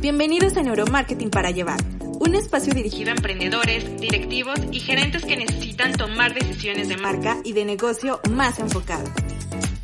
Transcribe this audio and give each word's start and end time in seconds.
Bienvenidos 0.00 0.56
a 0.56 0.62
Neuromarketing 0.62 1.28
para 1.28 1.50
Llevar, 1.50 1.78
un 2.20 2.34
espacio 2.34 2.72
dirigido 2.72 3.10
a 3.10 3.14
emprendedores, 3.14 4.00
directivos 4.00 4.58
y 4.72 4.80
gerentes 4.80 5.24
que 5.24 5.36
necesitan 5.36 5.92
tomar 5.92 6.34
decisiones 6.34 6.88
de 6.88 6.96
marca 6.96 7.36
y 7.44 7.52
de 7.52 7.64
negocio 7.64 8.20
más 8.30 8.58
enfocadas. 8.58 9.10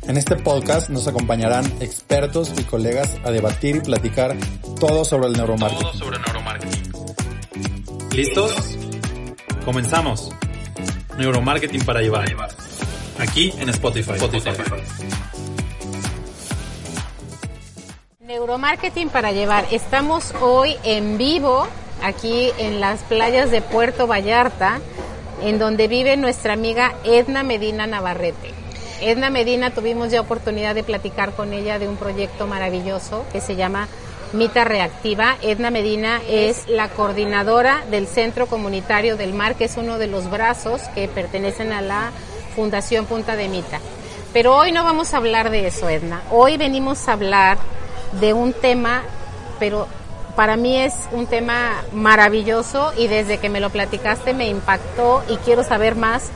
En 0.07 0.17
este 0.17 0.35
podcast 0.35 0.89
nos 0.89 1.07
acompañarán 1.07 1.65
expertos 1.79 2.53
y 2.57 2.63
colegas 2.63 3.17
a 3.23 3.31
debatir 3.31 3.75
y 3.75 3.79
platicar 3.81 4.35
todo 4.79 5.05
sobre 5.05 5.27
el 5.27 5.33
neuromarketing. 5.33 5.83
Todo 5.83 5.93
sobre 5.93 6.19
neuromarketing. 6.19 6.93
¿Listos? 8.15 8.77
Comenzamos. 9.63 10.31
Neuromarketing 11.17 11.85
para 11.85 12.01
llevar. 12.01 12.25
Aquí 13.17 13.53
en 13.59 13.69
Spotify. 13.69 14.13
Spotify. 14.13 14.51
Neuromarketing 18.19 19.09
para 19.09 19.31
llevar. 19.31 19.65
Estamos 19.71 20.33
hoy 20.41 20.75
en 20.83 21.17
vivo 21.17 21.65
aquí 22.03 22.51
en 22.57 22.81
las 22.81 23.01
playas 23.03 23.51
de 23.51 23.61
Puerto 23.61 24.05
Vallarta, 24.05 24.81
en 25.41 25.59
donde 25.59 25.87
vive 25.87 26.17
nuestra 26.17 26.53
amiga 26.53 26.93
Edna 27.05 27.43
Medina 27.43 27.87
Navarrete. 27.87 28.51
Edna 29.01 29.29
Medina 29.29 29.71
tuvimos 29.71 30.11
ya 30.11 30.19
oportunidad 30.19 30.75
de 30.75 30.83
platicar 30.83 31.33
con 31.33 31.53
ella 31.53 31.79
de 31.79 31.87
un 31.87 31.95
proyecto 31.95 32.47
maravilloso 32.47 33.25
que 33.31 33.39
se 33.39 33.55
llama 33.55 33.87
Mita 34.33 34.65
Reactiva. 34.65 35.37
Edna 35.41 35.71
Medina 35.71 36.21
es 36.27 36.67
la 36.67 36.89
coordinadora 36.89 37.85
del 37.89 38.07
Centro 38.07 38.47
Comunitario 38.47 39.15
del 39.15 39.33
Mar, 39.33 39.55
que 39.55 39.65
es 39.65 39.77
uno 39.77 39.97
de 39.97 40.07
los 40.07 40.29
brazos 40.29 40.81
que 40.93 41.07
pertenecen 41.07 41.71
a 41.71 41.81
la 41.81 42.11
Fundación 42.55 43.05
Punta 43.05 43.35
de 43.35 43.49
Mita. 43.49 43.79
Pero 44.33 44.55
hoy 44.55 44.71
no 44.71 44.83
vamos 44.83 45.13
a 45.13 45.17
hablar 45.17 45.49
de 45.49 45.67
eso, 45.67 45.89
Edna. 45.89 46.21
Hoy 46.31 46.57
venimos 46.57 47.07
a 47.07 47.13
hablar 47.13 47.57
de 48.19 48.33
un 48.33 48.53
tema, 48.53 49.03
pero 49.59 49.87
para 50.35 50.57
mí 50.57 50.77
es 50.77 50.93
un 51.11 51.27
tema 51.27 51.83
maravilloso 51.93 52.91
y 52.97 53.07
desde 53.07 53.37
que 53.37 53.49
me 53.49 53.59
lo 53.59 53.69
platicaste 53.69 54.33
me 54.33 54.47
impactó 54.47 55.23
y 55.29 55.37
quiero 55.37 55.63
saber 55.63 55.95
más. 55.95 56.29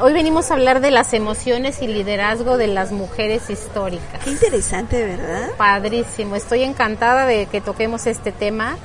Hoy 0.00 0.14
venimos 0.14 0.50
a 0.50 0.54
hablar 0.54 0.80
de 0.80 0.90
las 0.90 1.12
emociones 1.12 1.82
y 1.82 1.86
liderazgo 1.86 2.56
de 2.56 2.66
las 2.66 2.92
mujeres 2.92 3.50
históricas. 3.50 4.24
Qué 4.24 4.30
interesante, 4.30 5.04
¿verdad? 5.04 5.50
Padrísimo, 5.58 6.34
estoy 6.34 6.62
encantada 6.62 7.26
de 7.26 7.46
que 7.46 7.60
toquemos 7.60 8.06
este 8.06 8.32
tema. 8.32 8.76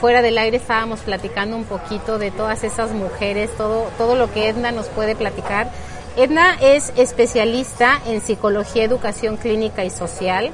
Fuera 0.00 0.22
del 0.22 0.38
aire 0.38 0.58
estábamos 0.58 1.00
platicando 1.00 1.56
un 1.56 1.64
poquito 1.64 2.18
de 2.18 2.30
todas 2.30 2.62
esas 2.62 2.92
mujeres, 2.92 3.50
todo, 3.56 3.90
todo 3.98 4.14
lo 4.14 4.32
que 4.32 4.48
Edna 4.48 4.70
nos 4.70 4.86
puede 4.86 5.16
platicar. 5.16 5.72
Edna 6.16 6.56
es 6.60 6.92
especialista 6.96 8.00
en 8.06 8.20
psicología, 8.20 8.84
educación 8.84 9.36
clínica 9.36 9.84
y 9.84 9.90
social 9.90 10.52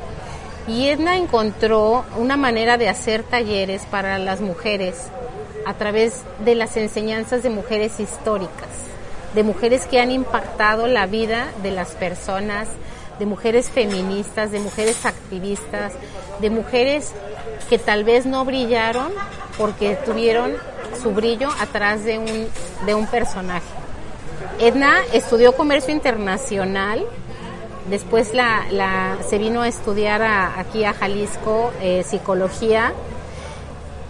y 0.67 0.89
Edna 0.89 1.19
encontró 1.19 2.06
una 2.17 2.39
manera 2.39 2.78
de 2.78 2.89
hacer 2.89 3.23
talleres 3.23 3.83
para 3.91 4.19
las 4.19 4.41
mujeres 4.41 5.09
a 5.67 5.75
través 5.75 6.23
de 6.45 6.55
las 6.55 6.79
enseñanzas 6.79 7.42
de 7.42 7.51
mujeres 7.51 8.01
históricas, 8.01 8.69
de 9.34 9.42
mujeres 9.42 9.84
que 9.86 10.01
han 10.01 10.11
impactado 10.11 10.86
la 10.86 11.05
vida 11.05 11.48
de 11.62 11.70
las 11.70 11.91
personas, 11.91 12.69
de 13.19 13.27
mujeres 13.27 13.70
feministas, 13.70 14.51
de 14.51 14.61
mujeres 14.61 15.05
activistas, 15.07 15.93
de 16.41 16.51
mujeres 16.51 17.12
que 17.69 17.79
tal 17.79 18.05
vez 18.05 18.27
no 18.27 18.45
brillaron 18.45 19.12
porque 19.57 19.97
tuvieron 20.05 20.53
su 21.01 21.12
brillo 21.12 21.48
atrás 21.61 22.05
de 22.05 22.19
un, 22.19 22.48
de 22.87 22.95
un 22.95 23.07
personaje. 23.07 23.67
Edna 24.59 24.98
estudió 25.12 25.55
comercio 25.57 25.92
internacional, 25.92 27.07
Después 27.89 28.33
la, 28.33 28.65
la, 28.70 29.19
se 29.29 29.37
vino 29.37 29.61
a 29.61 29.69
estudiar 29.69 30.23
aquí 30.23 30.85
a 30.85 30.95
Jalisco 30.95 31.70
eh, 31.83 32.03
psicología 32.03 32.95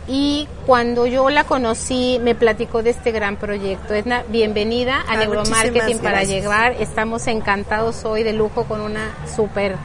y 0.06 0.46
cuando 0.66 1.06
yo 1.06 1.30
la 1.30 1.44
conocí 1.44 2.18
me 2.22 2.34
platicó 2.34 2.82
de 2.82 2.90
este 2.90 3.10
gran 3.12 3.36
proyecto. 3.36 3.94
Edna, 3.94 4.22
bienvenida 4.28 5.00
a 5.08 5.12
Ah, 5.12 5.16
Neuromarketing 5.16 5.98
para 5.98 6.18
gracias. 6.18 6.28
llegar. 6.30 6.72
Estamos 6.78 7.26
encantados 7.26 8.04
hoy 8.04 8.22
de 8.22 8.32
lujo 8.34 8.64
con 8.64 8.80
una 8.80 9.14
súper, 9.34 9.76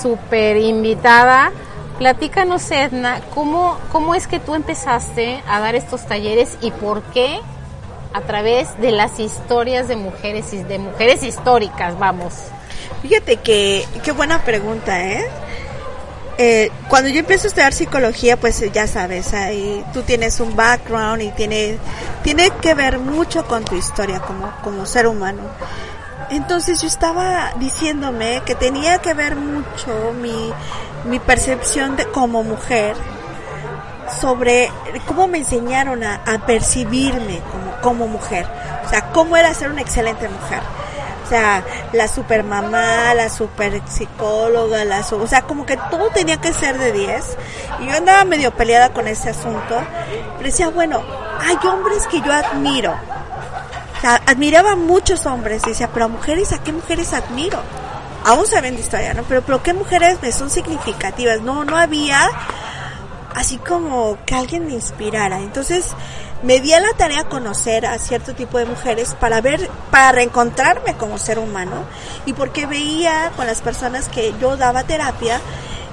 súper 0.00 0.56
invitada. 0.58 1.52
Platícanos, 1.98 2.70
Edna, 2.70 3.20
¿cómo, 3.34 3.76
¿cómo 3.92 4.14
es 4.14 4.26
que 4.26 4.38
tú 4.40 4.54
empezaste 4.54 5.42
a 5.48 5.60
dar 5.60 5.74
estos 5.74 6.06
talleres 6.06 6.56
y 6.62 6.70
por 6.70 7.02
qué 7.12 7.40
a 8.12 8.22
través 8.22 8.80
de 8.80 8.90
las 8.90 9.20
historias 9.20 9.86
de 9.88 9.96
mujeres, 9.96 10.52
y 10.52 10.62
de 10.62 10.78
mujeres 10.78 11.22
históricas, 11.22 11.98
vamos? 11.98 12.34
Fíjate 13.02 13.36
que, 13.36 13.84
qué 14.02 14.12
buena 14.12 14.42
pregunta, 14.42 15.02
¿eh? 15.04 15.26
Eh, 16.42 16.70
cuando 16.88 17.10
yo 17.10 17.18
empiezo 17.20 17.46
a 17.46 17.48
estudiar 17.48 17.74
psicología, 17.74 18.38
pues 18.38 18.62
eh, 18.62 18.70
ya 18.72 18.86
sabes, 18.86 19.34
ahí 19.34 19.84
tú 19.92 20.00
tienes 20.00 20.40
un 20.40 20.56
background 20.56 21.20
y 21.20 21.28
tiene, 21.32 21.76
tiene 22.22 22.48
que 22.62 22.72
ver 22.72 22.98
mucho 22.98 23.46
con 23.46 23.62
tu 23.62 23.76
historia 23.76 24.20
como, 24.20 24.50
como 24.64 24.86
ser 24.86 25.06
humano. 25.06 25.42
Entonces 26.30 26.80
yo 26.80 26.88
estaba 26.88 27.52
diciéndome 27.58 28.40
que 28.46 28.54
tenía 28.54 29.00
que 29.00 29.12
ver 29.12 29.36
mucho 29.36 30.14
mi, 30.18 30.50
mi 31.04 31.18
percepción 31.18 31.96
de 31.96 32.06
como 32.06 32.42
mujer 32.42 32.96
sobre 34.18 34.70
cómo 35.04 35.28
me 35.28 35.36
enseñaron 35.36 36.02
a, 36.02 36.22
a 36.24 36.46
percibirme 36.46 37.42
como, 37.52 37.80
como 37.82 38.06
mujer. 38.06 38.46
O 38.86 38.88
sea, 38.88 39.12
cómo 39.12 39.36
era 39.36 39.52
ser 39.52 39.70
una 39.70 39.82
excelente 39.82 40.26
mujer. 40.26 40.62
Sea, 41.30 41.64
la 41.92 42.08
super 42.08 42.42
mamá, 42.42 43.14
la 43.14 43.28
super 43.28 43.80
psicóloga, 43.86 44.84
la 44.84 44.98
o 44.98 45.26
sea, 45.28 45.42
como 45.42 45.64
que 45.64 45.76
todo 45.88 46.10
tenía 46.10 46.40
que 46.40 46.52
ser 46.52 46.76
de 46.76 46.90
10. 46.90 47.36
Y 47.78 47.86
yo 47.86 47.96
andaba 47.96 48.24
medio 48.24 48.50
peleada 48.50 48.92
con 48.92 49.06
ese 49.06 49.30
asunto. 49.30 49.80
Pero 50.36 50.44
decía, 50.44 50.70
bueno, 50.70 51.00
hay 51.40 51.56
hombres 51.68 52.08
que 52.08 52.20
yo 52.20 52.32
admiro. 52.32 52.92
O 52.92 54.00
sea, 54.00 54.20
admiraba 54.26 54.72
a 54.72 54.76
muchos 54.76 55.24
hombres. 55.24 55.62
Decía, 55.62 55.88
pero 55.94 56.06
a 56.06 56.08
mujeres, 56.08 56.52
¿a 56.52 56.64
qué 56.64 56.72
mujeres 56.72 57.12
admiro? 57.12 57.60
Aún 58.24 58.48
sabiendo 58.48 58.80
historia, 58.80 59.14
¿no? 59.14 59.22
Pero, 59.22 59.42
pero 59.42 59.62
¿qué 59.62 59.72
mujeres 59.72 60.18
me 60.20 60.32
son 60.32 60.50
significativas? 60.50 61.42
No, 61.42 61.64
no 61.64 61.76
había 61.76 62.28
así 63.34 63.58
como 63.58 64.18
que 64.26 64.34
alguien 64.34 64.66
me 64.66 64.72
inspirara. 64.72 65.38
Entonces 65.38 65.94
me 66.42 66.60
di 66.60 66.72
a 66.72 66.80
la 66.80 66.92
tarea 66.94 67.24
conocer 67.24 67.86
a 67.86 67.98
cierto 67.98 68.34
tipo 68.34 68.58
de 68.58 68.64
mujeres 68.64 69.14
para 69.20 69.40
ver, 69.40 69.68
para 69.90 70.12
reencontrarme 70.12 70.94
como 70.94 71.18
ser 71.18 71.38
humano 71.38 71.84
y 72.26 72.32
porque 72.32 72.66
veía 72.66 73.30
con 73.36 73.46
las 73.46 73.60
personas 73.60 74.08
que 74.08 74.34
yo 74.40 74.56
daba 74.56 74.84
terapia 74.84 75.40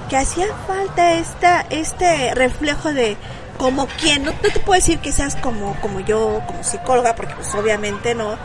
que 0.08 0.16
hacía 0.16 0.46
falta 0.66 1.12
esta, 1.12 1.66
este 1.68 2.34
reflejo 2.34 2.92
de 2.94 3.16
como 3.58 3.86
quien, 3.86 4.22
no, 4.22 4.30
no 4.30 4.38
te 4.38 4.60
puedo 4.60 4.78
decir 4.78 5.00
que 5.00 5.12
seas 5.12 5.36
como, 5.36 5.74
como 5.80 6.00
yo, 6.00 6.40
como 6.46 6.62
psicóloga, 6.62 7.14
porque 7.16 7.34
pues 7.34 7.52
obviamente 7.54 8.14
no, 8.14 8.38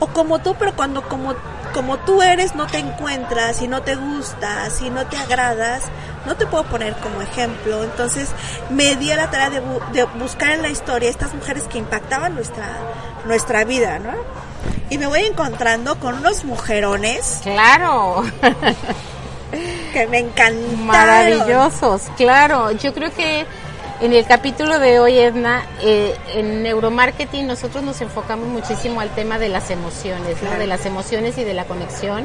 o 0.00 0.06
como 0.08 0.40
tú, 0.40 0.56
pero 0.58 0.74
cuando 0.74 1.06
como, 1.06 1.34
como 1.74 1.98
tú 1.98 2.22
eres 2.22 2.54
no 2.54 2.66
te 2.66 2.78
encuentras 2.78 3.60
y 3.62 3.68
no 3.68 3.82
te 3.82 3.94
gustas 3.94 4.80
y 4.80 4.90
no 4.90 5.06
te 5.06 5.18
agradas, 5.18 5.84
no 6.26 6.36
te 6.36 6.46
puedo 6.46 6.64
poner 6.64 6.94
como 6.96 7.20
ejemplo. 7.22 7.82
Entonces 7.84 8.28
me 8.70 8.96
di 8.96 9.10
a 9.10 9.16
la 9.16 9.30
tarea 9.30 9.50
de, 9.50 9.62
bu- 9.62 9.86
de 9.92 10.04
buscar 10.18 10.52
en 10.52 10.62
la 10.62 10.68
historia 10.68 11.08
estas 11.10 11.34
mujeres 11.34 11.64
que 11.64 11.78
impactaban 11.78 12.34
nuestra, 12.34 12.66
nuestra 13.26 13.64
vida, 13.64 13.98
¿no? 13.98 14.12
Y 14.90 14.98
me 14.98 15.06
voy 15.06 15.20
encontrando 15.20 15.98
con 15.98 16.14
unos 16.16 16.44
mujerones 16.44 17.40
Claro, 17.42 18.22
que 19.92 20.06
me 20.08 20.18
encantaron. 20.18 20.86
maravillosos, 20.86 22.02
claro. 22.16 22.70
Yo 22.72 22.92
creo 22.94 23.12
que 23.12 23.46
en 24.00 24.12
el 24.12 24.26
capítulo 24.26 24.78
de 24.78 24.98
hoy, 25.00 25.18
Edna, 25.18 25.64
eh, 25.80 26.14
en 26.34 26.62
neuromarketing 26.62 27.46
nosotros 27.46 27.82
nos 27.84 28.00
enfocamos 28.00 28.48
muchísimo 28.48 29.00
al 29.00 29.10
tema 29.10 29.38
de 29.38 29.48
las 29.48 29.70
emociones, 29.70 30.36
¿no? 30.42 30.58
De 30.58 30.66
las 30.66 30.84
emociones 30.86 31.38
y 31.38 31.44
de 31.44 31.54
la 31.54 31.64
conexión. 31.64 32.24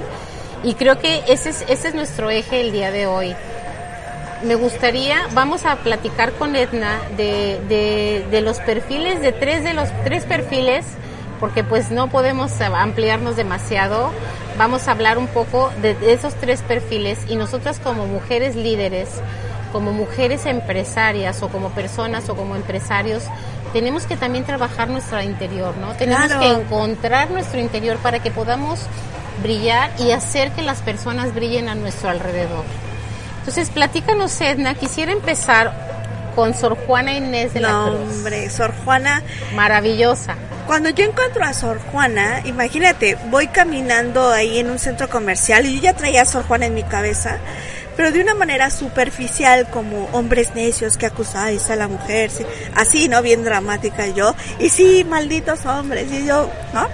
Y 0.63 0.74
creo 0.74 1.00
que 1.00 1.24
ese 1.27 1.50
es, 1.51 1.63
ese 1.69 1.89
es 1.89 1.95
nuestro 1.95 2.29
eje 2.29 2.62
el 2.62 2.71
día 2.71 2.91
de 2.91 3.07
hoy. 3.07 3.35
Me 4.44 4.56
gustaría, 4.56 5.27
vamos 5.33 5.65
a 5.65 5.77
platicar 5.77 6.31
con 6.33 6.56
Edna 6.56 7.01
de, 7.18 7.59
de, 7.68 8.25
de 8.31 8.41
los 8.41 8.59
perfiles, 8.59 9.21
de 9.21 9.31
tres 9.33 9.63
de 9.63 9.74
los 9.74 9.89
tres 10.06 10.24
perfiles, 10.24 10.86
porque 11.39 11.63
pues 11.63 11.91
no 11.91 12.07
podemos 12.09 12.59
ampliarnos 12.62 13.36
demasiado. 13.36 14.12
Vamos 14.57 14.88
a 14.88 14.91
hablar 14.91 15.18
un 15.18 15.27
poco 15.27 15.71
de, 15.81 15.94
de 15.94 16.13
esos 16.13 16.36
tres 16.36 16.62
perfiles 16.62 17.19
y 17.27 17.36
nosotras 17.36 17.80
como 17.80 18.06
mujeres 18.07 18.56
líderes, 18.56 19.09
como 19.74 19.91
mujeres 19.91 20.45
empresarias 20.45 21.41
o 21.44 21.50
como 21.50 21.69
personas 21.71 22.27
o 22.30 22.36
como 22.36 22.56
empresarios, 22.56 23.24
tenemos 23.74 24.06
que 24.06 24.18
también 24.18 24.45
trabajar 24.45 24.89
nuestro 24.89 25.21
interior, 25.21 25.75
¿no? 25.77 25.94
Tenemos 25.94 26.25
Claro. 26.25 26.39
que 26.41 26.50
encontrar 26.62 27.30
nuestro 27.30 27.59
interior 27.59 27.97
para 27.97 28.19
que 28.19 28.31
podamos 28.31 28.80
brillar 29.44 29.91
y 30.00 30.12
hacer 30.12 30.51
que 30.53 30.62
las 30.63 30.81
personas 30.81 31.36
brillen 31.36 31.69
a 31.69 31.75
nuestro 31.75 32.09
alrededor. 32.09 32.63
Entonces, 33.50 33.74
platícanos, 33.74 34.40
Edna. 34.42 34.75
Quisiera 34.75 35.12
empezar 35.12 35.74
con 36.36 36.54
Sor 36.54 36.78
Juana 36.86 37.13
Inés 37.13 37.51
de 37.51 37.62
la 37.62 37.72
No, 37.72 37.86
Cruz. 37.88 38.00
hombre, 38.01 38.48
Sor 38.51 38.75
Juana, 38.86 39.24
Maravillosa. 39.56 40.36
Cuando 40.68 40.92
yo 40.92 41.04
encuentro 41.04 41.44
a 41.44 41.51
Sor 41.54 41.80
Juana, 41.92 42.42
imagínate, 42.46 43.18
voy 43.31 43.48
caminando 43.48 44.30
ahí 44.30 44.60
en 44.60 44.69
un 44.69 44.78
centro 44.78 45.10
comercial 45.10 45.66
y 45.66 45.78
yo 45.78 45.81
ya 45.81 45.94
traía 45.96 46.22
a 46.22 46.25
Sor 46.25 46.44
Juana 46.44 46.68
en 46.68 46.75
mi 46.75 46.84
cabeza, 46.84 47.40
pero 47.98 48.12
de 48.12 48.22
una 48.22 48.36
manera 48.36 48.69
superficial, 48.69 49.68
como 49.72 50.06
hombres 50.12 50.54
necios 50.54 50.96
que 50.96 51.07
acusáis 51.07 51.72
a 51.72 51.75
la 51.75 51.88
mujer, 51.88 52.30
sí, 52.30 52.46
así, 52.75 53.10
¿no? 53.10 53.24
Bien 53.24 53.44
dramática 53.44 54.06
yo, 54.06 54.36
y 54.60 54.69
sí, 54.69 55.04
malditos 55.10 55.66
hombres, 55.66 56.06
y 56.12 56.24
yo, 56.24 56.51
¿no? 56.75 56.88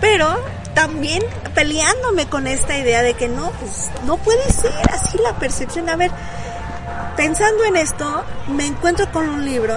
Pero 0.00 0.34
también 0.74 1.22
peleándome 1.54 2.26
con 2.28 2.46
esta 2.46 2.76
idea 2.76 3.02
de 3.02 3.14
que 3.14 3.28
no, 3.28 3.50
pues 3.52 3.90
no 4.04 4.16
puede 4.16 4.42
ser 4.52 4.72
así 4.92 5.18
la 5.18 5.34
percepción. 5.38 5.88
A 5.88 5.96
ver, 5.96 6.10
pensando 7.16 7.64
en 7.64 7.76
esto, 7.76 8.24
me 8.48 8.66
encuentro 8.66 9.10
con 9.12 9.28
un 9.28 9.44
libro 9.44 9.76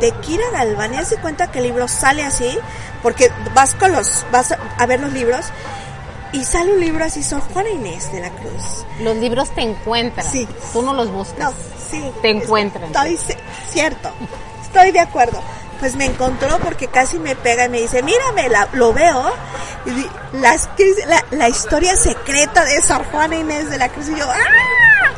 de 0.00 0.10
Kira 0.12 0.44
Galván 0.52 0.94
y 0.94 0.96
hace 0.98 1.16
cuenta 1.18 1.50
que 1.50 1.58
el 1.58 1.64
libro 1.66 1.86
sale 1.88 2.24
así, 2.24 2.58
porque 3.02 3.30
vas 3.54 3.74
con 3.74 3.92
los, 3.92 4.24
vas 4.32 4.52
a 4.78 4.86
ver 4.86 5.00
los 5.00 5.12
libros 5.12 5.44
y 6.32 6.44
sale 6.44 6.72
un 6.72 6.80
libro 6.80 7.04
así, 7.04 7.22
Sor 7.22 7.42
Juana 7.52 7.68
Inés 7.70 8.10
de 8.12 8.20
la 8.20 8.30
Cruz. 8.30 8.86
Los 9.00 9.16
libros 9.16 9.50
te 9.54 9.60
encuentran. 9.60 10.26
Sí. 10.26 10.48
Tú 10.72 10.80
no 10.82 10.94
los 10.94 11.10
buscas. 11.10 11.38
No, 11.38 11.52
sí. 11.90 12.02
Te 12.22 12.30
encuentran. 12.30 12.84
Estoy 12.86 13.16
ci- 13.16 13.36
cierto. 13.68 14.10
Estoy 14.62 14.92
de 14.92 15.00
acuerdo. 15.00 15.42
Pues 15.82 15.96
me 15.96 16.04
encontró 16.04 16.60
porque 16.60 16.86
casi 16.86 17.18
me 17.18 17.34
pega 17.34 17.64
y 17.64 17.68
me 17.68 17.80
dice, 17.80 18.04
mírame, 18.04 18.48
lo 18.74 18.92
veo. 18.92 19.32
La, 21.32 21.48
historia 21.48 21.96
secreta 21.96 22.64
de 22.64 22.80
Sor 22.80 23.04
Juana 23.06 23.34
Inés 23.34 23.68
de 23.68 23.78
la 23.78 23.88
Cruz. 23.88 24.08
Y 24.08 24.14
yo, 24.14 24.24
¡ah! 24.30 25.12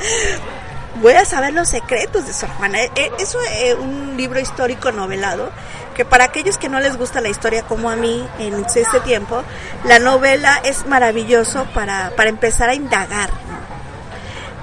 Voy 1.02 1.12
a 1.12 1.26
saber 1.26 1.52
los 1.52 1.68
secretos 1.68 2.26
de 2.26 2.32
Sor 2.32 2.48
Juana. 2.48 2.80
Eh, 2.80 2.90
eh, 2.96 3.12
Es 3.18 3.36
eh, 3.50 3.74
un 3.74 4.16
libro 4.16 4.40
histórico 4.40 4.90
novelado 4.90 5.50
que 5.94 6.06
para 6.06 6.24
aquellos 6.24 6.56
que 6.56 6.70
no 6.70 6.80
les 6.80 6.96
gusta 6.96 7.20
la 7.20 7.28
historia 7.28 7.64
como 7.64 7.90
a 7.90 7.96
mí 7.96 8.26
en 8.38 8.64
este 8.64 9.00
tiempo, 9.00 9.42
la 9.84 9.98
novela 9.98 10.62
es 10.64 10.86
maravilloso 10.86 11.66
para, 11.74 12.16
para 12.16 12.30
empezar 12.30 12.70
a 12.70 12.74
indagar. 12.74 13.28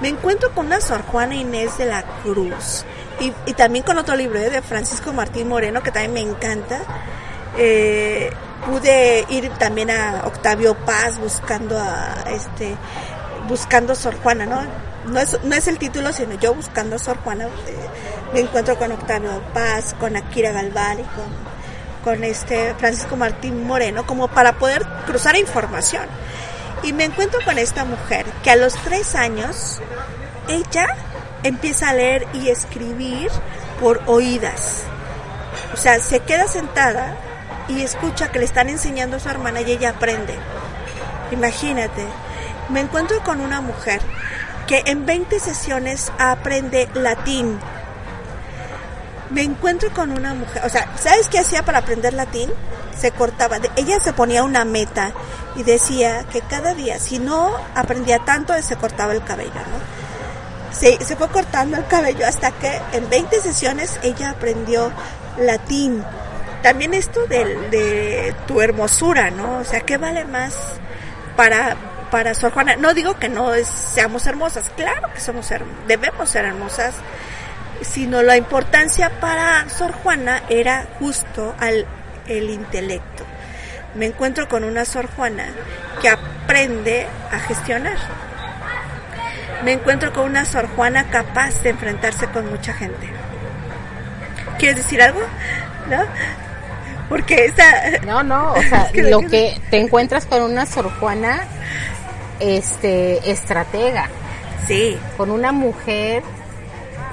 me 0.00 0.08
encuentro 0.08 0.50
con 0.50 0.66
una 0.66 0.80
Sor 0.80 1.02
Juana 1.02 1.36
Inés 1.36 1.78
de 1.78 1.86
la 1.86 2.02
Cruz 2.24 2.84
y, 3.20 3.32
y 3.46 3.54
también 3.54 3.84
con 3.84 3.98
otro 3.98 4.16
libro 4.16 4.38
¿eh? 4.38 4.50
de 4.50 4.62
Francisco 4.62 5.12
Martín 5.12 5.48
Moreno 5.48 5.82
que 5.82 5.90
también 5.90 6.12
me 6.12 6.20
encanta. 6.20 6.80
Eh, 7.56 8.30
pude 8.66 9.26
ir 9.28 9.50
también 9.58 9.90
a 9.90 10.22
Octavio 10.24 10.74
Paz 10.74 11.18
buscando 11.18 11.78
a 11.78 12.24
este 12.30 12.76
buscando 13.48 13.94
Sor 13.94 14.16
Juana, 14.22 14.46
¿no? 14.46 14.62
No 15.06 15.20
es, 15.20 15.38
no 15.42 15.54
es 15.54 15.66
el 15.66 15.78
título, 15.78 16.12
sino 16.12 16.34
yo 16.34 16.54
buscando 16.54 16.98
Sor 16.98 17.18
Juana. 17.18 17.46
eh, 17.46 17.50
me 18.32 18.40
encuentro 18.40 18.78
con 18.78 18.92
Octavio 18.92 19.42
Paz, 19.52 19.94
con 19.98 20.16
Akira 20.16 20.52
Galván 20.52 21.00
y 21.00 21.02
con, 21.02 21.24
con 22.04 22.24
este 22.24 22.74
Francisco 22.78 23.16
Martín 23.16 23.66
Moreno, 23.66 24.06
como 24.06 24.28
para 24.28 24.54
poder 24.54 24.86
cruzar 25.06 25.36
información. 25.36 26.06
Y 26.82 26.92
me 26.92 27.04
encuentro 27.04 27.40
con 27.44 27.58
esta 27.58 27.84
mujer 27.84 28.24
que 28.42 28.50
a 28.50 28.56
los 28.56 28.74
tres 28.74 29.14
años 29.14 29.80
ella 30.48 30.86
empieza 31.42 31.90
a 31.90 31.94
leer 31.94 32.26
y 32.32 32.48
escribir 32.48 33.30
por 33.80 34.02
oídas. 34.06 34.84
O 35.74 35.76
sea, 35.76 35.98
se 36.00 36.20
queda 36.20 36.46
sentada 36.46 37.16
y 37.68 37.82
escucha 37.82 38.30
que 38.30 38.38
le 38.38 38.44
están 38.44 38.68
enseñando 38.68 39.16
a 39.16 39.20
su 39.20 39.28
hermana 39.28 39.60
y 39.60 39.72
ella 39.72 39.90
aprende. 39.90 40.34
Imagínate, 41.30 42.04
me 42.68 42.80
encuentro 42.80 43.22
con 43.22 43.40
una 43.40 43.60
mujer 43.60 44.00
que 44.66 44.82
en 44.86 45.06
20 45.06 45.40
sesiones 45.40 46.12
aprende 46.18 46.88
latín. 46.94 47.58
Me 49.30 49.42
encuentro 49.42 49.90
con 49.92 50.12
una 50.12 50.34
mujer, 50.34 50.62
o 50.64 50.68
sea, 50.68 50.86
¿sabes 50.98 51.28
qué 51.28 51.38
hacía 51.38 51.64
para 51.64 51.78
aprender 51.78 52.12
latín? 52.12 52.50
Se 52.98 53.10
cortaba, 53.10 53.58
ella 53.76 53.98
se 53.98 54.12
ponía 54.12 54.44
una 54.44 54.64
meta 54.64 55.12
y 55.56 55.62
decía 55.62 56.24
que 56.30 56.42
cada 56.42 56.74
día, 56.74 56.98
si 56.98 57.18
no 57.18 57.50
aprendía 57.74 58.18
tanto, 58.20 58.52
se 58.62 58.76
cortaba 58.76 59.12
el 59.12 59.24
cabello, 59.24 59.52
¿no? 59.54 60.01
Se, 60.72 60.98
fue 61.16 61.28
cortando 61.28 61.76
el 61.76 61.86
cabello 61.86 62.26
hasta 62.26 62.50
que 62.52 62.80
en 62.92 63.08
20 63.10 63.40
sesiones 63.40 63.98
ella 64.02 64.30
aprendió 64.30 64.90
latín. 65.38 66.02
También 66.62 66.94
esto 66.94 67.26
del- 67.26 67.70
de, 67.70 68.34
tu 68.46 68.60
hermosura, 68.60 69.30
¿no? 69.30 69.58
O 69.58 69.64
sea, 69.64 69.80
¿qué 69.80 69.96
vale 69.98 70.24
más 70.24 70.54
para, 71.36 71.76
para 72.10 72.34
Sor 72.34 72.52
Juana? 72.52 72.76
No 72.76 72.94
digo 72.94 73.18
que 73.18 73.28
no 73.28 73.50
seamos 73.64 74.26
hermosas, 74.26 74.70
claro 74.76 75.12
que 75.12 75.20
somos 75.20 75.52
debemos 75.86 76.30
ser 76.30 76.44
hermosas, 76.44 76.94
sino 77.80 78.22
la 78.22 78.36
importancia 78.36 79.10
para 79.20 79.68
Sor 79.68 79.92
Juana 79.92 80.42
era 80.48 80.86
justo 80.98 81.54
al 81.58 81.86
el 82.28 82.50
intelecto. 82.50 83.24
Me 83.96 84.06
encuentro 84.06 84.48
con 84.48 84.62
una 84.64 84.84
Sor 84.84 85.08
Juana 85.16 85.46
que 86.00 86.08
aprende 86.08 87.06
a 87.30 87.38
gestionar. 87.40 87.96
Me 89.64 89.72
encuentro 89.72 90.12
con 90.12 90.24
una 90.24 90.44
Sor 90.44 90.68
Juana 90.74 91.08
capaz 91.10 91.62
de 91.62 91.70
enfrentarse 91.70 92.26
con 92.28 92.50
mucha 92.50 92.72
gente. 92.72 93.08
¿Quieres 94.58 94.76
decir 94.76 95.00
algo? 95.02 95.20
¿No? 95.88 96.02
Porque 97.08 97.46
esa... 97.46 97.98
No, 98.06 98.22
no, 98.22 98.52
o 98.52 98.62
sea, 98.62 98.90
lo 98.94 99.20
que 99.20 99.60
te 99.70 99.78
encuentras 99.78 100.26
con 100.26 100.42
una 100.42 100.66
Sor 100.66 100.90
Juana 100.98 101.44
este 102.40 103.30
estratega, 103.30 104.08
Sí, 104.66 104.96
con 105.16 105.30
una 105.30 105.52
mujer 105.52 106.22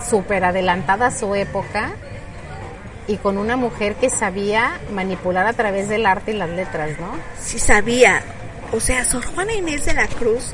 súper 0.07 0.45
adelantada 0.45 1.07
a 1.07 1.11
su 1.11 1.33
época 1.33 1.91
y 3.07 3.17
con 3.17 3.37
una 3.37 3.57
mujer 3.57 3.95
que 3.95 4.09
sabía 4.09 4.79
manipular 4.93 5.47
a 5.47 5.53
través 5.53 5.89
del 5.89 6.05
arte 6.05 6.31
y 6.31 6.35
las 6.35 6.49
letras, 6.49 6.91
¿no? 6.99 7.11
sí 7.41 7.57
sabía. 7.57 8.21
O 8.71 8.79
sea, 8.79 9.03
Sor 9.05 9.25
Juana 9.33 9.53
Inés 9.53 9.85
de 9.85 9.93
la 9.93 10.07
Cruz 10.07 10.53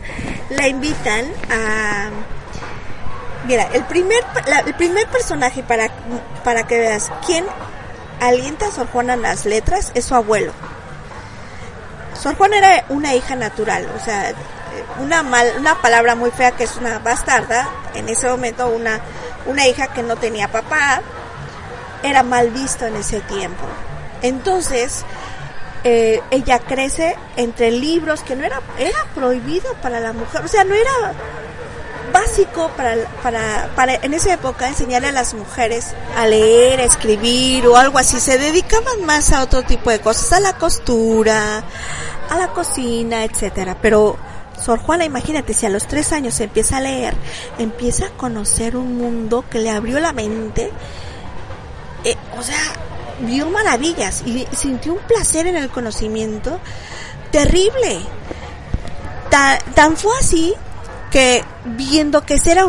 la 0.49 0.67
invitan 0.67 1.25
a... 1.51 2.09
Mira, 3.45 3.67
el 3.73 3.83
primer, 3.85 4.23
la- 4.47 4.59
el 4.59 4.73
primer 4.73 5.07
personaje 5.07 5.61
para, 5.63 5.89
para 6.43 6.65
que 6.65 6.79
veas 6.79 7.11
quién 7.25 7.45
alienta 8.21 8.67
a 8.67 8.71
Sor 8.71 8.87
Juana 8.87 9.13
en 9.13 9.21
las 9.21 9.45
letras 9.45 9.91
es 9.93 10.05
su 10.05 10.15
abuelo. 10.15 10.51
Sor 12.19 12.35
Juana 12.37 12.57
era 12.57 12.85
una 12.89 13.13
hija 13.13 13.35
natural, 13.35 13.87
o 13.95 14.03
sea, 14.03 14.33
una 14.99 15.21
mal, 15.21 15.51
una 15.59 15.75
palabra 15.81 16.15
muy 16.15 16.31
fea 16.31 16.51
que 16.51 16.63
es 16.63 16.75
una 16.77 16.99
bastarda, 16.99 17.67
en 17.93 18.07
ese 18.09 18.27
momento 18.29 18.67
una, 18.69 18.99
una 19.45 19.67
hija 19.67 19.87
que 19.87 20.01
no 20.01 20.15
tenía 20.15 20.47
papá, 20.47 21.01
era 22.03 22.23
mal 22.23 22.49
visto 22.51 22.85
en 22.85 22.95
ese 22.95 23.19
tiempo. 23.21 23.65
Entonces, 24.21 25.03
eh, 25.85 26.19
ella 26.31 26.57
crece 26.57 27.15
entre 27.37 27.69
libros 27.69 28.23
que 28.23 28.35
no 28.35 28.43
era, 28.43 28.59
era 28.79 29.05
prohibido 29.13 29.71
para 29.83 29.99
la 29.99 30.13
mujer, 30.13 30.43
o 30.43 30.47
sea, 30.47 30.63
no 30.63 30.73
era 30.73 31.13
básico 32.11 32.71
para, 32.75 32.95
para, 33.21 33.69
para 33.75 33.93
en 33.95 34.15
esa 34.15 34.33
época 34.33 34.67
enseñarle 34.67 35.09
a 35.09 35.11
las 35.11 35.35
mujeres 35.35 35.93
a 36.17 36.25
leer, 36.25 36.79
a 36.79 36.85
escribir 36.85 37.67
o 37.67 37.77
algo 37.77 37.99
así. 37.99 38.19
Se 38.19 38.39
dedicaban 38.39 39.05
más 39.05 39.31
a 39.31 39.43
otro 39.43 39.61
tipo 39.61 39.91
de 39.91 39.99
cosas, 39.99 40.33
a 40.33 40.39
la 40.39 40.53
costura, 40.53 41.63
a 42.29 42.37
la 42.37 42.47
cocina, 42.47 43.23
etcétera. 43.23 43.77
Pero 43.79 44.17
Sor 44.59 44.79
Juana, 44.79 45.05
imagínate, 45.05 45.53
si 45.53 45.67
a 45.67 45.69
los 45.69 45.87
tres 45.87 46.11
años 46.13 46.39
empieza 46.39 46.77
a 46.77 46.81
leer, 46.81 47.13
empieza 47.59 48.07
a 48.07 48.09
conocer 48.11 48.75
un 48.75 48.97
mundo 48.97 49.45
que 49.49 49.59
le 49.59 49.69
abrió 49.69 49.99
la 49.99 50.13
mente, 50.13 50.71
eh, 52.03 52.15
o 52.39 52.41
sea, 52.41 52.57
vio 53.19 53.49
maravillas 53.49 54.23
y 54.25 54.47
sintió 54.55 54.93
un 54.93 54.99
placer 54.99 55.47
en 55.47 55.55
el 55.55 55.69
conocimiento 55.69 56.59
terrible. 57.31 57.99
Ta- 59.29 59.59
tan 59.73 59.97
fue 59.97 60.11
así 60.19 60.53
que 61.11 61.43
viendo 61.65 62.25
que 62.25 62.35
era 62.45 62.65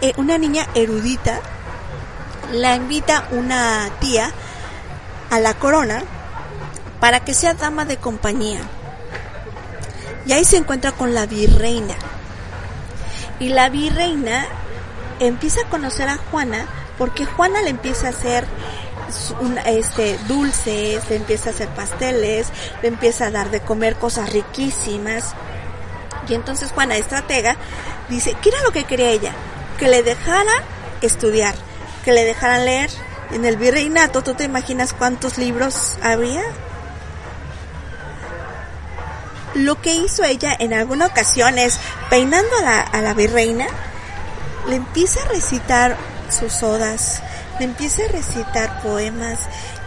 eh, 0.00 0.12
una 0.16 0.38
niña 0.38 0.66
erudita, 0.74 1.40
la 2.52 2.76
invita 2.76 3.26
una 3.32 3.90
tía 4.00 4.30
a 5.30 5.40
la 5.40 5.54
corona 5.54 6.02
para 7.00 7.20
que 7.20 7.34
sea 7.34 7.54
dama 7.54 7.84
de 7.84 7.96
compañía. 7.96 8.60
Y 10.26 10.32
ahí 10.32 10.44
se 10.44 10.56
encuentra 10.56 10.92
con 10.92 11.14
la 11.14 11.26
virreina. 11.26 11.94
Y 13.40 13.48
la 13.50 13.68
virreina 13.68 14.46
empieza 15.20 15.62
a 15.62 15.68
conocer 15.70 16.08
a 16.08 16.18
Juana 16.30 16.66
porque 16.98 17.24
Juana 17.24 17.62
le 17.62 17.70
empieza 17.70 18.08
a 18.08 18.10
hacer 18.10 18.46
una- 19.40 19.62
este 19.62 20.18
dulces, 20.28 21.08
le 21.08 21.16
empieza 21.16 21.50
a 21.50 21.52
hacer 21.52 21.68
pasteles, 21.68 22.48
le 22.82 22.88
empieza 22.88 23.26
a 23.26 23.30
dar 23.30 23.50
de 23.50 23.60
comer 23.60 23.96
cosas 23.96 24.32
riquísimas. 24.32 25.34
Y 26.28 26.34
entonces 26.34 26.70
Juana, 26.72 26.96
estratega, 26.96 27.56
dice, 28.08 28.34
¿qué 28.42 28.50
era 28.50 28.62
lo 28.62 28.72
que 28.72 28.84
quería 28.84 29.10
ella? 29.10 29.32
Que 29.78 29.88
le 29.88 30.02
dejara 30.02 30.52
estudiar, 31.00 31.54
que 32.04 32.12
le 32.12 32.24
dejaran 32.24 32.64
leer. 32.64 32.90
En 33.30 33.44
el 33.44 33.56
virreinato, 33.56 34.22
¿tú 34.22 34.34
te 34.34 34.44
imaginas 34.44 34.94
cuántos 34.94 35.36
libros 35.36 35.96
había? 36.02 36.42
Lo 39.54 39.80
que 39.80 39.94
hizo 39.94 40.24
ella 40.24 40.54
en 40.58 40.72
alguna 40.72 41.06
ocasión 41.06 41.58
es, 41.58 41.78
peinando 42.10 42.48
a 42.58 42.62
la, 42.62 42.80
a 42.80 43.00
la 43.02 43.14
virreina, 43.14 43.66
le 44.68 44.76
empieza 44.76 45.22
a 45.22 45.28
recitar 45.28 45.96
sus 46.30 46.62
odas, 46.62 47.22
empieza 47.64 48.04
a 48.04 48.08
recitar 48.08 48.82
poemas, 48.82 49.40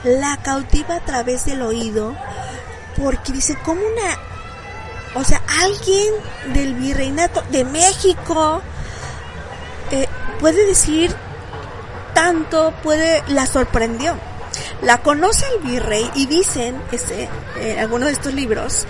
la 0.03 0.37
cautiva 0.37 0.95
a 0.95 1.05
través 1.05 1.45
del 1.45 1.61
oído, 1.61 2.15
porque 2.97 3.31
dice, 3.31 3.57
como 3.63 3.81
una, 3.81 4.17
o 5.15 5.23
sea, 5.23 5.41
alguien 5.61 6.13
del 6.53 6.75
virreinato 6.75 7.43
de 7.51 7.65
México 7.65 8.61
eh, 9.91 10.07
puede 10.39 10.65
decir 10.65 11.13
tanto, 12.13 12.73
puede, 12.83 13.23
la 13.27 13.45
sorprendió. 13.45 14.15
La 14.81 14.97
conoce 14.97 15.45
el 15.55 15.63
virrey 15.63 16.09
y 16.15 16.25
dicen, 16.25 16.81
este, 16.91 17.29
en 17.59 17.79
algunos 17.79 18.07
de 18.07 18.13
estos 18.13 18.33
libros, 18.33 18.85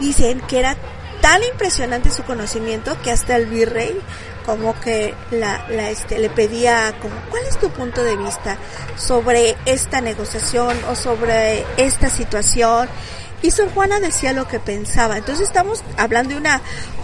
dicen 0.00 0.40
que 0.40 0.58
era 0.58 0.76
tan 1.20 1.42
impresionante 1.42 2.10
su 2.10 2.22
conocimiento 2.24 3.00
que 3.02 3.10
hasta 3.10 3.36
el 3.36 3.46
virrey 3.46 3.98
como 4.44 4.78
que 4.80 5.14
la, 5.30 5.66
la 5.68 5.90
este, 5.90 6.18
le 6.18 6.30
pedía 6.30 6.94
como 7.00 7.14
cuál 7.30 7.42
es 7.48 7.58
tu 7.58 7.70
punto 7.70 8.02
de 8.02 8.16
vista 8.16 8.58
sobre 8.96 9.56
esta 9.64 10.00
negociación 10.00 10.76
o 10.90 10.94
sobre 10.94 11.64
esta 11.76 12.08
situación 12.08 12.88
y 13.42 13.50
Sor 13.50 13.70
Juana 13.72 14.00
decía 14.00 14.32
lo 14.32 14.46
que 14.46 14.60
pensaba 14.60 15.18
entonces 15.18 15.46
estamos 15.46 15.82
hablando 15.96 16.34
de 16.34 16.40
una 16.40 16.60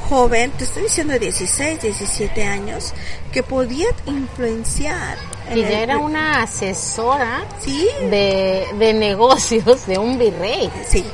joven 0.08 0.50
te 0.52 0.64
estoy 0.64 0.84
diciendo 0.84 1.12
de 1.12 1.20
16 1.20 1.82
17 1.82 2.44
años 2.44 2.92
que 3.32 3.42
podía 3.42 3.88
influenciar 4.06 5.16
y 5.54 5.62
ya 5.62 5.80
era 5.80 5.98
una 5.98 6.42
asesora 6.42 7.44
¿Sí? 7.60 7.88
de, 8.10 8.66
de 8.78 8.92
negocios 8.94 9.86
de 9.86 9.98
un 9.98 10.18
virrey. 10.18 10.70
sí 10.88 11.04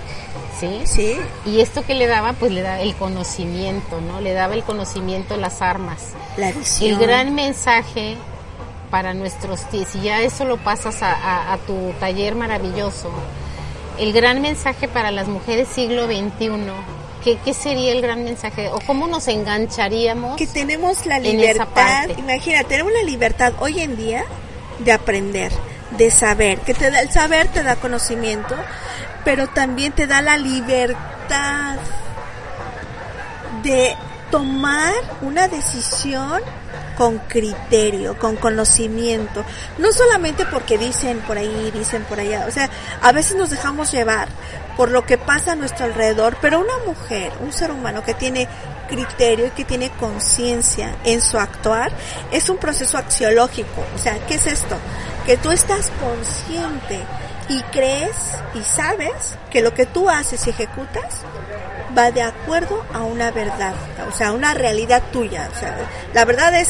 ¿sí? 0.58 0.80
sí 0.84 1.16
Y 1.44 1.60
esto 1.60 1.84
que 1.84 1.94
le 1.94 2.06
daba, 2.06 2.32
pues 2.34 2.52
le 2.52 2.62
daba 2.62 2.80
el 2.80 2.94
conocimiento, 2.96 4.00
¿no? 4.00 4.20
Le 4.20 4.32
daba 4.32 4.54
el 4.54 4.62
conocimiento, 4.64 5.36
las 5.36 5.62
armas. 5.62 6.12
la 6.36 6.52
visión 6.52 6.92
El 6.92 6.98
gran 6.98 7.34
mensaje 7.34 8.16
para 8.90 9.14
nuestros 9.14 9.68
tíos, 9.70 9.88
y 9.94 10.00
ya 10.02 10.22
eso 10.22 10.44
lo 10.44 10.58
pasas 10.58 11.02
a, 11.02 11.12
a- 11.12 11.52
a 11.54 11.58
tu 11.58 11.92
taller 11.98 12.34
maravilloso, 12.36 13.10
el 13.98 14.12
gran 14.12 14.40
mensaje 14.40 14.86
para 14.88 15.10
las 15.10 15.26
mujeres 15.26 15.68
siglo 15.68 16.06
XXI, 16.06 16.50
¿qué, 17.24 17.38
qué 17.44 17.52
sería 17.52 17.92
el 17.92 18.00
gran 18.02 18.22
mensaje? 18.24 18.68
¿O 18.68 18.78
cómo 18.86 19.06
nos 19.08 19.26
engancharíamos? 19.26 20.36
que 20.36 20.46
tenemos 20.46 21.04
la 21.06 21.18
libertad, 21.18 22.08
imagina, 22.16 22.62
tenemos 22.64 22.92
la 22.92 23.02
libertad 23.02 23.54
hoy 23.58 23.80
en 23.80 23.96
día 23.96 24.24
de 24.78 24.92
aprender, 24.92 25.50
de 25.98 26.10
saber, 26.10 26.58
que 26.60 26.72
te 26.74 26.90
da 26.90 27.00
el 27.00 27.10
saber 27.10 27.48
te 27.48 27.62
da 27.64 27.74
conocimiento, 27.76 28.54
pero 29.26 29.48
también 29.48 29.90
te 29.90 30.06
da 30.06 30.22
la 30.22 30.38
libertad 30.38 31.78
de 33.64 33.96
tomar 34.30 34.94
una 35.20 35.48
decisión 35.48 36.40
con 36.96 37.18
criterio, 37.18 38.16
con 38.20 38.36
conocimiento, 38.36 39.44
no 39.78 39.90
solamente 39.92 40.46
porque 40.46 40.78
dicen 40.78 41.18
por 41.26 41.38
ahí, 41.38 41.72
dicen 41.74 42.04
por 42.04 42.20
allá, 42.20 42.44
o 42.46 42.52
sea, 42.52 42.70
a 43.02 43.10
veces 43.10 43.36
nos 43.36 43.50
dejamos 43.50 43.90
llevar 43.90 44.28
por 44.76 44.92
lo 44.92 45.04
que 45.04 45.18
pasa 45.18 45.52
a 45.52 45.56
nuestro 45.56 45.86
alrededor, 45.86 46.36
pero 46.40 46.60
una 46.60 46.78
mujer, 46.86 47.32
un 47.40 47.52
ser 47.52 47.72
humano 47.72 48.04
que 48.04 48.14
tiene 48.14 48.46
criterio 48.88 49.46
y 49.46 49.50
que 49.50 49.64
tiene 49.64 49.90
conciencia 49.90 50.94
en 51.02 51.20
su 51.20 51.36
actuar, 51.36 51.90
es 52.30 52.48
un 52.48 52.58
proceso 52.58 52.96
axiológico, 52.96 53.84
o 53.92 53.98
sea, 53.98 54.24
¿qué 54.28 54.36
es 54.36 54.46
esto? 54.46 54.76
Que 55.26 55.36
tú 55.36 55.50
estás 55.50 55.90
consciente 56.00 57.00
y 57.48 57.60
crees 57.72 58.16
y 58.54 58.62
sabes 58.62 59.36
que 59.50 59.62
lo 59.62 59.74
que 59.74 59.86
tú 59.86 60.08
haces 60.08 60.46
y 60.46 60.50
ejecutas 60.50 61.22
va 61.96 62.10
de 62.10 62.22
acuerdo 62.22 62.84
a 62.92 63.02
una 63.02 63.30
verdad, 63.30 63.74
o 64.08 64.12
sea, 64.12 64.32
una 64.32 64.54
realidad 64.54 65.02
tuya. 65.12 65.48
O 65.54 65.58
sea, 65.58 65.76
la 66.12 66.24
verdad 66.24 66.54
es 66.58 66.68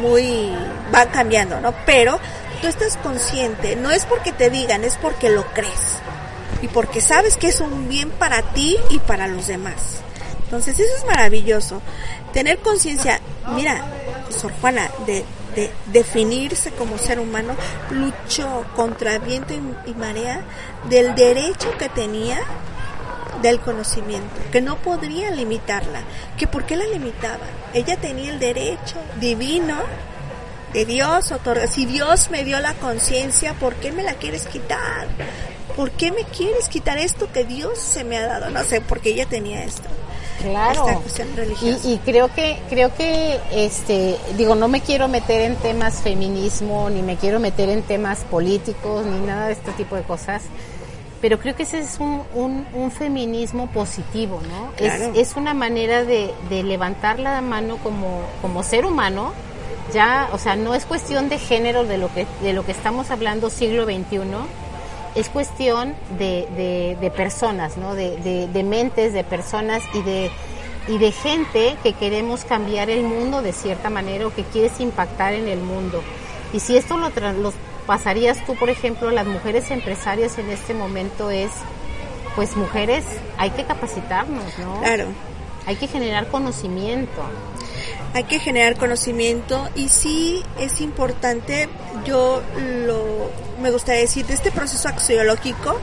muy, 0.00 0.52
va 0.94 1.06
cambiando, 1.06 1.60
¿no? 1.60 1.74
Pero 1.84 2.18
tú 2.60 2.68
estás 2.68 2.96
consciente, 2.96 3.76
no 3.76 3.90
es 3.90 4.04
porque 4.06 4.32
te 4.32 4.50
digan, 4.50 4.84
es 4.84 4.96
porque 4.96 5.30
lo 5.30 5.44
crees. 5.52 5.98
Y 6.62 6.68
porque 6.68 7.00
sabes 7.00 7.36
que 7.36 7.48
es 7.48 7.60
un 7.60 7.88
bien 7.88 8.10
para 8.10 8.42
ti 8.42 8.76
y 8.90 8.98
para 8.98 9.26
los 9.26 9.46
demás. 9.46 10.00
Entonces 10.44 10.78
eso 10.78 10.92
es 10.96 11.04
maravilloso. 11.06 11.80
Tener 12.32 12.58
conciencia, 12.58 13.20
mira, 13.54 13.84
Sor 14.32 14.52
Juana, 14.60 14.90
de, 15.06 15.24
de 15.54 15.70
definirse 15.86 16.70
como 16.72 16.98
ser 16.98 17.18
humano, 17.18 17.54
luchó 17.90 18.64
contra 18.76 19.18
viento 19.18 19.54
y, 19.54 19.94
marea 19.94 20.42
del 20.88 21.14
derecho 21.14 21.76
que 21.78 21.88
tenía 21.88 22.40
del 23.42 23.60
conocimiento, 23.60 24.34
que 24.52 24.60
no 24.60 24.76
podría 24.76 25.30
limitarla, 25.30 26.02
que 26.36 26.46
por 26.46 26.64
qué 26.66 26.76
la 26.76 26.86
limitaban. 26.86 27.48
Ella 27.72 27.96
tenía 27.96 28.30
el 28.32 28.38
derecho 28.38 28.96
divino 29.18 29.76
de 30.72 30.84
Dios, 30.84 31.32
otorga. 31.32 31.66
Si 31.66 31.86
Dios 31.86 32.30
me 32.30 32.44
dio 32.44 32.60
la 32.60 32.74
conciencia, 32.74 33.54
¿por 33.54 33.74
qué 33.76 33.92
me 33.92 34.02
la 34.02 34.14
quieres 34.14 34.46
quitar? 34.46 35.08
¿Por 35.74 35.90
qué 35.92 36.12
me 36.12 36.24
quieres 36.24 36.68
quitar 36.68 36.98
esto 36.98 37.32
que 37.32 37.44
Dios 37.44 37.78
se 37.78 38.04
me 38.04 38.18
ha 38.18 38.26
dado? 38.26 38.50
No 38.50 38.62
sé, 38.64 38.80
porque 38.80 39.10
ella 39.10 39.26
tenía 39.26 39.64
esto. 39.64 39.88
Claro. 40.42 40.88
Esta 40.88 41.00
cuestión 41.00 41.28
religiosa. 41.36 41.88
Y, 41.88 41.92
y 41.94 41.98
creo 41.98 42.32
que 42.34 42.58
creo 42.68 42.94
que 42.94 43.38
este 43.52 44.16
digo 44.36 44.54
no 44.54 44.68
me 44.68 44.80
quiero 44.80 45.08
meter 45.08 45.42
en 45.42 45.56
temas 45.56 46.00
feminismo 46.02 46.88
ni 46.90 47.02
me 47.02 47.16
quiero 47.16 47.40
meter 47.40 47.68
en 47.68 47.82
temas 47.82 48.20
políticos 48.30 49.04
ni 49.06 49.18
nada 49.26 49.46
de 49.48 49.52
este 49.52 49.72
tipo 49.72 49.96
de 49.96 50.02
cosas 50.02 50.42
pero 51.20 51.38
creo 51.38 51.54
que 51.54 51.64
ese 51.64 51.80
es 51.80 51.98
un, 52.00 52.22
un, 52.34 52.66
un 52.72 52.90
feminismo 52.90 53.70
positivo 53.70 54.40
no 54.48 54.72
Claro. 54.76 55.12
es, 55.14 55.30
es 55.30 55.36
una 55.36 55.52
manera 55.52 56.04
de, 56.04 56.32
de 56.48 56.62
levantar 56.62 57.18
la 57.18 57.40
mano 57.42 57.76
como 57.82 58.22
como 58.40 58.62
ser 58.62 58.86
humano 58.86 59.32
ya 59.92 60.28
o 60.32 60.38
sea 60.38 60.56
no 60.56 60.74
es 60.74 60.86
cuestión 60.86 61.28
de 61.28 61.38
género 61.38 61.84
de 61.84 61.98
lo 61.98 62.12
que 62.14 62.26
de 62.42 62.52
lo 62.52 62.64
que 62.64 62.72
estamos 62.72 63.10
hablando 63.10 63.50
siglo 63.50 63.84
XXI 63.84 64.18
es 65.14 65.28
cuestión 65.28 65.94
de, 66.18 66.46
de, 66.56 66.96
de 67.00 67.10
personas, 67.10 67.76
¿no? 67.76 67.94
De, 67.94 68.16
de, 68.52 68.62
mentes, 68.62 69.12
de 69.12 69.24
personas 69.24 69.82
y 69.92 70.02
de, 70.02 70.30
y 70.88 70.98
de 70.98 71.12
gente 71.12 71.76
que 71.82 71.92
queremos 71.94 72.44
cambiar 72.44 72.90
el 72.90 73.02
mundo 73.02 73.42
de 73.42 73.52
cierta 73.52 73.90
manera 73.90 74.26
o 74.26 74.34
que 74.34 74.44
quieres 74.44 74.80
impactar 74.80 75.34
en 75.34 75.48
el 75.48 75.60
mundo. 75.60 76.02
Y 76.52 76.60
si 76.60 76.76
esto 76.76 76.96
lo, 76.96 77.10
lo 77.10 77.52
pasarías 77.86 78.44
tú, 78.46 78.54
por 78.54 78.70
ejemplo, 78.70 79.08
a 79.08 79.12
las 79.12 79.26
mujeres 79.26 79.70
empresarias 79.70 80.38
en 80.38 80.50
este 80.50 80.74
momento 80.74 81.30
es, 81.30 81.50
pues 82.36 82.56
mujeres, 82.56 83.04
hay 83.36 83.50
que 83.50 83.64
capacitarnos, 83.64 84.58
¿no? 84.58 84.80
Claro. 84.80 85.06
Hay 85.66 85.76
que 85.76 85.88
generar 85.88 86.28
conocimiento. 86.28 87.22
Hay 88.14 88.24
que 88.24 88.38
generar 88.38 88.76
conocimiento 88.76 89.68
y 89.74 89.88
sí 89.88 90.42
es 90.58 90.80
importante, 90.80 91.68
yo 92.04 92.42
lo, 92.86 93.30
me 93.60 93.70
gustaría 93.70 94.02
decir, 94.02 94.26
de 94.26 94.34
este 94.34 94.50
proceso 94.50 94.88
axiológico, 94.88 95.78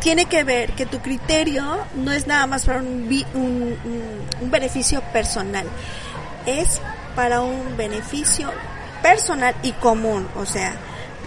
tiene 0.00 0.26
que 0.26 0.44
ver 0.44 0.72
que 0.72 0.86
tu 0.86 0.98
criterio 1.00 1.64
no 1.94 2.12
es 2.12 2.26
nada 2.26 2.46
más 2.46 2.64
para 2.64 2.80
un, 2.80 3.08
un 3.34 4.50
beneficio 4.50 5.00
personal, 5.12 5.66
es 6.46 6.80
para 7.14 7.42
un 7.42 7.76
beneficio 7.76 8.50
personal 9.02 9.54
y 9.62 9.72
común, 9.72 10.28
o 10.36 10.46
sea, 10.46 10.74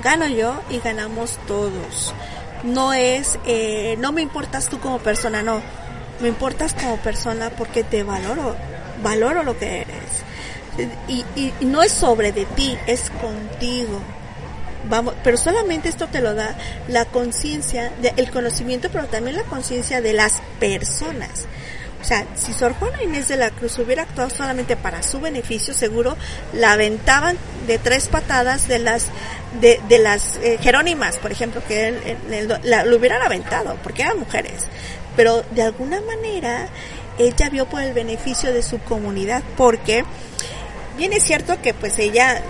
gano 0.03 0.27
yo 0.27 0.61
y 0.69 0.79
ganamos 0.79 1.37
todos. 1.47 2.13
No 2.63 2.93
es, 2.93 3.37
eh, 3.45 3.95
no 3.99 4.11
me 4.11 4.21
importas 4.21 4.67
tú 4.69 4.79
como 4.79 4.99
persona, 4.99 5.43
no, 5.43 5.61
me 6.19 6.27
importas 6.27 6.73
como 6.73 6.97
persona 6.97 7.49
porque 7.51 7.83
te 7.83 8.03
valoro, 8.03 8.55
valoro 9.05 9.43
lo 9.43 9.57
que 9.57 9.81
eres. 9.81 10.89
Y, 11.07 11.23
y, 11.39 11.53
no 11.65 11.81
es 11.83 11.91
sobre 11.93 12.31
de 12.33 12.43
ti, 12.45 12.75
es 12.87 13.09
contigo. 13.21 14.01
Vamos, 14.89 15.13
pero 15.23 15.37
solamente 15.37 15.87
esto 15.89 16.07
te 16.07 16.19
lo 16.21 16.33
da 16.33 16.55
la 16.89 17.05
conciencia, 17.05 17.91
el 18.17 18.29
conocimiento, 18.29 18.89
pero 18.91 19.05
también 19.05 19.37
la 19.37 19.43
conciencia 19.43 20.01
de 20.01 20.13
las 20.13 20.41
personas. 20.59 21.45
O 22.01 22.07
sea, 22.07 22.25
si 22.35 22.53
Sor 22.53 22.73
Juana 22.73 23.01
Inés 23.01 23.27
de 23.29 23.37
la 23.37 23.49
Cruz 23.51 23.79
hubiera 23.79 24.03
actuado 24.03 24.29
solamente 24.29 24.75
para 24.75 25.01
su 25.01 25.19
beneficio, 25.21 25.73
seguro 25.73 26.15
la 26.53 26.73
aventaban 26.73 27.35
de 27.65 27.79
tres 27.79 28.07
patadas 28.09 28.67
de 28.67 28.77
las 28.79 29.07
de, 29.59 29.79
de 29.87 29.97
las 29.99 30.35
eh, 30.43 30.59
Jerónimas, 30.61 31.17
por 31.17 31.31
ejemplo, 31.31 31.61
que 31.67 31.87
el- 31.87 32.59
la, 32.63 32.83
lo 32.83 32.97
hubieran 32.97 33.21
aventado, 33.23 33.77
porque 33.81 34.03
eran 34.03 34.19
mujeres. 34.19 34.65
Pero 35.15 35.43
de 35.51 35.63
alguna 35.63 35.99
manera 36.01 36.67
ella 37.17 37.49
vio 37.49 37.65
por 37.67 37.81
el 37.81 37.93
beneficio 37.93 38.53
de 38.53 38.61
su 38.63 38.79
comunidad, 38.79 39.43
porque 39.57 40.03
bien 40.97 41.13
es 41.13 41.23
cierto 41.23 41.61
que 41.61 41.73
pues 41.73 41.97
ella 41.99 42.41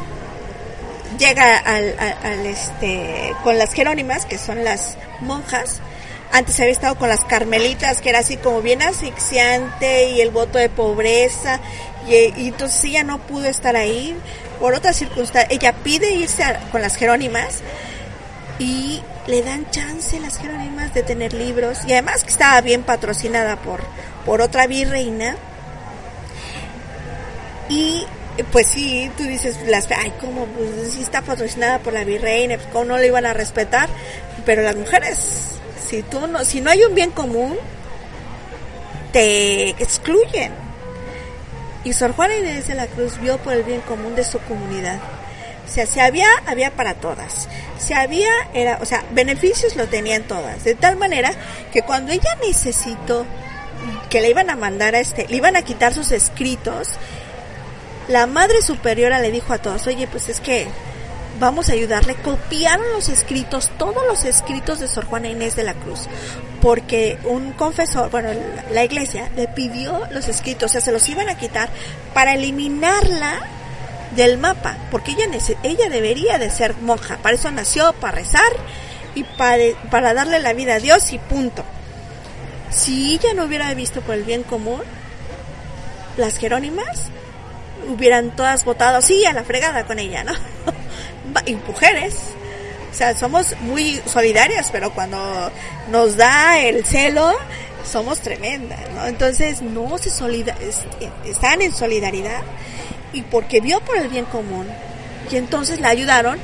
llega 1.17 1.57
al, 1.57 1.95
al- 1.99 2.17
al, 2.23 2.45
este 2.45 3.33
con 3.43 3.57
las 3.57 3.73
Jerónimas, 3.73 4.25
que 4.25 4.37
son 4.37 4.63
las 4.63 4.97
monjas. 5.21 5.79
Antes 6.31 6.59
había 6.59 6.71
estado 6.71 6.95
con 6.95 7.07
las 7.07 7.23
carmelitas, 7.23 8.01
que 8.01 8.09
era 8.09 8.19
así 8.19 8.35
como 8.37 8.61
bien 8.61 8.81
asfixiante 8.81 10.09
y 10.09 10.21
el 10.21 10.31
voto 10.31 10.57
de 10.57 10.69
pobreza. 10.69 11.59
Y, 12.07 12.47
entonces 12.47 12.83
ella 12.85 13.03
no 13.03 13.19
pudo 13.19 13.45
estar 13.45 13.75
ahí 13.75 14.15
por 14.59 14.73
otra 14.73 14.91
circunstancia. 14.93 15.47
Ella 15.55 15.73
pide 15.83 16.11
irse 16.11 16.43
a- 16.43 16.59
con 16.71 16.81
las 16.81 16.95
Jerónimas 16.95 17.61
y 18.59 19.01
le 19.27 19.41
dan 19.41 19.69
chance 19.71 20.19
las 20.19 20.37
Jerónimas 20.37 20.93
de 20.93 21.03
tener 21.03 21.33
libros. 21.33 21.79
Y 21.87 21.93
además 21.93 22.23
que 22.23 22.31
estaba 22.31 22.61
bien 22.61 22.83
patrocinada 22.83 23.57
por, 23.57 23.81
por 24.25 24.41
otra 24.41 24.67
virreina. 24.67 25.35
Y 27.69 28.05
pues 28.51 28.67
sí, 28.67 29.09
tú 29.17 29.23
dices, 29.23 29.57
las, 29.67 29.89
ay, 29.91 30.13
¿cómo? 30.19 30.45
Pues 30.45 30.93
si 30.93 31.01
está 31.01 31.21
patrocinada 31.21 31.79
por 31.79 31.93
la 31.93 32.03
virreina, 32.03 32.55
pues 32.55 32.67
¿cómo 32.71 32.85
no 32.85 32.97
le 32.97 33.07
iban 33.07 33.25
a 33.25 33.33
respetar? 33.33 33.89
Pero 34.45 34.61
las 34.61 34.75
mujeres, 34.75 35.57
si 35.87 36.03
tú 36.03 36.27
no, 36.27 36.43
si 36.43 36.61
no 36.61 36.69
hay 36.69 36.83
un 36.83 36.93
bien 36.93 37.11
común, 37.11 37.57
te 39.11 39.69
excluyen. 39.69 40.51
Y 41.83 41.93
Sor 41.93 42.13
Juana 42.13 42.35
Inés 42.37 42.67
de 42.67 42.75
la 42.75 42.87
Cruz 42.87 43.19
vio 43.21 43.37
por 43.37 43.53
el 43.53 43.63
bien 43.63 43.81
común 43.81 44.15
de 44.15 44.23
su 44.23 44.39
comunidad. 44.39 44.99
O 45.65 45.69
sea, 45.69 45.85
si 45.85 45.99
había, 45.99 46.27
había 46.45 46.71
para 46.71 46.95
todas. 46.95 47.47
Si 47.77 47.93
había, 47.93 48.29
era, 48.53 48.77
o 48.81 48.85
sea, 48.85 49.03
beneficios 49.11 49.75
lo 49.75 49.87
tenían 49.87 50.23
todas. 50.23 50.63
De 50.63 50.75
tal 50.75 50.95
manera 50.95 51.31
que 51.71 51.81
cuando 51.81 52.11
ella 52.11 52.29
necesitó 52.45 53.25
que 54.09 54.21
le 54.21 54.29
iban 54.29 54.49
a 54.49 54.55
mandar 54.55 54.95
a 54.95 54.99
este, 54.99 55.27
le 55.27 55.37
iban 55.37 55.55
a 55.55 55.63
quitar 55.63 55.93
sus 55.93 56.11
escritos, 56.11 56.89
la 58.07 58.27
madre 58.27 58.61
superiora 58.61 59.19
le 59.19 59.31
dijo 59.31 59.53
a 59.53 59.57
todos, 59.57 59.87
oye, 59.87 60.07
pues 60.07 60.29
es 60.29 60.39
que 60.39 60.67
vamos 61.39 61.69
a 61.69 61.73
ayudarle. 61.73 62.15
Copiaron 62.15 62.85
los 62.93 63.09
escritos, 63.09 63.71
todos 63.77 64.05
los 64.07 64.23
escritos 64.25 64.79
de 64.79 64.87
Sor 64.87 65.05
Juana 65.05 65.27
Inés 65.27 65.55
de 65.55 65.63
la 65.63 65.73
Cruz, 65.73 66.07
porque 66.61 67.17
un 67.25 67.51
confesor, 67.53 68.09
bueno, 68.09 68.29
la 68.71 68.83
iglesia 68.83 69.29
le 69.35 69.47
pidió 69.47 70.01
los 70.11 70.27
escritos, 70.27 70.71
o 70.71 70.73
sea, 70.73 70.81
se 70.81 70.91
los 70.91 71.07
iban 71.09 71.29
a 71.29 71.37
quitar 71.37 71.69
para 72.13 72.33
eliminarla 72.33 73.41
del 74.15 74.37
mapa, 74.37 74.77
porque 74.91 75.11
ella, 75.11 75.25
ella 75.63 75.89
debería 75.89 76.37
de 76.37 76.49
ser 76.49 76.75
monja, 76.77 77.17
para 77.17 77.35
eso 77.35 77.51
nació, 77.51 77.93
para 77.93 78.17
rezar 78.17 78.51
y 79.13 79.23
para, 79.23 79.63
para 79.89 80.13
darle 80.13 80.39
la 80.39 80.53
vida 80.53 80.75
a 80.75 80.79
Dios 80.79 81.11
y 81.13 81.19
punto. 81.19 81.63
Si 82.69 83.13
ella 83.13 83.33
no 83.33 83.45
hubiera 83.45 83.73
visto 83.73 84.01
por 84.01 84.15
el 84.15 84.23
bien 84.23 84.43
común, 84.43 84.81
las 86.17 86.37
Jerónimas 86.37 87.09
hubieran 87.87 88.35
todas 88.35 88.65
votado 88.65 89.01
sí 89.01 89.25
a 89.25 89.33
la 89.33 89.43
fregada 89.43 89.85
con 89.85 89.99
ella, 89.99 90.23
¿no? 90.23 90.33
y 91.45 91.55
mujeres, 91.55 92.15
o 92.91 92.93
sea, 92.93 93.15
somos 93.15 93.55
muy 93.61 94.01
solidarias, 94.05 94.69
pero 94.71 94.93
cuando 94.93 95.51
nos 95.91 96.15
da 96.15 96.59
el 96.59 96.85
celo, 96.85 97.33
somos 97.83 98.19
tremendas, 98.19 98.79
¿no? 98.93 99.05
Entonces, 99.05 99.61
no 99.61 99.97
se 99.97 100.09
solida 100.09 100.55
están 101.25 101.61
en 101.61 101.73
solidaridad 101.73 102.41
y 103.15 103.21
porque 103.23 103.61
vio 103.61 103.79
por 103.79 103.97
el 103.97 104.09
bien 104.09 104.25
común. 104.25 104.67
Y 105.31 105.37
entonces 105.37 105.79
la 105.79 105.89
ayudaron. 105.89 106.37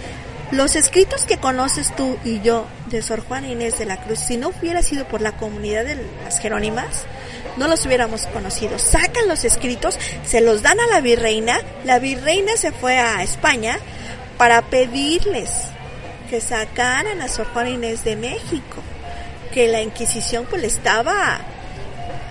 Los 0.52 0.76
escritos 0.76 1.26
que 1.26 1.38
conoces 1.38 1.96
tú 1.96 2.18
y 2.26 2.42
yo 2.42 2.66
de 2.88 3.02
Sor 3.02 3.24
Juana 3.26 3.48
Inés 3.48 3.78
de 3.80 3.86
la 3.86 4.02
Cruz, 4.02 4.20
si 4.20 4.36
no 4.36 4.50
hubiera 4.50 4.82
sido 4.82 5.08
por 5.08 5.22
la 5.22 5.38
comunidad 5.38 5.86
de 5.86 5.98
las 6.26 6.40
Jerónimas, 6.40 7.06
no 7.56 7.70
los 7.70 7.86
hubiéramos 7.86 8.26
conocido. 8.28 8.78
Sacan 8.78 9.30
los 9.30 9.46
escritos, 9.46 9.98
se 10.26 10.42
los 10.42 10.62
dan 10.62 10.80
a 10.82 10.88
la 10.88 11.00
virreina, 11.00 11.62
la 11.86 12.00
virreina 12.00 12.58
se 12.58 12.74
fue 12.74 12.98
a 12.98 13.24
España 13.24 13.80
para 14.38 14.62
pedirles 14.64 15.50
que 16.30 16.42
sacaran 16.42 17.22
a 17.22 17.30
Sor 17.30 17.48
Juana 17.54 17.70
Inés 17.70 18.04
de 18.04 18.18
México, 18.18 18.82
que 19.54 19.70
la 19.70 19.82
Inquisición 19.82 20.46
pues 20.50 20.62
le 20.62 20.68
estaba 20.68 21.40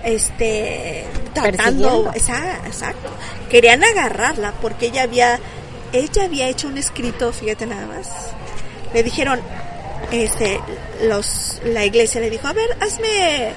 este 0.03 1.05
tratando 1.33 2.11
exacto. 2.15 3.09
Querían 3.49 3.83
agarrarla 3.83 4.53
porque 4.61 4.87
ella 4.87 5.03
había 5.03 5.39
ella 5.93 6.23
había 6.23 6.47
hecho 6.47 6.67
un 6.67 6.77
escrito 6.77 7.31
fíjate 7.33 7.65
nada 7.65 7.85
más. 7.85 8.09
Le 8.93 9.03
dijeron 9.03 9.39
este 10.11 10.59
los 11.03 11.61
la 11.65 11.85
iglesia 11.85 12.21
le 12.21 12.29
dijo 12.29 12.47
a 12.47 12.53
ver 12.53 12.69
hazme 12.81 13.53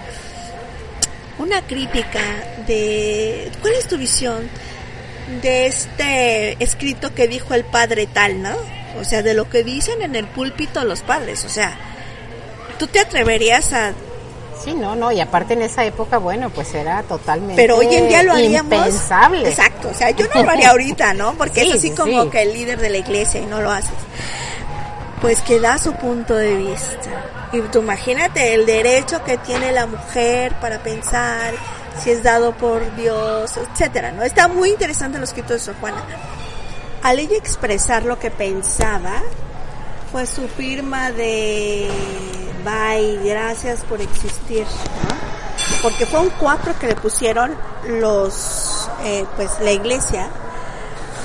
una 1.38 1.62
crítica 1.66 2.20
de 2.66 3.50
cuál 3.60 3.74
es 3.74 3.88
tu 3.88 3.98
visión 3.98 4.48
de 5.42 5.66
este 5.66 6.62
escrito 6.62 7.14
que 7.14 7.26
dijo 7.26 7.54
el 7.54 7.64
padre 7.64 8.06
tal 8.06 8.42
no 8.42 8.54
o 9.00 9.04
sea 9.04 9.22
de 9.22 9.34
lo 9.34 9.48
que 9.50 9.64
dicen 9.64 10.02
en 10.02 10.14
el 10.14 10.26
púlpito 10.26 10.84
los 10.84 11.02
padres 11.02 11.44
o 11.44 11.48
sea 11.48 11.76
tú 12.78 12.86
te 12.86 13.00
atreverías 13.00 13.72
a 13.72 13.94
Sí, 14.64 14.72
no, 14.72 14.96
no, 14.96 15.12
y 15.12 15.20
aparte 15.20 15.52
en 15.52 15.60
esa 15.60 15.84
época, 15.84 16.16
bueno, 16.16 16.48
pues 16.48 16.72
era 16.74 17.02
totalmente 17.02 17.54
Pero 17.54 17.76
hoy 17.76 17.94
en 17.94 18.08
día 18.08 18.22
lo 18.22 18.32
haríamos. 18.32 18.72
Impensable. 18.72 19.46
Exacto, 19.46 19.90
o 19.90 19.94
sea, 19.94 20.10
yo 20.10 20.26
no 20.34 20.42
lo 20.42 20.50
haría 20.50 20.70
ahorita, 20.70 21.12
¿no? 21.12 21.34
Porque 21.34 21.62
es 21.62 21.74
así 21.74 21.90
como 21.90 22.30
que 22.30 22.42
el 22.42 22.54
líder 22.54 22.80
de 22.80 22.88
la 22.88 22.96
iglesia 22.96 23.42
y 23.42 23.46
no 23.46 23.60
lo 23.60 23.70
haces. 23.70 23.92
Pues 25.20 25.40
que 25.42 25.60
da 25.60 25.76
su 25.76 25.92
punto 25.92 26.34
de 26.34 26.54
vista. 26.54 27.10
Y 27.52 27.60
tú 27.60 27.80
imagínate 27.80 28.54
el 28.54 28.64
derecho 28.64 29.22
que 29.22 29.36
tiene 29.36 29.70
la 29.72 29.86
mujer 29.86 30.54
para 30.60 30.82
pensar 30.82 31.54
si 32.02 32.10
es 32.10 32.22
dado 32.22 32.52
por 32.52 32.96
Dios, 32.96 33.52
etcétera, 33.56 34.12
¿no? 34.12 34.22
Está 34.22 34.48
muy 34.48 34.70
interesante 34.70 35.18
los 35.18 35.28
escritos 35.28 35.52
de 35.52 35.60
Sor 35.60 35.74
Juana. 35.78 36.02
Al 37.02 37.18
ella 37.18 37.36
expresar 37.36 38.04
lo 38.04 38.18
que 38.18 38.30
pensaba, 38.30 39.22
fue 40.10 40.26
su 40.26 40.48
firma 40.48 41.10
de 41.12 41.88
bye, 42.64 43.20
gracias 43.22 43.80
por 43.82 44.00
existir, 44.00 44.66
Porque 45.82 46.06
fue 46.06 46.20
un 46.20 46.30
cuatro 46.30 46.76
que 46.78 46.86
le 46.86 46.96
pusieron 46.96 47.54
los, 47.86 48.88
eh, 49.04 49.26
pues 49.36 49.50
la 49.60 49.72
iglesia, 49.72 50.28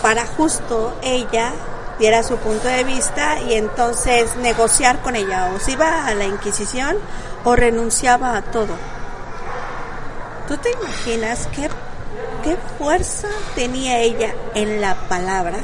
para 0.01 0.25
justo 0.25 0.93
ella 1.01 1.53
diera 1.97 2.23
su 2.23 2.37
punto 2.37 2.67
de 2.67 2.83
vista 2.83 3.39
y 3.41 3.53
entonces 3.53 4.35
negociar 4.37 5.01
con 5.01 5.15
ella, 5.15 5.51
o 5.55 5.59
se 5.59 5.71
iba 5.71 6.05
a 6.05 6.13
la 6.13 6.25
Inquisición 6.25 6.97
o 7.43 7.55
renunciaba 7.55 8.35
a 8.35 8.41
todo. 8.41 8.75
¿Tú 10.47 10.57
te 10.57 10.71
imaginas 10.71 11.47
qué, 11.55 11.69
qué 12.43 12.57
fuerza 12.77 13.29
tenía 13.55 13.99
ella 13.99 14.33
en 14.55 14.81
la 14.81 14.95
palabra 15.07 15.59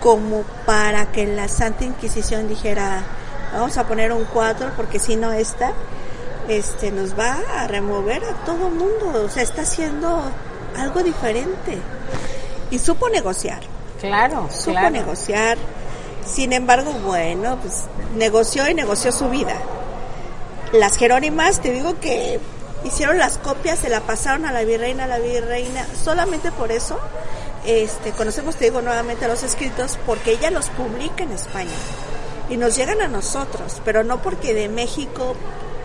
como 0.00 0.42
para 0.66 1.06
que 1.06 1.26
la 1.26 1.48
Santa 1.48 1.84
Inquisición 1.84 2.48
dijera, 2.48 3.02
vamos 3.52 3.76
a 3.76 3.86
poner 3.86 4.12
un 4.12 4.24
4 4.24 4.72
porque 4.76 4.98
si 4.98 5.16
no 5.16 5.32
esta 5.32 5.72
este 6.48 6.90
nos 6.90 7.18
va 7.18 7.38
a 7.56 7.66
remover 7.68 8.24
a 8.24 8.32
todo 8.44 8.70
mundo, 8.70 9.22
o 9.24 9.28
sea, 9.28 9.42
está 9.42 9.62
haciendo 9.62 10.22
algo 10.76 11.02
diferente. 11.02 11.78
Y 12.70 12.78
supo 12.78 13.08
negociar. 13.08 13.60
Claro, 14.00 14.48
supo 14.50 14.90
negociar. 14.90 15.58
Sin 16.26 16.52
embargo, 16.52 16.92
bueno, 17.04 17.58
pues 17.60 17.84
negoció 18.16 18.68
y 18.68 18.74
negoció 18.74 19.12
su 19.12 19.28
vida. 19.28 19.56
Las 20.72 20.96
Jerónimas, 20.96 21.60
te 21.60 21.72
digo 21.72 21.98
que 22.00 22.40
hicieron 22.84 23.18
las 23.18 23.38
copias, 23.38 23.78
se 23.78 23.88
la 23.88 24.00
pasaron 24.00 24.44
a 24.44 24.52
la 24.52 24.64
virreina, 24.64 25.04
a 25.04 25.06
la 25.06 25.18
virreina, 25.18 25.86
solamente 26.02 26.52
por 26.52 26.70
eso 26.70 26.98
este, 27.66 28.12
conocemos, 28.12 28.56
te 28.56 28.66
digo 28.66 28.82
nuevamente, 28.82 29.26
los 29.26 29.42
escritos 29.42 29.98
porque 30.06 30.32
ella 30.32 30.50
los 30.50 30.68
publica 30.68 31.24
en 31.24 31.32
España 31.32 31.72
y 32.48 32.56
nos 32.56 32.76
llegan 32.76 33.00
a 33.00 33.08
nosotros, 33.08 33.80
pero 33.84 34.04
no 34.04 34.22
porque 34.22 34.54
de 34.54 34.68
México 34.68 35.34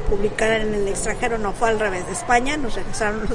publicaran 0.10 0.62
en 0.62 0.74
el 0.76 0.88
extranjero, 0.88 1.38
no 1.38 1.54
fue 1.54 1.70
al 1.70 1.80
revés, 1.80 2.06
de 2.08 2.14
España 2.14 2.58
nos 2.58 2.76
regresaron 2.76 3.28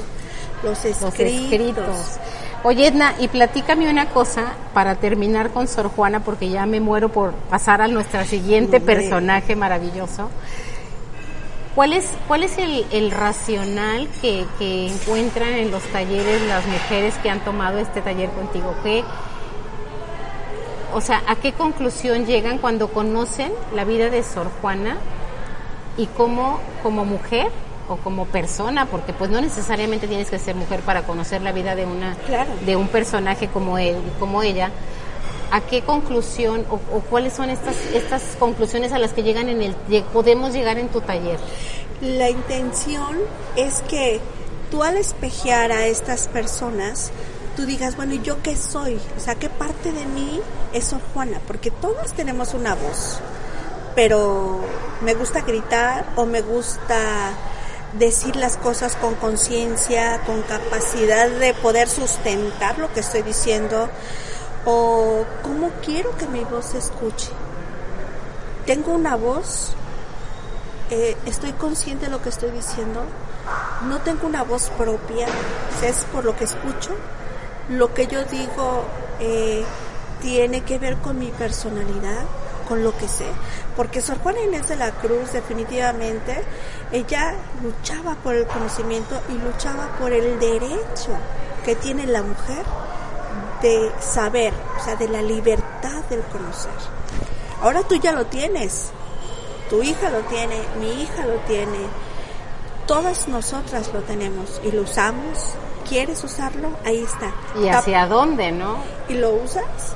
los, 0.63 0.85
escritos. 0.85 2.19
Oye 2.63 2.87
Edna, 2.87 3.15
y 3.19 3.27
platícame 3.29 3.89
una 3.89 4.09
cosa 4.09 4.53
para 4.73 4.95
terminar 4.95 5.51
con 5.51 5.67
Sor 5.67 5.89
Juana, 5.89 6.21
porque 6.21 6.49
ya 6.49 6.65
me 6.65 6.79
muero 6.79 7.09
por 7.09 7.33
pasar 7.33 7.81
a 7.81 7.87
nuestra 7.87 8.25
siguiente 8.25 8.81
personaje 8.81 9.55
maravilloso. 9.55 10.29
¿Cuál 11.75 11.93
es, 11.93 12.09
cuál 12.27 12.43
es 12.43 12.57
el, 12.57 12.85
el 12.91 13.11
racional 13.11 14.09
que, 14.21 14.45
que, 14.57 14.87
encuentran 14.87 15.53
en 15.53 15.71
los 15.71 15.83
talleres 15.83 16.41
las 16.41 16.65
mujeres 16.65 17.13
que 17.23 17.29
han 17.29 17.39
tomado 17.45 17.79
este 17.79 18.01
taller 18.01 18.29
contigo? 18.31 18.75
¿Qué, 18.83 19.03
o 20.93 21.01
sea, 21.01 21.23
¿a 21.27 21.35
qué 21.35 21.53
conclusión 21.53 22.25
llegan 22.25 22.57
cuando 22.57 22.89
conocen 22.89 23.51
la 23.75 23.83
vida 23.83 24.09
de 24.09 24.23
Sor 24.23 24.49
Juana 24.61 24.97
y 25.97 26.07
cómo 26.07 26.59
como 26.81 27.05
mujer 27.05 27.51
o 27.89 27.97
como 27.97 28.25
persona, 28.25 28.85
porque 28.85 29.13
pues 29.13 29.29
no 29.29 29.41
necesariamente 29.41 30.07
tienes 30.07 30.29
que 30.29 30.39
ser 30.39 30.55
mujer 30.55 30.81
para 30.81 31.03
conocer 31.03 31.41
la 31.41 31.51
vida 31.51 31.75
de 31.75 31.85
una 31.85 32.15
de 32.65 32.75
un 32.75 32.87
personaje 32.87 33.47
como 33.47 33.77
él, 33.77 33.97
como 34.19 34.43
ella. 34.43 34.71
¿A 35.51 35.61
qué 35.61 35.81
conclusión 35.81 36.63
o, 36.69 36.99
cuáles 37.09 37.33
son 37.33 37.49
estas 37.49 37.75
estas 37.95 38.21
conclusiones 38.37 38.93
a 38.93 38.99
las 38.99 39.13
que 39.13 39.23
llegan 39.23 39.49
en 39.49 39.63
el 39.63 39.73
podemos 40.13 40.53
llegar 40.53 40.77
en 40.77 40.89
tu 40.89 41.01
taller? 41.01 41.39
La 42.01 42.29
intención 42.29 43.17
es 43.55 43.81
que 43.81 44.21
tú 44.69 44.83
al 44.83 44.95
espejear 44.95 45.71
a 45.71 45.87
estas 45.87 46.27
personas 46.27 47.11
tú 47.59 47.65
digas, 47.65 47.97
bueno, 47.97 48.13
¿y 48.13 48.21
yo 48.21 48.41
qué 48.41 48.55
soy? 48.55 48.97
O 49.17 49.19
sea, 49.19 49.35
¿qué 49.35 49.49
parte 49.49 49.91
de 49.91 50.05
mí 50.05 50.39
es 50.71 50.85
Sor 50.85 51.01
Juana? 51.13 51.41
Porque 51.45 51.71
todos 51.71 52.13
tenemos 52.13 52.53
una 52.53 52.73
voz, 52.73 53.19
pero 53.95 54.61
me 55.01 55.13
gusta 55.13 55.41
gritar 55.41 56.05
o 56.15 56.25
me 56.25 56.41
gusta 56.41 57.33
decir 57.97 58.37
las 58.37 58.55
cosas 58.55 58.95
con 58.95 59.15
conciencia, 59.15 60.21
con 60.25 60.41
capacidad 60.43 61.27
de 61.27 61.53
poder 61.53 61.89
sustentar 61.89 62.79
lo 62.79 62.93
que 62.93 63.01
estoy 63.01 63.23
diciendo 63.23 63.89
o 64.65 65.25
cómo 65.43 65.69
quiero 65.83 66.15
que 66.15 66.27
mi 66.27 66.45
voz 66.45 66.67
se 66.67 66.77
escuche. 66.77 67.29
Tengo 68.65 68.93
una 68.93 69.17
voz, 69.17 69.73
eh, 70.91 71.17
estoy 71.25 71.51
consciente 71.51 72.05
de 72.05 72.11
lo 72.11 72.21
que 72.21 72.29
estoy 72.29 72.51
diciendo, 72.51 73.03
no 73.89 73.99
tengo 73.99 74.27
una 74.27 74.43
voz 74.43 74.69
propia, 74.77 75.27
es 75.83 76.05
por 76.13 76.23
lo 76.23 76.37
que 76.37 76.45
escucho, 76.45 76.95
lo 77.69 77.93
que 77.93 78.07
yo 78.07 78.23
digo 78.25 78.83
eh, 79.19 79.63
tiene 80.21 80.61
que 80.61 80.77
ver 80.77 80.97
con 80.97 81.17
mi 81.19 81.27
personalidad, 81.27 82.25
con 82.67 82.83
lo 82.83 82.95
que 82.97 83.07
sé. 83.07 83.27
Porque 83.75 84.01
Sor 84.01 84.19
Juana 84.19 84.41
Inés 84.41 84.67
de 84.67 84.75
la 84.75 84.91
Cruz 84.91 85.33
definitivamente, 85.33 86.43
ella 86.91 87.35
luchaba 87.63 88.15
por 88.15 88.35
el 88.35 88.47
conocimiento 88.47 89.21
y 89.29 89.33
luchaba 89.33 89.87
por 89.99 90.11
el 90.11 90.39
derecho 90.39 91.11
que 91.63 91.75
tiene 91.75 92.05
la 92.05 92.23
mujer 92.23 92.63
de 93.61 93.91
saber, 93.99 94.53
o 94.79 94.83
sea, 94.83 94.95
de 94.95 95.07
la 95.07 95.21
libertad 95.21 96.03
del 96.09 96.21
conocer. 96.23 96.71
Ahora 97.61 97.83
tú 97.83 97.95
ya 97.95 98.13
lo 98.13 98.25
tienes, 98.25 98.91
tu 99.69 99.83
hija 99.83 100.09
lo 100.09 100.21
tiene, 100.21 100.61
mi 100.79 101.03
hija 101.03 101.25
lo 101.25 101.35
tiene, 101.41 101.79
todas 102.87 103.27
nosotras 103.27 103.91
lo 103.93 104.01
tenemos 104.01 104.61
y 104.63 104.71
lo 104.71 104.83
usamos. 104.83 105.55
¿Quieres 105.89 106.23
usarlo? 106.23 106.69
Ahí 106.85 107.03
está. 107.03 107.33
¿Y 107.59 107.67
hacia 107.67 108.05
dónde, 108.05 108.51
no? 108.51 108.77
¿Y 109.09 109.15
lo 109.15 109.31
usas? 109.31 109.95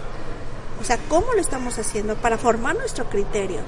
O 0.81 0.83
sea, 0.83 0.97
¿cómo 1.07 1.33
lo 1.33 1.39
estamos 1.39 1.77
haciendo? 1.77 2.15
Para 2.15 2.39
formar 2.39 2.75
nuestro 2.75 3.05
criterio. 3.05 3.59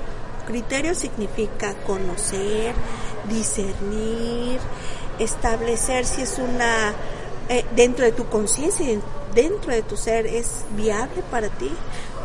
Criterio 0.48 0.96
significa 0.96 1.76
conocer, 1.86 2.74
discernir, 3.30 4.60
establecer 5.20 6.06
si 6.06 6.24
es 6.24 6.40
una, 6.40 6.94
eh, 7.48 7.64
dentro 7.76 8.04
de 8.04 8.12
tu 8.12 8.28
conciencia 8.28 8.92
y 8.92 9.00
dentro 9.36 9.72
de 9.72 9.84
tu 9.84 9.96
ser, 9.96 10.26
es 10.26 10.66
viable 10.72 11.22
para 11.30 11.50
ti. 11.50 11.72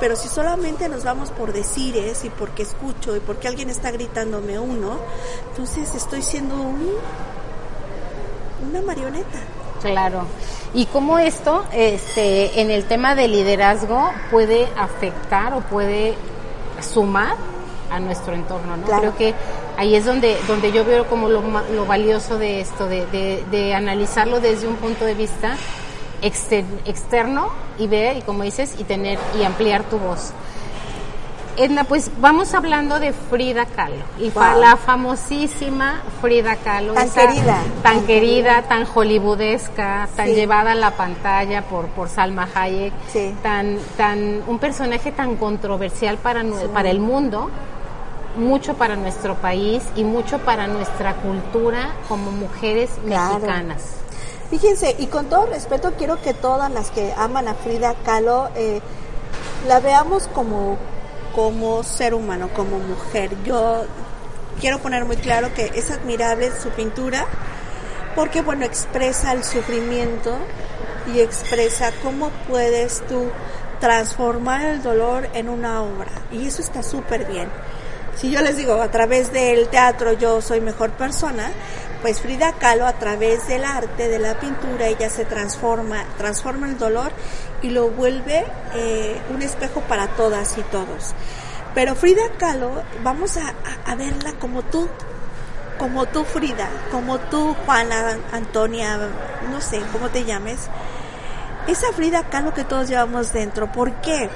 Pero 0.01 0.17
si 0.17 0.29
solamente 0.29 0.89
nos 0.89 1.05
vamos 1.05 1.31
por 1.31 1.53
decires 1.53 2.25
y 2.25 2.31
porque 2.31 2.63
escucho 2.63 3.15
y 3.17 3.21
porque 3.21 3.49
alguien 3.49 3.69
está 3.69 3.91
gritándome 3.91 4.59
uno, 4.59 4.97
entonces 5.51 5.95
estoy 5.95 6.23
siendo 6.23 6.55
un, 6.55 6.89
una 8.67 8.81
marioneta. 8.81 9.41
Claro. 9.83 10.25
Y 10.75 10.87
cómo 10.87 11.19
esto, 11.19 11.65
este, 11.73 12.61
en 12.61 12.71
el 12.71 12.85
tema 12.85 13.15
de 13.15 13.29
liderazgo, 13.29 14.11
puede 14.31 14.69
afectar 14.77 15.55
o 15.55 15.61
puede 15.61 16.15
sumar 16.81 17.37
a 17.91 17.99
nuestro 17.99 18.35
entorno, 18.35 18.77
¿no? 18.77 18.87
Creo 18.87 19.17
que 19.17 19.35
ahí 19.77 19.95
es 19.97 20.05
donde, 20.05 20.37
donde 20.47 20.73
yo 20.73 20.85
veo 20.85 21.07
como 21.07 21.29
lo, 21.29 21.43
lo 21.43 21.87
valioso 21.87 22.39
de 22.39 22.61
esto, 22.61 22.87
de, 22.87 23.07
de, 23.07 23.45
de, 23.51 23.75
analizarlo 23.75 24.41
desde 24.41 24.69
un 24.69 24.77
punto 24.77 25.05
de 25.05 25.15
vista 25.15 25.57
externo 26.23 27.49
y 27.79 27.87
ver, 27.87 28.19
y 28.19 28.23
como 28.23 28.43
dices, 28.43 28.77
y 28.79 28.85
tener 28.85 29.19
y 29.39 29.45
ampliar 29.45 29.85
tu 29.85 29.99
voz. 29.99 30.33
Edna, 31.57 31.85
pues 31.85 32.11
vamos 32.21 32.55
hablando 32.55 32.99
de 32.99 33.13
Frida 33.13 33.67
Kahlo, 33.67 34.05
y 34.19 34.31
la 34.31 34.77
famosísima 34.77 36.03
Frida 36.21 36.57
Kahlo. 36.57 36.95
Tan 36.95 37.11
querida. 37.11 37.59
Tan 37.83 38.07
querida, 38.07 38.63
tan 38.63 38.87
hollywoodesca, 38.87 40.09
tan 40.17 40.29
llevada 40.29 40.73
a 40.73 40.75
la 40.75 40.93
pantalla 40.93 41.63
por, 41.63 41.87
por 41.89 42.09
Salma 42.09 42.49
Hayek, 42.55 42.93
tan, 43.43 43.79
tan, 43.97 44.43
un 44.47 44.59
personaje 44.59 45.13
tan 45.13 45.37
controversial 45.37 46.19
para, 46.19 46.45
para 46.73 46.91
el 46.91 47.01
mundo, 47.01 47.51
mucho 48.37 48.75
para 48.75 48.97
nuestro 48.97 49.35
país 49.37 49.83
y 49.97 50.05
mucho 50.05 50.39
para 50.39 50.67
nuestra 50.67 51.15
cultura 51.15 51.91
como 52.09 52.31
mujeres 52.31 52.91
mexicanas. 53.05 53.97
Fíjense, 54.51 54.97
y 54.99 55.07
con 55.07 55.27
todo 55.27 55.47
respeto, 55.47 55.93
quiero 55.97 56.21
que 56.21 56.35
todas 56.35 56.71
las 56.73 56.91
que 56.91 57.13
aman 57.17 57.47
a 57.47 57.55
Frida 57.55 57.95
Kahlo 58.05 58.49
eh, 58.57 58.81
la 59.69 59.79
veamos 59.79 60.27
como 60.29 60.77
como 61.35 61.83
ser 61.83 62.15
humano, 62.15 62.51
como 62.55 62.79
mujer. 62.79 63.31
Yo 63.45 63.85
quiero 64.61 64.79
poner 64.79 65.05
muy 65.05 65.17
claro 65.17 65.53
que 65.55 65.73
es 65.75 65.91
admirable 65.91 66.51
su 66.61 66.71
pintura 66.71 67.27
porque, 68.15 68.43
bueno, 68.43 68.65
expresa 68.65 69.33
el 69.33 69.45
sufrimiento 69.45 70.37
y 71.15 71.21
expresa 71.21 71.93
cómo 72.03 72.31
puedes 72.49 73.07
tú 73.07 73.31
transformar 73.81 74.67
el 74.67 74.83
dolor 74.83 75.29
en 75.35 75.49
una 75.49 75.83
obra. 75.83 76.11
Y 76.31 76.47
eso 76.47 76.63
está 76.63 76.83
súper 76.83 77.27
bien. 77.27 77.49
Si 78.17 78.31
yo 78.31 78.43
les 78.43 78.57
digo, 78.57 78.75
a 78.75 78.91
través 78.91 79.33
del 79.33 79.69
teatro 79.69 80.13
yo 80.13 80.43
soy 80.43 80.61
mejor 80.61 80.91
persona, 80.91 81.51
pues 82.03 82.21
Frida 82.21 82.53
Kahlo 82.53 82.87
a 82.87 82.95
través 82.95 83.47
del 83.47 83.65
arte, 83.65 84.09
de 84.09 84.19
la 84.19 84.39
pintura, 84.39 84.87
ella 84.87 85.11
se 85.11 85.25
transforma, 85.25 86.05
transforma 86.17 86.69
el 86.69 86.79
dolor 86.79 87.13
y 87.63 87.71
lo 87.71 87.91
vuelve 87.91 88.45
eh, 88.75 89.21
un 89.31 89.43
espejo 89.43 89.81
para 89.83 90.09
todas 90.09 90.57
y 90.57 90.63
todos. 90.63 91.15
Pero 91.75 91.95
Frida 91.95 92.23
Kahlo, 92.37 92.83
vamos 93.05 93.37
a, 93.37 93.95
verla 93.95 94.33
como 94.41 94.63
tú, 94.63 94.89
como 95.79 96.07
tú 96.07 96.25
Frida, 96.25 96.69
como 96.91 97.19
tú 97.19 97.55
Juana, 97.65 98.19
Antonia, 98.33 98.99
no 99.51 99.61
sé, 99.61 99.81
cómo 99.93 100.09
te 100.09 100.25
llames. 100.25 100.69
Esa 101.69 101.93
Frida 101.93 102.25
Kahlo 102.25 102.55
que 102.55 102.65
todos 102.65 102.89
llevamos 102.89 103.33
dentro. 103.33 103.71
¿Por 103.71 103.93
qué? 104.01 104.29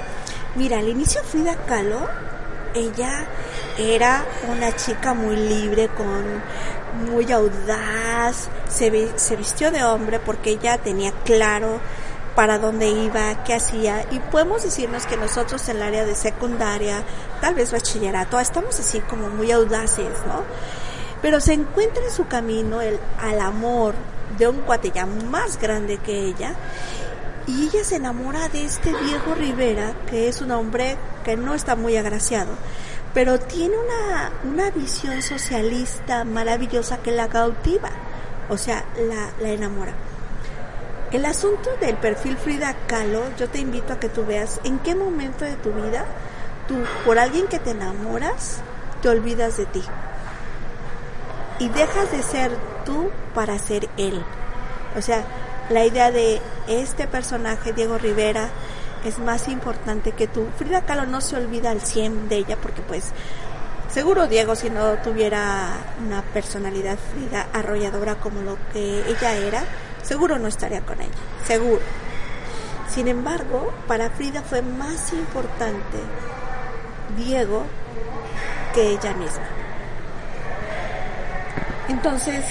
Mira, 0.55 0.79
al 0.79 0.89
inicio 0.89 1.23
Frida 1.25 1.57
Kahlo, 1.67 2.09
ella 2.75 3.27
era 3.79 4.25
una 4.49 4.77
chica 4.77 5.15
muy 5.15 5.37
libre, 5.37 5.89
con 5.89 6.43
muy 6.95 7.31
audaz, 7.33 8.49
se, 8.69 9.19
se 9.19 9.37
vistió 9.37 9.71
de 9.71 9.85
hombre 9.85 10.19
porque 10.21 10.51
ella 10.51 10.79
tenía 10.79 11.13
claro 11.25 11.81
para 12.35 12.59
dónde 12.59 12.89
iba, 12.89 13.45
qué 13.45 13.55
hacía 13.55 14.05
y 14.11 14.19
podemos 14.19 14.63
decirnos 14.63 15.07
que 15.07 15.17
nosotros 15.17 15.69
en 15.69 15.77
el 15.77 15.83
área 15.83 16.05
de 16.05 16.15
secundaria, 16.15 17.03
tal 17.41 17.55
vez 17.55 17.73
bachillerato, 17.73 18.41
estamos 18.41 18.79
así 18.81 19.01
como 19.01 19.29
muy 19.29 19.53
audaces, 19.53 20.19
¿no? 20.27 20.43
Pero 21.23 21.41
se 21.41 21.53
encuentra 21.55 22.03
en 22.05 22.11
su 22.11 22.27
camino 22.27 22.83
el, 22.83 22.99
al 23.21 23.41
amor 23.41 23.95
de 24.37 24.49
un 24.49 24.61
cuate 24.63 24.91
ya 24.91 25.07
más 25.07 25.59
grande 25.61 25.99
que 25.99 26.27
ella 26.27 26.55
y 27.47 27.67
ella 27.67 27.85
se 27.85 27.97
enamora 27.97 28.49
de 28.49 28.65
este 28.65 28.91
Diego 28.91 29.35
Rivera, 29.35 29.95
que 30.09 30.29
es 30.29 30.41
un 30.41 30.51
hombre 30.51 30.97
que 31.25 31.37
no 31.37 31.55
está 31.55 31.77
muy 31.77 31.97
agraciado, 31.97 32.53
pero 33.15 33.39
tiene 33.39 33.77
una, 33.79 34.33
una 34.43 34.71
visión 34.71 35.23
socialista 35.23 36.25
maravillosa 36.25 36.99
que 36.99 37.13
la 37.13 37.29
cautiva, 37.29 37.91
o 38.49 38.59
sea, 38.59 38.85
la, 38.99 39.31
la 39.41 39.51
enamora. 39.51 39.95
El 41.13 41.25
asunto 41.25 41.71
del 41.81 41.97
perfil 41.97 42.37
Frida 42.37 42.75
Kahlo, 42.89 43.23
yo 43.39 43.49
te 43.49 43.61
invito 43.61 43.93
a 43.93 44.01
que 44.01 44.09
tú 44.09 44.27
veas 44.27 44.61
en 44.65 44.81
qué 44.81 44.97
momento 44.97 45.45
de 45.45 45.55
tu 45.55 45.71
vida 45.71 46.05
tú, 46.67 46.75
por 47.05 47.21
alguien 47.21 47.47
que 47.47 47.61
te 47.61 47.71
enamoras, 47.71 48.59
te 49.01 49.09
olvidas 49.09 49.57
de 49.57 49.67
ti. 49.67 49.83
Y 51.61 51.69
dejas 51.69 52.11
de 52.11 52.21
ser 52.21 52.51
tú 52.85 53.11
para 53.33 53.59
ser 53.61 53.89
él. 53.97 54.25
O 54.97 55.03
sea, 55.03 55.25
la 55.71 55.85
idea 55.85 56.11
de 56.11 56.41
este 56.67 57.07
personaje, 57.07 57.73
Diego 57.73 57.97
Rivera, 57.97 58.49
es 59.05 59.19
más 59.19 59.49
importante 59.49 60.13
que 60.13 60.27
tú. 60.27 60.47
Frida 60.57 60.83
Kahlo 60.83 61.07
no 61.07 61.21
se 61.21 61.37
olvida 61.37 61.71
al 61.71 61.81
100 61.81 62.29
de 62.29 62.37
ella 62.37 62.57
porque 62.61 62.83
pues 62.83 63.13
seguro 63.89 64.27
Diego 64.27 64.57
si 64.57 64.71
no 64.71 64.95
tuviera 64.99 65.69
una 66.05 66.23
personalidad 66.23 66.99
Frida 67.13 67.49
arrolladora 67.53 68.17
como 68.17 68.41
lo 68.41 68.57
que 68.73 69.03
ella 69.09 69.35
era, 69.35 69.65
seguro 70.03 70.39
no 70.39 70.49
estaría 70.49 70.81
con 70.81 71.01
ella, 71.01 71.13
seguro. 71.47 71.83
Sin 72.89 73.09
embargo, 73.09 73.73
para 73.89 74.11
Frida 74.11 74.43
fue 74.43 74.63
más 74.63 75.13
importante 75.13 75.99
Diego 77.17 77.65
que 78.75 78.91
ella 78.91 79.15
misma. 79.15 79.49
Entonces, 81.89 82.45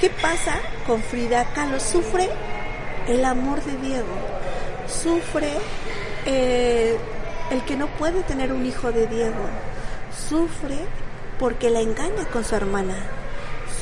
¿qué 0.00 0.10
pasa 0.10 0.54
con 0.86 1.02
Frida 1.02 1.44
Kahlo? 1.54 1.78
Sufre 1.78 2.30
el 3.06 3.24
amor 3.24 3.62
de 3.62 3.76
Diego, 3.76 4.41
sufre 4.86 5.52
eh, 6.26 6.96
el 7.50 7.64
que 7.64 7.76
no 7.76 7.86
puede 7.86 8.22
tener 8.22 8.52
un 8.52 8.64
hijo 8.66 8.92
de 8.92 9.06
Diego, 9.06 9.44
sufre 10.28 10.78
porque 11.38 11.70
la 11.70 11.80
engaña 11.80 12.24
con 12.32 12.44
su 12.44 12.54
hermana 12.54 12.96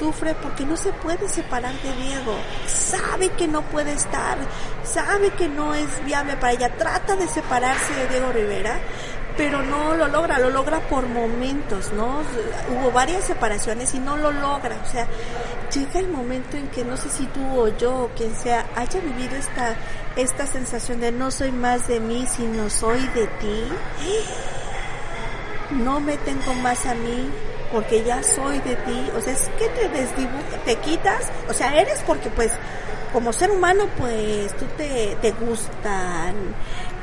sufre 0.00 0.34
porque 0.34 0.64
no 0.64 0.76
se 0.76 0.92
puede 0.92 1.28
separar 1.28 1.74
de 1.82 1.92
Diego. 2.02 2.34
Sabe 2.66 3.28
que 3.30 3.46
no 3.46 3.60
puede 3.62 3.92
estar, 3.92 4.38
sabe 4.82 5.30
que 5.30 5.46
no 5.46 5.74
es 5.74 6.04
viable 6.04 6.36
para 6.36 6.52
ella. 6.52 6.70
Trata 6.76 7.16
de 7.16 7.28
separarse 7.28 7.94
de 7.94 8.08
Diego 8.08 8.32
Rivera, 8.32 8.78
pero 9.36 9.62
no 9.62 9.94
lo 9.94 10.08
logra, 10.08 10.38
lo 10.38 10.48
logra 10.48 10.80
por 10.80 11.06
momentos, 11.06 11.92
¿no? 11.92 12.22
Hubo 12.70 12.90
varias 12.90 13.24
separaciones 13.24 13.94
y 13.94 13.98
no 13.98 14.16
lo 14.16 14.30
logra. 14.32 14.76
O 14.82 14.90
sea, 14.90 15.06
llega 15.70 16.00
el 16.00 16.08
momento 16.08 16.56
en 16.56 16.68
que 16.68 16.84
no 16.84 16.96
sé 16.96 17.08
si 17.08 17.26
tú 17.26 17.40
o 17.58 17.68
yo 17.68 18.04
o 18.04 18.08
quien 18.08 18.34
sea 18.34 18.68
haya 18.76 19.00
vivido 19.00 19.36
esta, 19.36 19.76
esta 20.16 20.46
sensación 20.46 21.00
de 21.00 21.12
no 21.12 21.30
soy 21.30 21.52
más 21.52 21.86
de 21.88 22.00
mí, 22.00 22.26
sino 22.26 22.68
soy 22.70 23.00
de 23.14 23.26
ti. 23.26 23.64
No 25.70 26.00
me 26.00 26.16
tengo 26.18 26.52
más 26.54 26.84
a 26.86 26.94
mí, 26.94 27.30
porque 27.72 28.02
ya 28.02 28.22
soy 28.22 28.58
de 28.60 28.74
ti, 28.76 29.10
o 29.16 29.20
sea, 29.20 29.32
es 29.32 29.48
que 29.58 29.68
te 29.68 29.88
desdibujas, 29.88 30.64
te 30.64 30.76
quitas, 30.76 31.30
o 31.48 31.54
sea, 31.54 31.80
eres 31.80 32.02
porque 32.04 32.28
pues 32.30 32.50
como 33.12 33.32
ser 33.32 33.50
humano 33.50 33.84
pues 33.96 34.56
tú 34.56 34.66
te, 34.76 35.16
te 35.20 35.30
gustan 35.32 36.34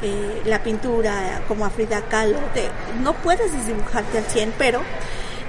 eh, 0.02 0.42
la 0.46 0.62
pintura 0.62 1.42
como 1.48 1.66
a 1.66 1.70
Frida 1.70 2.02
Kahlo, 2.10 2.40
te, 2.54 2.70
no 3.02 3.14
puedes 3.14 3.52
desdibujarte 3.54 4.18
al 4.18 4.26
100, 4.26 4.54
pero 4.58 4.82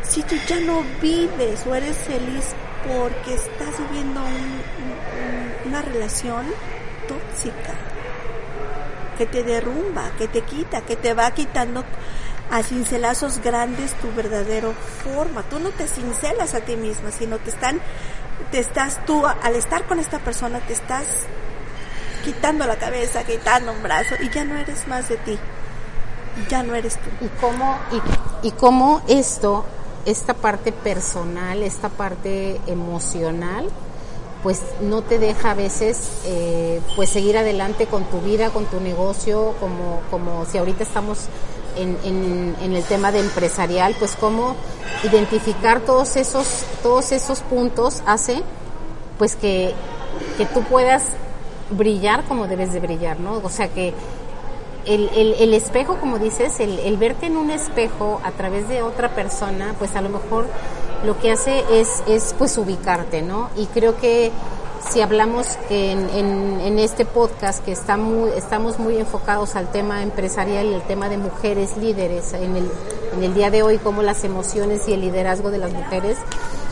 si 0.02 0.22
tú 0.22 0.36
ya 0.46 0.60
no 0.60 0.84
vives 1.00 1.66
o 1.66 1.74
eres 1.74 1.96
feliz 1.96 2.54
porque 2.86 3.34
estás 3.34 3.78
viviendo 3.88 4.20
una 5.66 5.82
relación 5.82 6.46
tóxica, 7.08 7.18
tóxica, 7.48 7.74
que 9.16 9.26
te 9.26 9.42
derrumba, 9.42 10.10
que 10.16 10.28
te 10.28 10.42
quita, 10.42 10.82
que 10.82 10.96
te 10.96 11.14
va 11.14 11.30
quitando 11.32 11.84
a 12.50 12.62
cincelazos 12.62 13.38
grandes 13.42 13.92
tu 13.94 14.12
verdadero 14.14 14.72
forma. 15.04 15.42
Tú 15.42 15.58
no 15.58 15.70
te 15.70 15.86
cincelas 15.88 16.54
a 16.54 16.60
ti 16.60 16.76
misma, 16.76 17.10
sino 17.10 17.38
te 17.38 17.50
están, 17.50 17.80
te 18.50 18.60
estás 18.60 19.04
tú, 19.04 19.26
al 19.26 19.54
estar 19.54 19.86
con 19.86 19.98
esta 19.98 20.18
persona, 20.18 20.60
te 20.60 20.72
estás 20.72 21.06
quitando 22.24 22.66
la 22.66 22.76
cabeza, 22.76 23.24
quitando 23.24 23.72
un 23.72 23.82
brazo 23.82 24.14
y 24.20 24.30
ya 24.30 24.44
no 24.44 24.56
eres 24.56 24.86
más 24.86 25.08
de 25.08 25.16
ti. 25.18 25.38
Ya 26.48 26.62
no 26.62 26.74
eres 26.74 26.96
tú. 26.96 27.24
Y 27.24 27.28
cómo, 27.40 27.76
y, 27.90 28.48
y 28.48 28.52
cómo 28.52 29.02
esto, 29.08 29.64
esta 30.06 30.34
parte 30.34 30.72
personal, 30.72 31.62
esta 31.62 31.88
parte 31.88 32.60
emocional, 32.66 33.68
pues 34.42 34.62
no 34.80 35.02
te 35.02 35.18
deja 35.18 35.50
a 35.50 35.54
veces 35.54 36.10
eh, 36.24 36.80
pues 36.96 37.10
seguir 37.10 37.36
adelante 37.36 37.86
con 37.86 38.04
tu 38.04 38.20
vida, 38.20 38.50
con 38.50 38.66
tu 38.66 38.80
negocio, 38.80 39.54
como, 39.60 40.00
como 40.10 40.44
si 40.46 40.58
ahorita 40.58 40.82
estamos 40.82 41.26
en, 41.76 41.96
en, 42.60 42.74
el 42.74 42.82
tema 42.84 43.12
de 43.12 43.20
empresarial, 43.20 43.94
pues 43.98 44.16
cómo 44.16 44.56
identificar 45.04 45.80
todos 45.80 46.16
esos, 46.16 46.64
todos 46.82 47.12
esos 47.12 47.40
puntos 47.40 48.02
hace 48.06 48.42
pues 49.16 49.36
que, 49.36 49.74
que 50.36 50.46
tú 50.46 50.62
puedas 50.62 51.04
brillar 51.70 52.24
como 52.24 52.46
debes 52.46 52.72
de 52.72 52.80
brillar, 52.80 53.20
¿no? 53.20 53.40
O 53.42 53.50
sea 53.50 53.68
que 53.68 53.92
el, 54.86 55.10
el, 55.14 55.54
espejo, 55.54 55.96
como 55.96 56.18
dices, 56.18 56.60
el, 56.60 56.96
verte 56.96 57.26
en 57.26 57.36
un 57.36 57.50
espejo 57.50 58.20
a 58.24 58.30
través 58.32 58.68
de 58.68 58.82
otra 58.82 59.14
persona, 59.14 59.74
pues 59.78 59.96
a 59.96 60.00
lo 60.00 60.08
mejor 60.08 60.46
lo 61.04 61.18
que 61.18 61.30
hace 61.30 61.64
es, 61.70 62.02
es 62.06 62.34
pues 62.38 62.56
ubicarte, 62.58 63.22
¿no? 63.22 63.50
Y 63.56 63.66
creo 63.66 63.96
que 63.96 64.32
si 64.90 65.00
hablamos 65.00 65.58
en, 65.70 66.08
en, 66.10 66.60
en, 66.60 66.78
este 66.78 67.04
podcast 67.04 67.64
que 67.64 67.72
está 67.72 67.96
muy, 67.96 68.30
estamos 68.30 68.78
muy 68.78 68.96
enfocados 68.96 69.56
al 69.56 69.70
tema 69.70 70.02
empresarial 70.02 70.66
y 70.66 70.74
el 70.74 70.82
tema 70.82 71.08
de 71.08 71.18
mujeres 71.18 71.76
líderes 71.76 72.32
en 72.32 72.56
el, 72.56 72.70
en 73.14 73.24
el 73.24 73.34
día 73.34 73.50
de 73.50 73.62
hoy, 73.62 73.78
como 73.78 74.02
las 74.02 74.24
emociones 74.24 74.88
y 74.88 74.94
el 74.94 75.02
liderazgo 75.02 75.50
de 75.50 75.58
las 75.58 75.72
mujeres, 75.72 76.16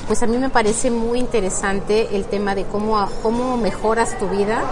pues 0.07 0.23
a 0.23 0.27
mí 0.27 0.39
me 0.39 0.51
parece 0.51 0.91
muy 0.91 1.19
interesante 1.19 2.17
el 2.17 2.25
tema 2.25 2.55
de 2.55 2.65
cómo, 2.65 3.09
cómo 3.23 3.57
mejoras 3.57 4.19
tu 4.19 4.29
vida 4.29 4.63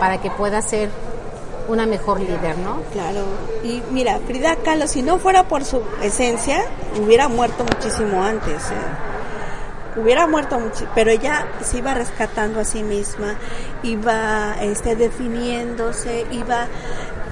para 0.00 0.20
que 0.20 0.30
puedas 0.30 0.64
ser 0.68 0.90
una 1.70 1.86
mejor 1.86 2.20
líder, 2.20 2.58
¿no? 2.58 2.82
Claro. 2.92 3.24
Y 3.62 3.82
mira, 3.90 4.18
Frida 4.26 4.56
Kahlo, 4.56 4.86
si 4.86 5.02
no 5.02 5.18
fuera 5.18 5.44
por 5.48 5.64
su 5.64 5.82
esencia, 6.02 6.64
hubiera 7.00 7.28
muerto 7.28 7.64
muchísimo 7.64 8.22
antes. 8.24 8.70
¿eh? 8.70 10.00
Hubiera 10.00 10.26
muerto 10.26 10.58
mucho, 10.58 10.88
pero 10.94 11.10
ella 11.10 11.46
se 11.62 11.78
iba 11.78 11.94
rescatando 11.94 12.60
a 12.60 12.64
sí 12.64 12.82
misma, 12.82 13.36
iba 13.82 14.56
este, 14.60 14.96
definiéndose, 14.96 16.26
iba 16.30 16.66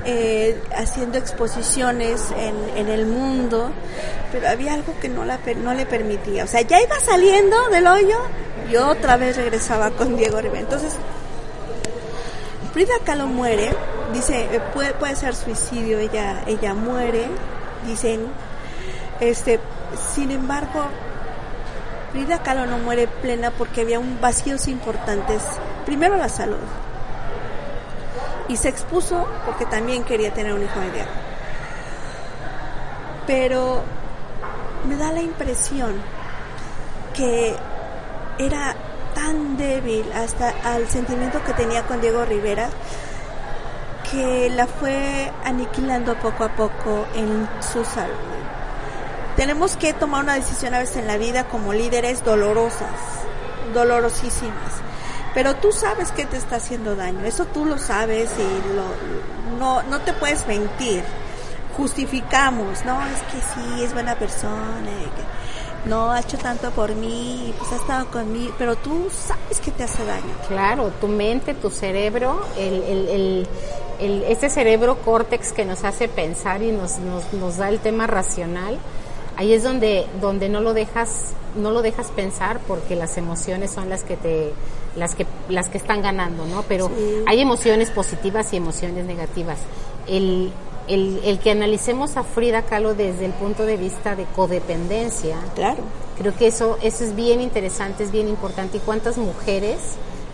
eh, 0.04 0.60
haciendo 0.76 1.18
exposiciones 1.18 2.32
en, 2.36 2.56
en, 2.76 2.88
el 2.88 3.06
mundo, 3.06 3.70
pero 4.32 4.48
había 4.48 4.74
algo 4.74 4.94
que 5.00 5.08
no, 5.08 5.24
la, 5.24 5.38
no 5.62 5.74
le 5.74 5.86
permitía. 5.86 6.44
O 6.44 6.46
sea, 6.46 6.60
ya 6.62 6.80
iba 6.80 6.98
saliendo 7.00 7.68
del 7.70 7.86
hoyo 7.86 8.18
y 8.70 8.76
otra 8.76 9.16
vez 9.16 9.36
regresaba 9.36 9.90
con 9.90 10.16
Diego 10.16 10.40
Rivera. 10.40 10.60
Entonces, 10.60 10.96
Frida 12.78 13.00
Kahlo 13.04 13.26
muere, 13.26 13.74
dice, 14.12 14.54
eh, 14.54 14.60
puede, 14.72 14.94
puede 14.94 15.16
ser 15.16 15.34
suicidio, 15.34 15.98
ella, 15.98 16.44
ella 16.46 16.74
muere, 16.74 17.26
dicen, 17.84 18.28
este, 19.18 19.58
sin 20.14 20.30
embargo, 20.30 20.86
Frida 22.12 22.40
Kahlo 22.40 22.66
no 22.66 22.78
muere 22.78 23.08
plena 23.08 23.50
porque 23.50 23.80
había 23.80 23.98
un 23.98 24.20
vacíos 24.20 24.68
importantes. 24.68 25.42
Primero 25.86 26.14
la 26.14 26.28
salud, 26.28 26.60
y 28.46 28.54
se 28.54 28.68
expuso 28.68 29.26
porque 29.44 29.66
también 29.66 30.04
quería 30.04 30.32
tener 30.32 30.52
un 30.52 30.62
hijo 30.62 30.78
de 30.78 30.92
Diego. 30.92 31.10
Pero 33.26 33.82
me 34.88 34.94
da 34.94 35.10
la 35.10 35.20
impresión 35.20 35.94
que 37.12 37.56
era 38.38 38.76
tan 39.28 39.58
débil 39.58 40.10
hasta 40.14 40.54
al 40.64 40.88
sentimiento 40.88 41.44
que 41.44 41.52
tenía 41.52 41.82
con 41.82 42.00
Diego 42.00 42.24
Rivera 42.24 42.70
que 44.10 44.48
la 44.48 44.66
fue 44.66 45.30
aniquilando 45.44 46.18
poco 46.18 46.44
a 46.44 46.48
poco 46.48 47.06
en 47.14 47.46
su 47.60 47.84
salud. 47.84 48.14
Tenemos 49.36 49.76
que 49.76 49.92
tomar 49.92 50.24
una 50.24 50.34
decisión 50.34 50.72
a 50.72 50.78
veces 50.78 50.96
en 50.96 51.06
la 51.06 51.18
vida 51.18 51.44
como 51.44 51.74
líderes 51.74 52.24
dolorosas, 52.24 52.88
dolorosísimas 53.74 54.72
pero 55.34 55.54
tú 55.56 55.72
sabes 55.72 56.10
que 56.10 56.24
te 56.24 56.38
está 56.38 56.56
haciendo 56.56 56.96
daño, 56.96 57.24
eso 57.26 57.44
tú 57.44 57.66
lo 57.66 57.76
sabes 57.76 58.30
y 58.38 58.74
lo, 58.74 59.58
no, 59.58 59.82
no 59.82 60.00
te 60.00 60.12
puedes 60.14 60.46
mentir. 60.46 61.04
Justificamos, 61.76 62.84
no, 62.84 63.00
es 63.06 63.22
que 63.30 63.40
sí, 63.40 63.84
es 63.84 63.92
buena 63.92 64.16
persona, 64.16 64.90
no 65.88 66.12
ha 66.12 66.20
hecho 66.20 66.36
tanto 66.38 66.70
por 66.70 66.94
mí, 66.94 67.52
pues 67.58 67.72
ha 67.72 67.76
estado 67.76 68.06
conmigo, 68.10 68.52
pero 68.58 68.76
tú 68.76 69.08
sabes 69.10 69.60
que 69.60 69.70
te 69.70 69.84
hace 69.84 70.04
daño. 70.04 70.32
Claro, 70.46 70.90
tu 71.00 71.08
mente, 71.08 71.54
tu 71.54 71.70
cerebro, 71.70 72.40
el, 72.56 72.82
el, 72.82 73.08
el, 73.08 73.48
el 74.00 74.22
este 74.24 74.50
cerebro 74.50 74.98
córtex 74.98 75.52
que 75.52 75.64
nos 75.64 75.84
hace 75.84 76.08
pensar 76.08 76.62
y 76.62 76.70
nos, 76.70 76.98
nos, 76.98 77.32
nos 77.32 77.56
da 77.56 77.68
el 77.70 77.78
tema 77.80 78.06
racional, 78.06 78.78
ahí 79.36 79.52
es 79.52 79.62
donde, 79.62 80.06
donde 80.20 80.48
no 80.48 80.60
lo 80.60 80.74
dejas, 80.74 81.32
no 81.56 81.70
lo 81.70 81.82
dejas 81.82 82.08
pensar 82.08 82.60
porque 82.66 82.94
las 82.94 83.16
emociones 83.16 83.70
son 83.70 83.88
las 83.88 84.02
que 84.02 84.16
te, 84.16 84.52
las 84.96 85.14
que, 85.14 85.26
las 85.48 85.68
que 85.68 85.78
están 85.78 86.02
ganando, 86.02 86.46
¿no? 86.46 86.62
Pero 86.68 86.90
hay 87.26 87.40
emociones 87.40 87.90
positivas 87.90 88.52
y 88.52 88.56
emociones 88.56 89.06
negativas. 89.06 89.58
El, 90.06 90.52
el, 90.88 91.20
el, 91.24 91.38
que 91.38 91.50
analicemos 91.50 92.16
a 92.16 92.24
Frida 92.24 92.62
Kahlo 92.62 92.94
desde 92.94 93.26
el 93.26 93.32
punto 93.32 93.64
de 93.64 93.76
vista 93.76 94.16
de 94.16 94.24
codependencia, 94.24 95.36
claro. 95.54 95.82
creo 96.18 96.34
que 96.36 96.46
eso, 96.48 96.78
eso 96.82 97.04
es 97.04 97.14
bien 97.14 97.40
interesante, 97.40 98.04
es 98.04 98.10
bien 98.10 98.28
importante. 98.28 98.78
¿Y 98.78 98.80
cuántas 98.80 99.18
mujeres 99.18 99.78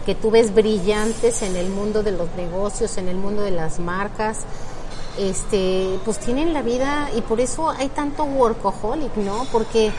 que 0.04 0.14
tú 0.14 0.30
ves 0.30 0.54
brillantes 0.54 1.42
en 1.42 1.56
el 1.56 1.68
mundo 1.70 2.02
de 2.02 2.12
los 2.12 2.28
negocios, 2.36 2.98
en 2.98 3.08
el 3.08 3.16
mundo 3.16 3.42
de 3.42 3.50
las 3.50 3.78
marcas, 3.78 4.40
este, 5.18 5.98
pues 6.04 6.18
tienen 6.18 6.52
la 6.52 6.62
vida 6.62 7.08
y 7.16 7.20
por 7.22 7.40
eso 7.40 7.70
hay 7.70 7.88
tanto 7.88 8.24
workaholic, 8.24 9.16
¿no? 9.16 9.46
Porque 9.52 9.92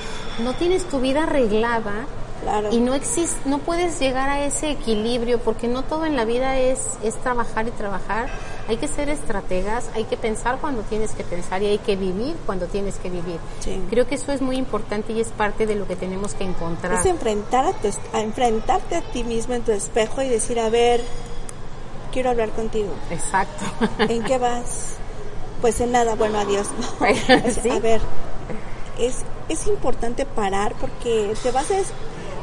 no 0.44 0.54
tienes 0.54 0.84
tu 0.86 1.00
vida 1.00 1.24
arreglada 1.24 2.06
claro. 2.44 2.70
y 2.72 2.80
no 2.80 2.94
existe, 2.94 3.38
no 3.50 3.60
puedes 3.60 4.00
llegar 4.00 4.30
a 4.30 4.46
ese 4.46 4.72
equilibrio 4.72 5.40
porque 5.40 5.68
no 5.68 5.84
todo 5.84 6.06
en 6.06 6.16
la 6.16 6.26
vida 6.26 6.60
es, 6.60 6.80
es 7.04 7.16
trabajar 7.16 7.68
y 7.68 7.72
trabajar. 7.72 8.30
Hay 8.68 8.78
que 8.78 8.88
ser 8.88 9.10
estrategas, 9.10 9.90
hay 9.94 10.06
que 10.06 10.18
pensar 10.18 10.58
cuando 10.60 10.82
tienes 10.84 11.12
que 11.12 11.24
pensar 11.24 11.62
y 11.62 11.68
hay 11.68 11.78
que 11.78 11.96
vivir 11.96 12.36
cuando 12.46 12.66
tienes 12.66 12.96
que 12.96 13.10
vivir. 13.10 13.40
Sí. 13.60 13.80
Creo 13.90 14.08
que 14.08 14.16
eso 14.16 14.32
es 14.32 14.42
muy 14.42 14.58
importante 14.58 15.14
y 15.14 15.22
es 15.22 15.30
parte 15.30 15.68
de 15.68 15.76
lo 15.76 15.88
que 15.88 15.96
tenemos 15.96 16.34
que 16.34 16.46
encontrar. 16.46 17.00
Es 17.00 17.06
enfrentar 17.06 17.66
a, 17.66 17.74
tu, 17.74 17.90
a 18.14 18.22
enfrentarte 18.22 18.96
a 18.96 19.02
ti 19.02 19.24
mismo 19.24 19.54
en 19.54 19.62
tu 19.62 19.72
espejo 19.72 20.22
y 20.22 20.30
decir, 20.30 20.60
a 20.60 20.70
ver, 20.70 21.04
quiero 22.12 22.32
hablar 22.32 22.50
contigo. 22.52 22.90
Exacto. 23.12 23.66
¿En 24.00 24.24
qué 24.24 24.38
vas? 24.38 24.96
Pues 25.62 25.80
en 25.82 25.92
nada, 25.92 26.16
bueno, 26.16 26.40
adiós. 26.40 26.68
No. 26.80 27.06
¿Sí? 27.62 27.70
A 27.70 27.80
ver, 27.80 28.02
es, 28.98 29.24
es 29.50 29.68
importante 29.68 30.26
parar 30.26 30.74
porque 30.80 31.34
te 31.44 31.52
vas 31.52 31.70
a, 31.72 31.76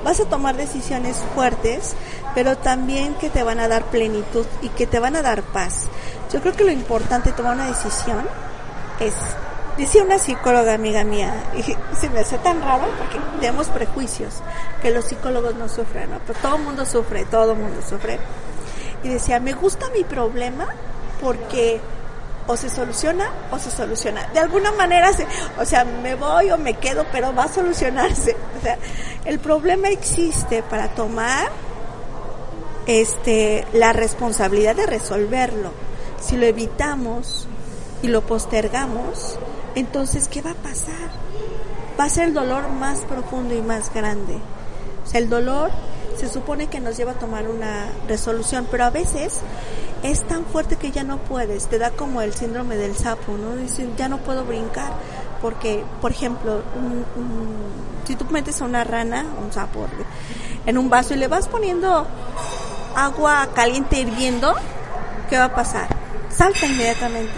vas 0.04 0.20
a 0.20 0.24
tomar 0.26 0.56
decisiones 0.56 1.16
fuertes, 1.34 1.94
pero 2.34 2.56
también 2.56 3.14
que 3.14 3.30
te 3.30 3.42
van 3.42 3.60
a 3.60 3.68
dar 3.68 3.84
plenitud 3.86 4.46
y 4.60 4.68
que 4.68 4.86
te 4.86 4.98
van 4.98 5.16
a 5.16 5.22
dar 5.22 5.42
paz. 5.42 5.88
Yo 6.32 6.40
creo 6.40 6.54
que 6.54 6.64
lo 6.64 6.72
importante 6.72 7.32
tomar 7.32 7.54
una 7.54 7.66
decisión 7.66 8.26
es, 9.00 9.14
decía 9.76 10.02
una 10.02 10.18
psicóloga 10.18 10.74
amiga 10.74 11.04
mía, 11.04 11.34
y 11.54 11.62
se 11.96 12.08
me 12.10 12.20
hace 12.20 12.38
tan 12.38 12.62
raro 12.62 12.84
porque 12.98 13.18
tenemos 13.40 13.68
prejuicios, 13.68 14.42
que 14.80 14.90
los 14.90 15.04
psicólogos 15.04 15.54
no 15.56 15.68
sufren, 15.68 16.10
¿no? 16.10 16.18
Pero 16.26 16.38
todo 16.40 16.56
el 16.56 16.62
mundo 16.62 16.84
sufre, 16.86 17.24
todo 17.26 17.52
el 17.52 17.58
mundo 17.58 17.80
sufre. 17.86 18.18
Y 19.02 19.08
decía, 19.08 19.40
me 19.40 19.52
gusta 19.52 19.86
mi 19.90 20.04
problema 20.04 20.68
porque 21.20 21.80
o 22.46 22.56
se 22.56 22.68
soluciona 22.68 23.30
o 23.50 23.58
se 23.58 23.70
soluciona. 23.70 24.26
De 24.32 24.40
alguna 24.40 24.72
manera, 24.72 25.10
o 25.58 25.64
sea, 25.64 25.84
me 25.84 26.14
voy 26.14 26.50
o 26.50 26.58
me 26.58 26.74
quedo, 26.74 27.04
pero 27.12 27.34
va 27.34 27.44
a 27.44 27.48
solucionarse. 27.48 28.36
O 28.62 28.64
sea, 28.64 28.78
el 29.24 29.40
problema 29.40 29.88
existe 29.88 30.62
para 30.62 30.86
tomar 30.90 31.50
este 32.86 33.66
la 33.72 33.92
responsabilidad 33.92 34.76
de 34.76 34.86
resolverlo. 34.86 35.72
Si 36.22 36.36
lo 36.36 36.46
evitamos 36.46 37.48
y 38.02 38.08
lo 38.08 38.22
postergamos, 38.22 39.38
entonces 39.74 40.28
¿qué 40.28 40.40
va 40.40 40.52
a 40.52 40.54
pasar? 40.54 41.10
Va 41.98 42.04
a 42.04 42.08
ser 42.08 42.28
el 42.28 42.34
dolor 42.34 42.68
más 42.70 43.00
profundo 43.00 43.54
y 43.54 43.60
más 43.60 43.92
grande. 43.92 44.38
O 45.04 45.06
sea, 45.06 45.20
el 45.20 45.28
dolor 45.28 45.70
se 46.16 46.28
supone 46.28 46.68
que 46.68 46.80
nos 46.80 46.96
lleva 46.96 47.12
a 47.12 47.18
tomar 47.18 47.48
una 47.48 47.86
resolución, 48.06 48.66
pero 48.70 48.84
a 48.84 48.90
veces 48.90 49.40
es 50.02 50.26
tan 50.26 50.44
fuerte 50.44 50.76
que 50.76 50.90
ya 50.90 51.02
no 51.02 51.18
puedes, 51.18 51.66
te 51.66 51.78
da 51.78 51.90
como 51.90 52.22
el 52.22 52.32
síndrome 52.34 52.76
del 52.76 52.96
sapo, 52.96 53.32
¿no? 53.36 53.56
Dicen, 53.56 53.96
ya 53.96 54.08
no 54.08 54.18
puedo 54.18 54.44
brincar, 54.44 54.92
porque, 55.40 55.84
por 56.00 56.12
ejemplo, 56.12 56.62
si 58.06 58.16
tú 58.16 58.24
metes 58.30 58.60
a 58.62 58.64
una 58.64 58.84
rana, 58.84 59.26
un 59.42 59.52
sapo, 59.52 59.86
en 60.66 60.78
un 60.78 60.88
vaso 60.88 61.14
y 61.14 61.16
le 61.16 61.28
vas 61.28 61.48
poniendo 61.48 62.06
agua 62.94 63.48
caliente 63.54 64.00
hirviendo, 64.00 64.54
¿qué 65.28 65.38
va 65.38 65.46
a 65.46 65.54
pasar? 65.54 66.01
Salta 66.36 66.66
inmediatamente. 66.66 67.34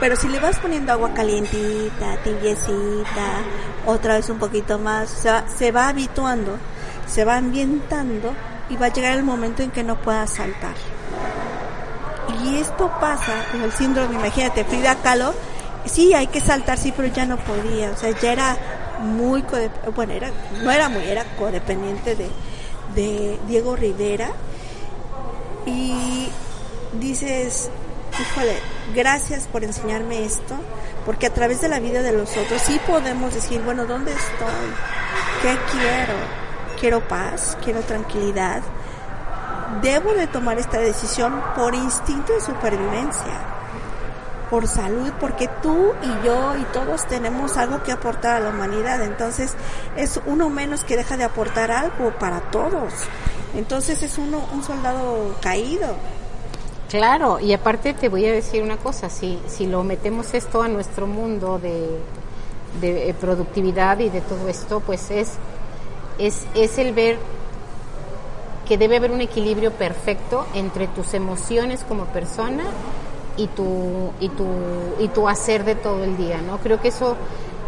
Pero 0.00 0.16
si 0.16 0.28
le 0.28 0.40
vas 0.40 0.58
poniendo 0.58 0.92
agua 0.92 1.14
calientita, 1.14 2.16
tibiecita, 2.22 3.42
otra 3.86 4.14
vez 4.14 4.28
un 4.28 4.38
poquito 4.38 4.78
más, 4.78 5.08
se 5.08 5.30
va, 5.30 5.44
se 5.48 5.70
va 5.70 5.88
habituando, 5.88 6.58
se 7.06 7.24
va 7.24 7.36
ambientando 7.36 8.34
y 8.68 8.76
va 8.76 8.86
a 8.86 8.92
llegar 8.92 9.16
el 9.16 9.22
momento 9.22 9.62
en 9.62 9.70
que 9.70 9.84
no 9.84 9.96
pueda 9.96 10.26
saltar. 10.26 10.74
Y 12.42 12.56
esto 12.56 12.90
pasa 13.00 13.46
con 13.52 13.62
el 13.62 13.72
síndrome, 13.72 14.14
imagínate, 14.14 14.64
Frida 14.64 14.96
Kahlo, 14.96 15.32
sí, 15.84 16.12
hay 16.12 16.26
que 16.26 16.40
saltar, 16.40 16.76
sí, 16.76 16.92
pero 16.94 17.08
ya 17.08 17.24
no 17.24 17.36
podía, 17.36 17.90
o 17.90 17.96
sea, 17.96 18.10
ya 18.18 18.32
era 18.32 18.56
muy, 19.00 19.44
bueno, 19.94 20.12
era, 20.12 20.30
no 20.62 20.70
era 20.70 20.88
muy, 20.88 21.04
era 21.04 21.24
codependiente 21.36 22.16
de, 22.16 22.28
de 22.94 23.38
Diego 23.46 23.76
Rivera. 23.76 24.30
Y 25.66 26.28
dices, 27.00 27.70
híjole, 28.20 28.58
gracias 28.94 29.46
por 29.46 29.64
enseñarme 29.64 30.24
esto, 30.24 30.54
porque 31.04 31.26
a 31.26 31.34
través 31.34 31.60
de 31.60 31.68
la 31.68 31.80
vida 31.80 32.02
de 32.02 32.12
los 32.12 32.36
otros 32.36 32.60
sí 32.62 32.80
podemos 32.86 33.34
decir, 33.34 33.60
bueno, 33.62 33.86
¿dónde 33.86 34.12
estoy? 34.12 34.70
¿Qué 35.42 35.56
quiero? 35.72 36.14
Quiero 36.80 37.08
paz, 37.08 37.56
quiero 37.62 37.80
tranquilidad. 37.80 38.62
Debo 39.82 40.12
de 40.14 40.26
tomar 40.26 40.58
esta 40.58 40.78
decisión 40.78 41.42
por 41.56 41.74
instinto 41.74 42.32
de 42.32 42.40
supervivencia 42.40 43.54
por 44.54 44.68
salud, 44.68 45.10
porque 45.18 45.48
tú 45.62 45.92
y 46.00 46.26
yo 46.26 46.56
y 46.56 46.62
todos 46.72 47.08
tenemos 47.08 47.56
algo 47.56 47.82
que 47.82 47.90
aportar 47.90 48.36
a 48.36 48.40
la 48.40 48.50
humanidad. 48.50 49.02
Entonces 49.02 49.54
es 49.96 50.20
uno 50.26 50.48
menos 50.48 50.84
que 50.84 50.96
deja 50.96 51.16
de 51.16 51.24
aportar 51.24 51.72
algo 51.72 52.12
para 52.20 52.40
todos. 52.52 52.92
Entonces 53.56 54.02
es 54.04 54.16
uno 54.16 54.46
un 54.52 54.62
soldado 54.62 55.36
caído. 55.40 55.96
Claro, 56.94 57.40
y 57.40 57.52
aparte 57.52 57.92
te 57.92 58.08
voy 58.08 58.24
a 58.26 58.30
decir 58.30 58.62
una 58.62 58.76
cosa, 58.76 59.10
si, 59.10 59.40
si 59.48 59.66
lo 59.66 59.82
metemos 59.82 60.32
esto 60.32 60.62
a 60.62 60.68
nuestro 60.68 61.08
mundo 61.08 61.58
de, 61.58 61.88
de 62.80 63.10
eh, 63.10 63.14
productividad 63.14 63.98
y 63.98 64.10
de 64.10 64.20
todo 64.20 64.46
esto, 64.46 64.78
pues 64.78 65.10
es, 65.10 65.32
es, 66.20 66.46
es 66.54 66.78
el 66.78 66.92
ver 66.92 67.18
que 68.68 68.78
debe 68.78 68.98
haber 68.98 69.10
un 69.10 69.20
equilibrio 69.20 69.72
perfecto 69.72 70.46
entre 70.54 70.86
tus 70.86 71.14
emociones 71.14 71.82
como 71.82 72.04
persona 72.04 72.62
y 73.36 73.48
tu, 73.48 74.12
y 74.20 74.28
tu, 74.28 74.46
y 75.00 75.08
tu 75.08 75.28
hacer 75.28 75.64
de 75.64 75.74
todo 75.74 76.04
el 76.04 76.16
día, 76.16 76.42
¿no? 76.42 76.58
Creo 76.58 76.80
que 76.80 76.88
eso, 76.88 77.16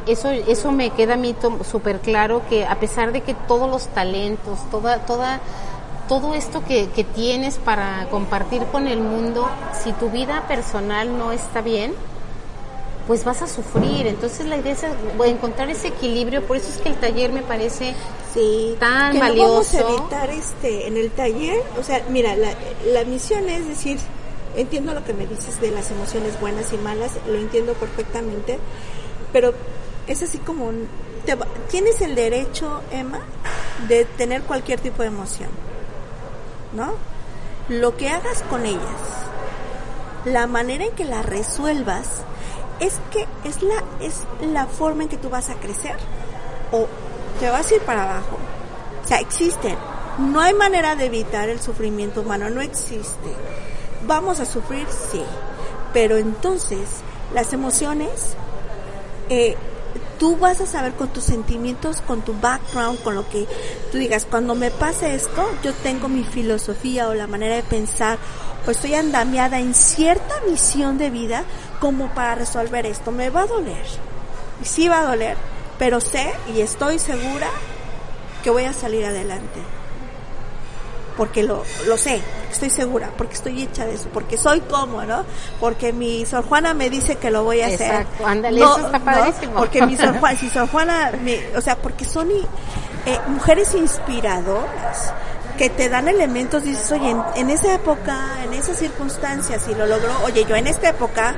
eso, 0.07 0.31
eso 0.31 0.71
me 0.71 0.91
queda 0.91 1.15
a 1.15 1.17
mí 1.17 1.35
súper 1.69 1.99
claro 1.99 2.43
que 2.49 2.65
a 2.65 2.79
pesar 2.79 3.11
de 3.11 3.23
que 3.23 3.35
todos 3.35 3.69
los 3.69 3.89
talentos, 3.89 4.61
toda, 4.71 4.99
toda, 5.01 5.41
todo 6.09 6.35
esto 6.35 6.64
que, 6.64 6.88
que 6.90 7.05
tienes 7.05 7.59
para 7.59 8.09
compartir 8.11 8.62
con 8.66 8.87
el 8.87 9.01
mundo, 9.01 9.49
si 9.83 9.92
tu 9.92 10.11
vida 10.11 10.47
personal 10.49 11.16
no 11.19 11.33
está 11.33 11.61
bien, 11.61 11.95
pues 13.07 13.25
vas 13.25 13.42
a 13.42 13.47
sufrir. 13.47 14.07
Entonces 14.07 14.47
la 14.47 14.57
idea 14.57 14.73
es 14.73 14.85
encontrar 15.27 15.71
ese 15.71 15.88
equilibrio, 15.88 16.42
por 16.47 16.57
eso 16.57 16.69
es 16.69 16.79
que 16.79 16.88
el 16.88 16.97
taller 16.97 17.33
me 17.33 17.42
parece 17.42 17.95
sí, 18.35 18.77
tan 18.79 19.12
que 19.12 19.21
valioso. 19.21 19.47
No 19.49 19.55
vamos 19.55 19.75
a 19.75 20.03
evitar 20.03 20.31
este 20.31 20.88
en 20.88 20.97
el 20.97 21.11
taller, 21.11 21.62
o 21.79 21.83
sea, 21.83 22.05
mira, 22.11 22.37
la, 22.37 22.51
la 22.92 23.05
misión 23.05 23.49
es 23.49 23.66
decir, 23.66 23.99
entiendo 24.57 24.95
lo 24.95 25.05
que 25.05 25.12
me 25.12 25.27
dices 25.27 25.61
de 25.61 25.71
las 25.71 25.90
emociones 25.90 26.40
buenas 26.40 26.73
y 26.73 26.79
malas, 26.79 27.12
lo 27.27 27.37
entiendo 27.37 27.75
perfectamente, 27.75 28.59
pero 29.33 29.55
es 30.07 30.23
así 30.23 30.38
como 30.38 30.71
tienes 31.71 32.01
el 32.01 32.14
derecho, 32.14 32.83
Emma, 32.92 33.21
de 33.88 34.05
tener 34.05 34.42
cualquier 34.42 34.81
tipo 34.81 35.03
de 35.03 35.09
emoción, 35.09 35.49
¿no? 36.72 36.94
Lo 37.68 37.96
que 37.96 38.09
hagas 38.09 38.42
con 38.48 38.64
ellas, 38.66 38.83
la 40.24 40.46
manera 40.46 40.85
en 40.85 40.92
que 40.92 41.05
las 41.05 41.24
resuelvas, 41.26 42.22
es 42.79 43.00
que 43.11 43.26
es 43.48 43.62
la 43.62 43.83
es 44.00 44.20
la 44.40 44.66
forma 44.66 45.05
en 45.05 45.09
que 45.09 45.16
tú 45.16 45.31
vas 45.31 45.48
a 45.48 45.55
crecer 45.55 45.96
o 46.72 46.87
te 47.40 47.48
vas 47.48 47.70
a 47.70 47.74
ir 47.74 47.81
para 47.83 48.05
abajo. 48.05 48.37
O 49.02 49.07
sea, 49.07 49.18
existen. 49.18 49.76
No 50.18 50.40
hay 50.40 50.55
manera 50.55 50.96
de 50.96 51.07
evitar 51.07 51.48
el 51.48 51.61
sufrimiento 51.61 52.22
humano, 52.22 52.48
no 52.48 52.61
existe 52.61 53.35
vamos 54.07 54.40
a 54.40 54.44
sufrir, 54.44 54.87
sí, 54.88 55.22
pero 55.92 56.16
entonces 56.16 56.81
las 57.35 57.52
emociones, 57.52 58.35
eh, 59.29 59.57
tú 60.18 60.37
vas 60.37 60.61
a 60.61 60.66
saber 60.66 60.94
con 60.94 61.09
tus 61.09 61.24
sentimientos, 61.24 62.00
con 62.00 62.22
tu 62.22 62.35
background, 62.35 63.02
con 63.02 63.14
lo 63.14 63.29
que 63.29 63.46
tú 63.92 63.98
digas, 63.98 64.26
cuando 64.29 64.55
me 64.55 64.70
pase 64.70 65.14
esto, 65.14 65.48
yo 65.62 65.72
tengo 65.74 66.09
mi 66.09 66.24
filosofía 66.24 67.09
o 67.09 67.14
la 67.14 67.26
manera 67.26 67.57
de 67.57 67.62
pensar, 67.62 68.18
o 68.66 68.70
estoy 68.70 68.94
andamiada 68.94 69.61
en 69.61 69.74
cierta 69.74 70.35
misión 70.48 70.98
de 70.98 71.11
vida 71.11 71.44
como 71.81 72.09
para 72.14 72.35
resolver 72.35 72.87
esto. 72.87 73.12
Me 73.12 73.31
va 73.31 73.42
a 73.42 73.46
doler, 73.46 73.87
sí 74.62 74.88
va 74.88 75.00
a 75.00 75.07
doler, 75.07 75.37
pero 75.79 76.00
sé 76.00 76.33
y 76.55 76.61
estoy 76.61 76.98
segura 76.98 77.48
que 78.42 78.50
voy 78.50 78.64
a 78.64 78.72
salir 78.72 79.05
adelante 79.05 79.76
porque 81.16 81.42
lo, 81.42 81.64
lo 81.87 81.96
sé, 81.96 82.20
estoy 82.50 82.70
segura, 82.70 83.11
porque 83.16 83.35
estoy 83.35 83.62
hecha 83.62 83.87
de 83.87 83.94
eso, 83.94 84.09
porque 84.12 84.37
soy 84.37 84.61
como, 84.61 85.02
¿no? 85.05 85.24
Porque 85.61 85.92
mi 85.92 86.26
Sor 86.26 86.44
Juana 86.44 86.74
me 86.74 86.90
dice 86.90 87.16
que 87.16 87.31
lo 87.31 87.44
voy 87.44 87.62
a 87.62 87.66
hacer. 87.66 87.83
Exacto, 87.83 88.26
ándale, 88.26 88.61
eso 88.61 88.87
está 88.87 88.98
padrísimo. 88.98 89.55
Porque 89.55 89.87
mi 89.87 89.96
Sor 89.96 90.16
Juana, 90.20 90.38
si 90.38 90.50
Sor 90.50 90.68
Juana, 90.68 91.12
o 91.57 91.61
sea, 91.61 91.76
porque 91.76 92.05
son 92.05 92.31
eh, 92.31 93.18
mujeres 93.29 93.74
inspiradoras 93.74 95.12
que 95.57 95.70
te 95.70 95.88
dan 95.88 96.09
elementos, 96.09 96.64
dices, 96.64 96.92
oye, 96.92 97.11
en, 97.11 97.22
en, 97.35 97.50
esa 97.50 97.74
época, 97.74 98.44
en 98.44 98.52
esas 98.52 98.76
circunstancias, 98.76 99.64
y 99.70 99.74
lo 99.74 99.87
logró, 99.87 100.11
oye, 100.24 100.44
yo 100.44 100.55
en 100.55 100.66
esta 100.66 100.90
época, 100.90 101.35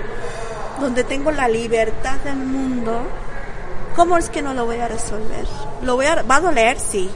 donde 0.81 1.05
tengo 1.05 1.31
la 1.31 1.47
libertad 1.47 2.17
del 2.25 2.37
mundo, 2.37 3.03
¿cómo 3.95 4.19
es 4.19 4.29
que 4.29 4.43
no 4.43 4.55
lo 4.55 4.65
voy 4.65 4.79
a 4.79 4.89
resolver? 4.89 5.47
¿Lo 5.83 5.95
voy 5.95 6.07
a, 6.07 6.23
va 6.23 6.37
a 6.37 6.41
doler? 6.41 6.81
Sí, 6.81 7.09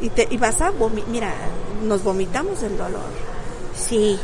y, 0.00 0.10
te, 0.10 0.26
y 0.30 0.36
vas 0.36 0.60
a 0.60 0.70
vomitar, 0.70 1.10
mira, 1.10 1.32
nos 1.82 2.02
vomitamos 2.04 2.60
del 2.60 2.76
dolor. 2.76 3.04
Sí. 3.74 4.18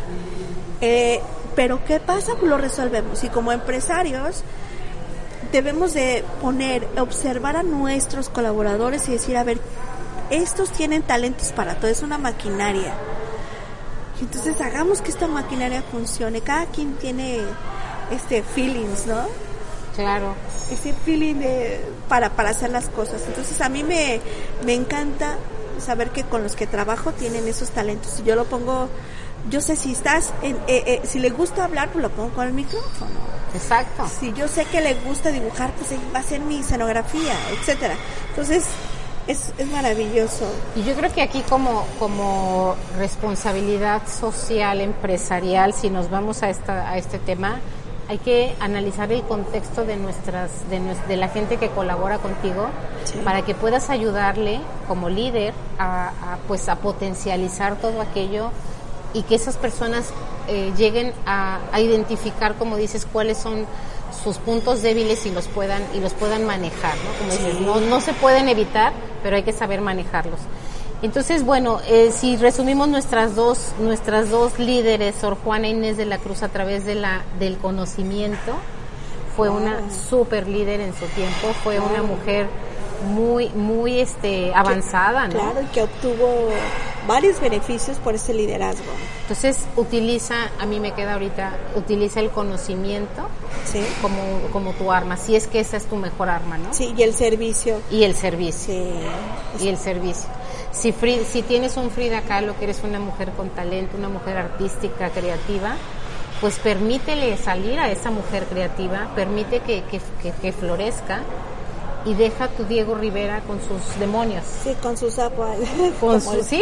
Eh, 0.81 1.21
pero 1.55 1.85
¿qué 1.85 2.01
pasa? 2.01 2.35
Pues 2.35 2.51
lo 2.51 2.59
resolvemos. 2.59 3.23
Y 3.25 3.29
como 3.29 3.53
empresarios 3.53 4.43
debemos 5.53 5.93
de 5.93 6.25
poner, 6.41 6.89
observar 6.99 7.57
a 7.57 7.63
nuestros 7.63 8.29
colaboradores 8.29 9.09
y 9.09 9.13
decir, 9.13 9.37
a 9.37 9.45
ver, 9.45 9.59
estos 10.31 10.71
tienen 10.71 11.03
talentos 11.03 11.53
para 11.53 11.75
todo, 11.75 11.91
es 11.91 12.03
una 12.03 12.17
maquinaria. 12.17 12.95
Entonces 14.21 14.61
hagamos 14.61 15.03
que 15.03 15.11
esta 15.11 15.27
maquinaria 15.27 15.83
funcione. 15.83 16.41
Cada 16.41 16.67
quien 16.67 16.95
tiene 16.95 17.41
este 18.11 18.43
feelings, 18.43 19.07
¿no? 19.07 19.27
Claro. 19.97 20.35
Ese 20.71 20.93
feeling 20.93 21.35
de, 21.35 21.81
para, 22.09 22.31
para 22.31 22.51
hacer 22.51 22.71
las 22.71 22.89
cosas. 22.89 23.23
Entonces 23.27 23.61
a 23.61 23.69
mí 23.69 23.83
me, 23.83 24.21
me 24.65 24.75
encanta 24.75 25.37
saber 25.83 26.11
que 26.11 26.25
con 26.25 26.43
los 26.43 26.57
que 26.57 26.67
trabajo 26.67 27.13
tienen 27.13 27.47
esos 27.49 27.71
talentos. 27.71 28.13
Si 28.13 28.23
yo 28.23 28.35
lo 28.35 28.45
pongo, 28.45 28.89
yo 29.51 29.61
sé 29.61 29.77
si 29.77 29.93
estás, 29.93 30.33
en, 30.43 30.57
eh, 30.67 30.85
eh, 30.87 31.01
si 31.05 31.19
le 31.19 31.31
gusta 31.31 31.65
hablar, 31.65 31.91
pues 31.91 32.03
lo 32.03 32.11
pongo 32.11 32.31
con 32.35 32.47
el 32.47 32.53
micrófono. 32.53 33.11
Exacto. 33.55 34.09
Si 34.09 34.33
yo 34.33 34.49
sé 34.49 34.65
que 34.67 34.81
le 34.81 34.95
gusta 34.95 35.31
dibujar, 35.31 35.73
pues 35.73 35.91
va 36.15 36.21
a 36.21 36.23
ser 36.23 36.41
mi 36.41 36.61
escenografía, 36.61 37.35
etcétera. 37.53 37.95
Entonces, 38.31 38.65
es, 39.27 39.53
es 39.59 39.69
maravilloso. 39.69 40.51
Y 40.75 40.83
yo 40.83 40.95
creo 40.95 41.13
que 41.13 41.23
aquí 41.23 41.43
como, 41.49 41.87
como 41.99 42.75
responsabilidad 42.97 44.03
social, 44.09 44.81
empresarial, 44.81 45.75
si 45.75 45.91
nos 45.91 46.11
vamos 46.11 46.43
a, 46.43 46.51
esta, 46.51 46.91
a 46.91 46.99
este 46.99 47.19
tema, 47.19 47.61
hay 48.13 48.19
que 48.19 48.55
analizar 48.61 49.11
el 49.11 49.23
contexto 49.23 49.87
de 49.87 49.97
nuestras 49.97 50.69
de, 50.69 50.81
de 51.09 51.17
la 51.17 51.29
gente 51.29 51.57
que 51.57 51.71
colabora 51.71 52.19
contigo 52.19 52.69
para 53.25 53.41
que 53.41 53.55
puedas 53.55 53.89
ayudarle 53.89 54.61
como 54.87 55.09
líder 55.09 55.55
a, 55.79 56.37
pues 56.47 56.69
a 56.69 56.77
potencializar 56.77 57.77
todo 57.77 58.03
aquello 58.03 58.51
y 59.15 59.23
que 59.23 59.35
esas 59.35 59.57
personas 59.57 60.13
eh, 60.49 60.75
lleguen 60.77 61.15
a, 61.25 61.61
identificar 61.79 62.55
como 62.57 62.77
dices 62.77 63.07
cuáles 63.11 63.39
son 63.39 63.65
sus 64.23 64.37
puntos 64.37 64.83
débiles 64.83 65.25
y 65.25 65.31
los 65.31 65.49
puedan 65.49 65.83
y 65.95 66.01
los 66.01 66.13
puedan 66.13 66.45
manejar 66.45 66.95
no 66.97 67.19
como 67.19 67.33
dices 67.33 67.61
no, 67.63 67.81
no 67.81 68.03
se 68.03 68.13
pueden 68.13 68.51
evitar 68.51 68.93
pero 69.23 69.37
hay 69.37 69.43
que 69.43 69.55
saber 69.55 69.81
manejarlos 69.81 70.41
entonces, 71.03 71.45
bueno, 71.45 71.81
eh, 71.89 72.11
si 72.13 72.37
resumimos 72.37 72.89
nuestras 72.89 73.35
dos, 73.35 73.73
nuestras 73.81 74.31
dos 74.31 74.59
líderes, 74.59 75.17
Sor 75.17 75.37
Juana 75.37 75.69
Inés 75.69 75.97
de 75.97 76.07
la 76.07 76.19
Cruz, 76.19 76.43
a 76.43 76.49
través 76.49 76.85
de 76.87 76.95
la, 76.95 77.23
del 77.39 77.59
conocimiento, 77.59 78.57
fue 79.37 79.49
una 79.49 79.91
super 79.91 80.47
líder 80.47 80.81
en 80.81 80.95
su 80.95 81.07
tiempo, 81.07 81.49
fue 81.65 81.81
una 81.81 82.03
mujer 82.03 82.47
muy, 83.03 83.49
muy 83.51 84.01
este, 84.01 84.55
avanzada, 84.55 85.27
¿no? 85.27 85.35
Claro, 85.35 85.63
y 85.63 85.67
que 85.67 85.83
obtuvo 85.83 86.51
varios 87.07 87.41
beneficios 87.41 87.97
por 87.99 88.15
ese 88.15 88.33
liderazgo. 88.33 88.93
Entonces, 89.23 89.59
utiliza, 89.77 90.37
a 90.61 90.67
mí 90.67 90.79
me 90.79 90.93
queda 90.93 91.15
ahorita, 91.15 91.57
utiliza 91.75 92.21
el 92.21 92.31
conocimiento 92.31 93.29
sí. 93.65 93.83
como, 94.01 94.23
como 94.53 94.73
tu 94.73 94.93
arma, 94.93 95.17
si 95.17 95.35
es 95.35 95.47
que 95.47 95.61
esa 95.61 95.77
es 95.77 95.87
tu 95.87 95.97
mejor 95.97 96.29
arma, 96.29 96.59
¿no? 96.59 96.73
Sí, 96.73 96.95
y 96.97 97.03
el 97.03 97.15
servicio. 97.15 97.81
Y 97.91 98.05
el 98.05 98.15
servicio. 98.15 98.75
Sí. 98.75 99.65
Y 99.65 99.69
el 99.69 99.79
servicio. 99.79 100.29
Si, 100.73 100.93
si 100.93 101.43
tienes 101.43 101.77
un 101.77 101.91
Frida 101.91 102.23
Kahlo, 102.23 102.59
que 102.59 102.65
eres 102.65 102.83
una 102.83 102.99
mujer 102.99 103.31
con 103.33 103.51
talento, 103.51 103.97
una 103.97 104.09
mujer 104.09 104.39
artística, 104.39 105.11
creativa, 105.11 105.77
pues 106.41 106.59
permítele 106.59 107.37
salir 107.37 107.79
a 107.79 107.91
esa 107.91 108.11
mujer 108.11 108.47
creativa, 108.47 109.13
permite 109.15 109.61
que, 109.61 109.85
que, 109.85 110.53
florezca 110.53 111.21
y 112.05 112.15
deja 112.15 112.45
a 112.45 112.49
tu 112.49 112.65
Diego 112.65 112.97
Rivera 112.97 113.43
con 113.47 113.61
sus 113.61 114.01
demonios. 114.01 114.45
Sí, 114.65 114.75
con 114.83 114.97
su 114.99 115.09
sapo. 115.09 115.47
Con 116.01 116.21
su, 116.21 116.43
sí. 116.43 116.61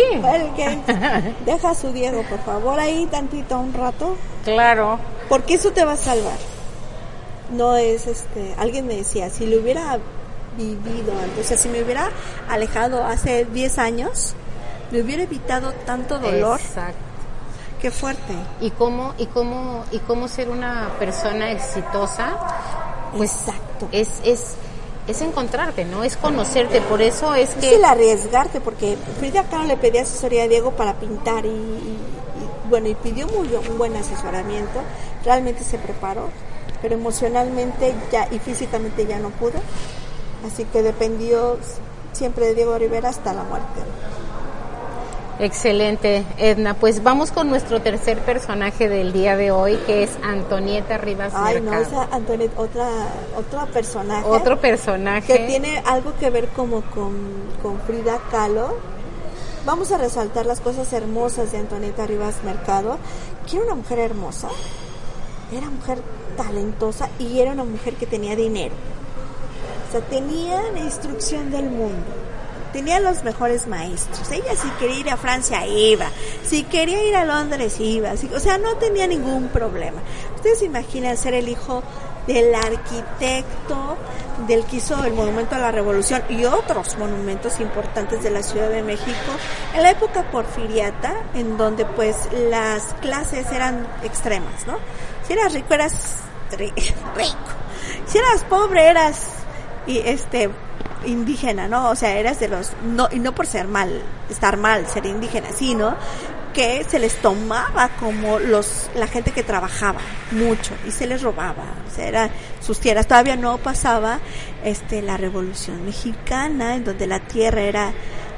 deja 1.46 1.70
a 1.70 1.74
su 1.74 1.92
Diego, 1.92 2.22
por 2.28 2.40
favor, 2.40 2.78
ahí 2.78 3.06
tantito, 3.10 3.58
un 3.58 3.72
rato. 3.72 4.16
Claro. 4.44 4.98
Porque 5.30 5.54
eso 5.54 5.70
te 5.70 5.84
va 5.84 5.92
a 5.92 5.96
salvar. 5.96 6.36
No 7.52 7.76
es, 7.76 8.06
este, 8.06 8.54
alguien 8.58 8.86
me 8.86 8.96
decía, 8.96 9.30
si 9.30 9.46
le 9.46 9.58
hubiera 9.58 9.98
vivido 10.56 11.12
antes, 11.18 11.46
o 11.46 11.48
sea, 11.48 11.56
si 11.56 11.68
me 11.68 11.82
hubiera 11.82 12.10
alejado 12.48 13.04
hace 13.04 13.44
10 13.44 13.78
años, 13.78 14.34
me 14.90 15.00
hubiera 15.02 15.22
evitado 15.22 15.72
tanto 15.86 16.18
dolor. 16.18 16.60
Exacto 16.60 17.10
Qué 17.80 17.90
fuerte. 17.90 18.34
Y 18.60 18.70
cómo, 18.70 19.14
y 19.16 19.26
cómo, 19.26 19.84
y 19.90 19.98
cómo 20.00 20.28
ser 20.28 20.50
una 20.50 20.90
persona 20.98 21.50
exitosa, 21.50 22.36
pues 23.16 23.32
Exacto. 23.32 23.88
es, 23.90 24.20
es, 24.22 24.54
es 25.08 25.22
encontrarte, 25.22 25.86
¿no? 25.86 26.04
Es 26.04 26.18
conocerte, 26.18 26.82
por 26.82 27.00
eso 27.00 27.34
es 27.34 27.50
que... 27.54 27.70
Es 27.70 27.76
el 27.76 27.84
arriesgarte, 27.86 28.60
porque 28.60 28.98
Frida 29.18 29.44
Kahlo 29.44 29.64
le 29.64 29.78
pedía 29.78 30.02
asesoría 30.02 30.42
a 30.42 30.48
Diego 30.48 30.72
para 30.72 30.94
pintar 30.94 31.46
y, 31.46 31.96
bueno, 32.68 32.88
y 32.88 32.94
pidió 32.96 33.26
muy, 33.28 33.48
un 33.48 33.78
buen 33.78 33.96
asesoramiento, 33.96 34.82
realmente 35.24 35.64
se 35.64 35.78
preparó, 35.78 36.28
pero 36.82 36.96
emocionalmente 36.96 37.94
ya 38.12 38.28
y 38.30 38.38
físicamente 38.40 39.06
ya 39.06 39.18
no 39.18 39.30
pudo, 39.30 39.58
así 40.46 40.64
que 40.64 40.82
dependió 40.82 41.58
siempre 42.12 42.46
de 42.46 42.54
Diego 42.54 42.78
Rivera 42.78 43.08
hasta 43.08 43.32
la 43.32 43.44
muerte. 43.44 43.80
Excelente, 45.40 46.26
Edna. 46.36 46.74
Pues 46.74 47.02
vamos 47.02 47.32
con 47.32 47.48
nuestro 47.48 47.80
tercer 47.80 48.18
personaje 48.18 48.90
del 48.90 49.12
día 49.12 49.36
de 49.36 49.50
hoy, 49.50 49.76
que 49.86 50.02
es 50.02 50.10
Antonieta 50.22 50.98
Rivas 50.98 51.32
Ay, 51.34 51.62
no, 51.62 51.72
esa 51.72 52.08
Antonieta, 52.12 52.60
otra, 52.60 52.88
otro 53.34 53.66
personaje. 53.72 54.28
Otro 54.28 54.60
personaje. 54.60 55.32
Que 55.32 55.46
tiene 55.46 55.82
algo 55.86 56.12
que 56.20 56.28
ver 56.28 56.48
como 56.48 56.82
con, 56.82 57.14
con 57.62 57.80
Frida 57.80 58.18
Kahlo. 58.30 58.76
Vamos 59.64 59.92
a 59.92 59.98
resaltar 59.98 60.44
las 60.44 60.60
cosas 60.60 60.92
hermosas 60.92 61.52
de 61.52 61.58
Antonieta 61.58 62.06
Rivas 62.06 62.34
Mercado, 62.44 62.98
que 63.48 63.56
era 63.56 63.64
una 63.64 63.76
mujer 63.76 63.98
hermosa, 63.98 64.48
era 65.52 65.70
mujer 65.70 66.02
talentosa 66.36 67.08
y 67.18 67.40
era 67.40 67.52
una 67.52 67.64
mujer 67.64 67.94
que 67.94 68.06
tenía 68.06 68.36
dinero. 68.36 68.74
O 69.90 69.92
sea, 69.92 70.00
tenía 70.02 70.62
instrucción 70.78 71.50
del 71.50 71.64
mundo 71.64 72.06
tenía 72.72 73.00
los 73.00 73.24
mejores 73.24 73.66
maestros. 73.66 74.30
Ella 74.30 74.54
si 74.56 74.68
quería 74.78 75.00
ir 75.00 75.10
a 75.10 75.16
Francia 75.16 75.66
iba, 75.66 76.06
si 76.44 76.62
quería 76.64 77.02
ir 77.04 77.16
a 77.16 77.24
Londres 77.24 77.80
iba, 77.80 78.12
o 78.12 78.40
sea, 78.40 78.58
no 78.58 78.76
tenía 78.76 79.06
ningún 79.06 79.48
problema. 79.48 80.00
Ustedes 80.36 80.60
se 80.60 80.66
imaginan 80.66 81.16
ser 81.16 81.34
el 81.34 81.48
hijo 81.48 81.82
del 82.26 82.54
arquitecto 82.54 83.96
del 84.46 84.64
que 84.64 84.76
hizo 84.76 85.02
el 85.04 85.12
Monumento 85.12 85.56
a 85.56 85.58
la 85.58 85.70
Revolución 85.70 86.22
y 86.28 86.44
otros 86.44 86.96
monumentos 86.98 87.60
importantes 87.60 88.22
de 88.22 88.30
la 88.30 88.42
Ciudad 88.42 88.68
de 88.68 88.82
México 88.82 89.32
en 89.74 89.82
la 89.82 89.90
época 89.90 90.30
porfiriata, 90.30 91.24
en 91.34 91.56
donde 91.56 91.84
pues 91.84 92.28
las 92.32 92.94
clases 93.00 93.50
eran 93.52 93.86
extremas, 94.04 94.66
¿no? 94.66 94.78
Si 95.26 95.32
eras 95.32 95.52
rico 95.52 95.74
eras 95.74 96.16
rico, 96.58 97.36
si 98.06 98.18
eras 98.18 98.44
pobre 98.48 98.88
eras 98.88 99.39
y 99.86 99.98
este 99.98 100.50
indígena, 101.04 101.68
¿no? 101.68 101.90
O 101.90 101.96
sea, 101.96 102.16
eras 102.18 102.40
de 102.40 102.48
los, 102.48 102.72
no, 102.84 103.08
y 103.10 103.18
no 103.18 103.34
por 103.34 103.46
ser 103.46 103.66
mal, 103.68 104.02
estar 104.28 104.56
mal, 104.56 104.86
ser 104.86 105.06
indígena, 105.06 105.48
sino 105.52 105.96
que 106.52 106.84
se 106.84 106.98
les 106.98 107.16
tomaba 107.16 107.90
como 108.00 108.38
los, 108.38 108.90
la 108.96 109.06
gente 109.06 109.30
que 109.30 109.42
trabajaba 109.42 110.00
mucho 110.32 110.74
y 110.86 110.90
se 110.90 111.06
les 111.06 111.22
robaba, 111.22 111.64
o 111.88 111.94
sea, 111.94 112.08
eran 112.08 112.30
sus 112.60 112.80
tierras. 112.80 113.06
Todavía 113.06 113.36
no 113.36 113.58
pasaba, 113.58 114.18
este, 114.64 115.00
la 115.02 115.16
revolución 115.16 115.84
mexicana, 115.84 116.74
en 116.74 116.84
donde 116.84 117.06
la 117.06 117.20
tierra 117.20 117.62
era 117.62 117.92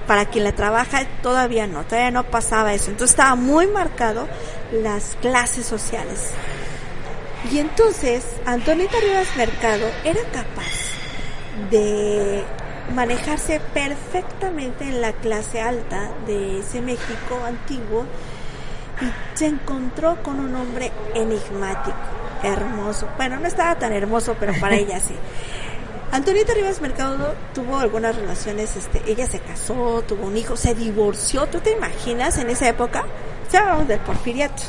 para 0.06 0.26
quien 0.26 0.44
la 0.44 0.52
trabaja, 0.52 1.06
todavía 1.22 1.66
no, 1.66 1.84
todavía 1.84 2.10
no 2.10 2.24
pasaba 2.24 2.74
eso. 2.74 2.90
Entonces 2.90 3.10
estaba 3.10 3.34
muy 3.34 3.66
marcado 3.66 4.28
las 4.72 5.16
clases 5.20 5.64
sociales. 5.64 6.30
Y 7.50 7.58
entonces, 7.58 8.24
Antonieta 8.46 8.98
Rivas 9.00 9.36
Mercado 9.36 9.86
era 10.04 10.20
capaz 10.32 10.91
de 11.70 12.44
manejarse 12.94 13.60
perfectamente 13.72 14.84
en 14.84 15.00
la 15.00 15.12
clase 15.12 15.60
alta 15.60 16.10
de 16.26 16.60
ese 16.60 16.80
México 16.80 17.40
antiguo 17.46 18.04
y 19.00 19.36
se 19.38 19.46
encontró 19.46 20.22
con 20.22 20.38
un 20.38 20.54
hombre 20.54 20.92
enigmático, 21.14 21.96
hermoso. 22.42 23.08
Bueno, 23.16 23.38
no 23.40 23.46
estaba 23.46 23.78
tan 23.78 23.92
hermoso, 23.92 24.36
pero 24.38 24.52
para 24.60 24.76
ella 24.76 25.00
sí. 25.00 25.14
Antonieta 26.12 26.52
Rivas 26.52 26.82
Mercado 26.82 27.34
tuvo 27.54 27.78
algunas 27.78 28.14
relaciones, 28.14 28.76
este, 28.76 29.02
ella 29.06 29.26
se 29.26 29.40
casó, 29.40 30.02
tuvo 30.06 30.26
un 30.26 30.36
hijo, 30.36 30.56
se 30.56 30.74
divorció, 30.74 31.46
¿tú 31.46 31.60
te 31.60 31.72
imaginas 31.72 32.36
en 32.36 32.50
esa 32.50 32.68
época? 32.68 33.06
Se 33.48 33.56
hablamos 33.56 33.88
del 33.88 34.00
porfiriato. 34.00 34.62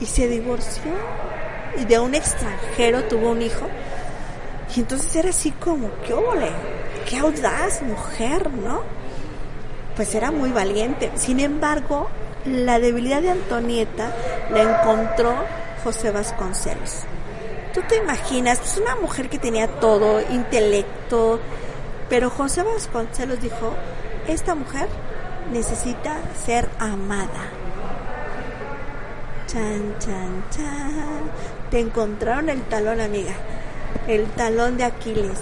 Y 0.00 0.06
se 0.06 0.28
divorció 0.28 0.92
y 1.78 1.84
de 1.86 1.98
un 1.98 2.14
extranjero 2.14 3.04
tuvo 3.04 3.30
un 3.30 3.40
hijo 3.40 3.66
y 4.74 4.80
entonces 4.80 5.14
era 5.16 5.30
así 5.30 5.50
como, 5.50 5.90
qué 6.06 6.14
ole, 6.14 6.50
qué 7.08 7.18
audaz 7.18 7.82
mujer, 7.82 8.50
¿no? 8.50 8.82
Pues 9.96 10.14
era 10.14 10.30
muy 10.30 10.50
valiente. 10.50 11.10
Sin 11.16 11.40
embargo, 11.40 12.08
la 12.46 12.78
debilidad 12.78 13.20
de 13.20 13.30
Antonieta 13.30 14.10
la 14.50 14.62
encontró 14.62 15.34
José 15.84 16.10
Vasconcelos. 16.10 17.00
Tú 17.74 17.82
te 17.88 17.96
imaginas, 17.96 18.58
pues 18.58 18.78
una 18.78 18.96
mujer 18.96 19.28
que 19.28 19.38
tenía 19.38 19.66
todo, 19.66 20.20
intelecto, 20.30 21.40
pero 22.08 22.30
José 22.30 22.62
Vasconcelos 22.62 23.40
dijo, 23.40 23.74
esta 24.26 24.54
mujer 24.54 24.88
necesita 25.52 26.16
ser 26.46 26.68
amada. 26.78 27.50
Chan, 29.46 29.96
chan, 29.98 30.44
chan. 30.50 31.30
Te 31.70 31.80
encontraron 31.80 32.48
el 32.48 32.62
talón, 32.62 33.00
amiga 33.00 33.34
el 34.08 34.26
talón 34.30 34.76
de 34.76 34.84
Aquiles. 34.84 35.38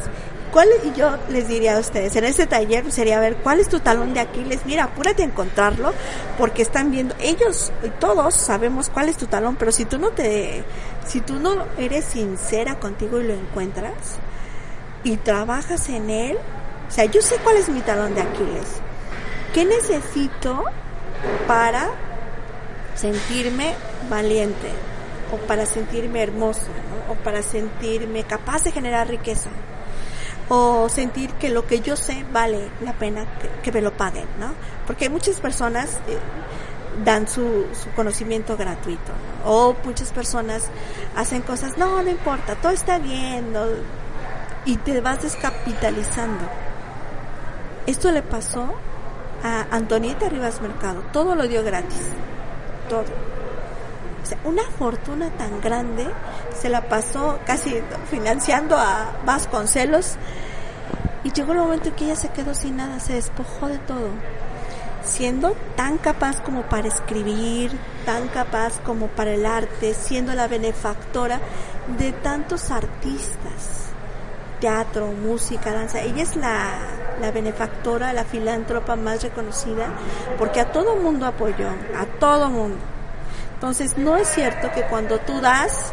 ¿Cuál, 0.53 0.69
y 0.85 0.99
yo 0.99 1.17
les 1.29 1.47
diría 1.47 1.77
a 1.77 1.81
ustedes, 1.81 2.17
en 2.17 2.25
este 2.25 2.47
taller 2.47 2.91
sería 2.91 3.21
ver 3.21 3.37
cuál 3.37 3.61
es 3.61 3.69
tu 3.69 3.79
talón 3.79 4.15
de 4.15 4.21
Aquiles. 4.21 4.67
Mira, 4.67 4.85
apúrate 4.85 5.23
a 5.23 5.27
encontrarlo 5.27 5.93
porque 6.39 6.63
están 6.63 6.91
viendo, 6.91 7.15
ellos, 7.21 7.71
todos 8.01 8.35
sabemos 8.35 8.91
cuál 8.91 9.09
es 9.09 9.17
tu 9.17 9.27
talón, 9.27 9.55
pero 9.55 9.71
si 9.71 9.85
tú 9.85 9.99
no 9.99 10.11
te, 10.11 10.65
si 11.07 11.21
tú 11.21 11.39
no 11.39 11.67
eres 11.79 12.05
sincera 12.05 12.81
contigo 12.81 13.21
y 13.21 13.25
lo 13.25 13.35
encuentras 13.35 13.93
y 15.05 15.19
trabajas 15.19 15.89
en 15.89 16.11
él, 16.11 16.37
o 16.89 16.91
sea, 16.91 17.05
yo 17.05 17.23
sé 17.23 17.37
cuál 17.45 17.57
es 17.57 17.69
mi 17.69 17.81
talón 17.83 18.17
de 18.17 18.23
Aquiles. 18.23 18.67
¿Qué 19.55 19.65
necesito 19.65 20.65
para 21.47 21.91
sentirme 22.97 23.75
valiente 24.09 24.69
o 25.33 25.37
para 25.47 25.67
sentirme 25.67 26.23
hermosa? 26.23 26.67
o 27.11 27.15
para 27.15 27.43
sentirme 27.43 28.23
capaz 28.23 28.65
de 28.65 28.73
generar 28.73 29.09
riqueza 29.09 29.51
o 30.49 30.89
sentir 30.89 31.31
que 31.35 31.49
lo 31.49 31.67
que 31.67 31.81
yo 31.81 31.97
sé 31.97 32.25
vale 32.33 32.71
la 32.81 32.93
pena 32.93 33.25
que, 33.63 33.71
me 33.71 33.81
lo 33.81 33.93
paguen, 33.93 34.27
¿no? 34.39 34.53
Porque 34.87 35.09
muchas 35.09 35.41
personas 35.41 36.01
eh, 36.09 36.19
dan 37.05 37.29
su, 37.29 37.67
su, 37.73 37.89
conocimiento 37.95 38.57
gratuito 38.57 39.13
o 39.45 39.77
muchas 39.85 40.11
personas 40.11 40.69
hacen 41.15 41.43
cosas, 41.43 41.79
no, 41.79 42.03
no 42.03 42.11
importa, 42.11 42.57
todo 42.57 42.73
está 42.73 42.99
bien 42.99 43.53
y 44.65 44.77
te 44.77 45.01
vas 45.01 45.23
descapitalizando. 45.23 46.45
Esto 47.87 48.11
le 48.11 48.23
pasó 48.23 48.75
a 49.45 49.67
Antonieta 49.71 50.29
Rivas 50.29 50.61
Mercado, 50.61 51.03
todo 51.13 51.37
lo 51.37 51.47
dio 51.47 51.63
gratis, 51.63 52.03
todo 52.89 53.05
una 54.45 54.63
fortuna 54.79 55.31
tan 55.31 55.61
grande 55.61 56.07
se 56.55 56.69
la 56.69 56.89
pasó 56.89 57.39
casi 57.47 57.83
financiando 58.11 58.77
a 58.77 59.13
Vasconcelos 59.25 60.17
y 61.25 61.33
llegó 61.33 61.53
el 61.53 61.59
momento 61.59 61.89
en 61.89 61.95
que 61.95 62.05
ella 62.07 62.17
se 62.17 62.31
quedó 62.31 62.55
sin 62.55 62.77
nada, 62.77 62.99
se 63.01 63.15
despojó 63.15 63.69
de 63.69 63.79
todo, 63.79 64.09
siendo 65.05 65.55
tan 65.77 65.99
capaz 65.99 66.41
como 66.41 66.63
para 66.63 66.89
escribir, 66.89 67.73
tan 68.07 68.29
capaz 68.29 68.79
como 68.81 69.09
para 69.09 69.33
el 69.33 69.45
arte, 69.45 69.95
siendo 69.95 70.35
la 70.35 70.49
benefactora 70.49 71.41
de 71.99 72.13
tantos 72.13 72.71
artistas, 72.71 73.91
teatro, 74.61 75.09
música, 75.09 75.73
danza. 75.73 76.01
Ella 76.01 76.23
es 76.23 76.37
la, 76.37 76.73
la 77.21 77.31
benefactora, 77.31 78.15
la 78.15 78.25
filántropa 78.25 78.97
más 78.97 79.23
reconocida, 79.23 79.89
porque 80.39 80.61
a 80.61 80.73
todo 80.73 80.97
mundo 80.97 81.27
apoyó, 81.27 81.69
a 81.99 82.07
todo 82.19 82.49
mundo 82.49 82.79
entonces, 83.61 83.99
no 83.99 84.17
es 84.17 84.27
cierto 84.27 84.73
que 84.73 84.85
cuando 84.85 85.19
tú 85.19 85.39
das, 85.43 85.93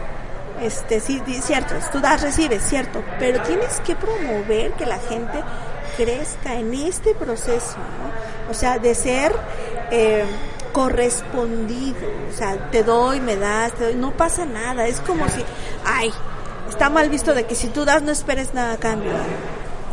este, 0.61 1.01
sí, 1.01 1.21
es 1.27 1.43
cierto, 1.43 1.75
tú 1.91 1.99
das, 1.99 2.21
recibes, 2.21 2.63
cierto, 2.63 3.03
pero 3.19 3.43
tienes 3.43 3.81
que 3.81 3.93
promover 3.93 4.71
que 4.71 4.85
la 4.85 4.97
gente 4.99 5.43
crezca 5.97 6.53
en 6.53 6.73
este 6.73 7.13
proceso, 7.13 7.75
¿no? 7.75 8.49
o 8.49 8.53
sea, 8.53 8.79
de 8.79 8.95
ser 8.95 9.35
eh, 9.91 10.23
correspondido, 10.71 12.07
o 12.33 12.33
sea, 12.33 12.71
te 12.71 12.83
doy, 12.83 13.19
me 13.19 13.35
das, 13.35 13.73
te 13.73 13.83
doy, 13.83 13.95
no 13.95 14.11
pasa 14.11 14.45
nada, 14.45 14.87
es 14.87 15.01
como 15.01 15.27
si, 15.27 15.43
ay, 15.83 16.09
está 16.69 16.89
mal 16.89 17.09
visto 17.09 17.33
de 17.33 17.45
que 17.47 17.55
si 17.55 17.67
tú 17.67 17.83
das 17.83 18.01
no 18.01 18.13
esperes 18.13 18.53
nada 18.53 18.75
a 18.75 18.77
cambio. 18.77 19.11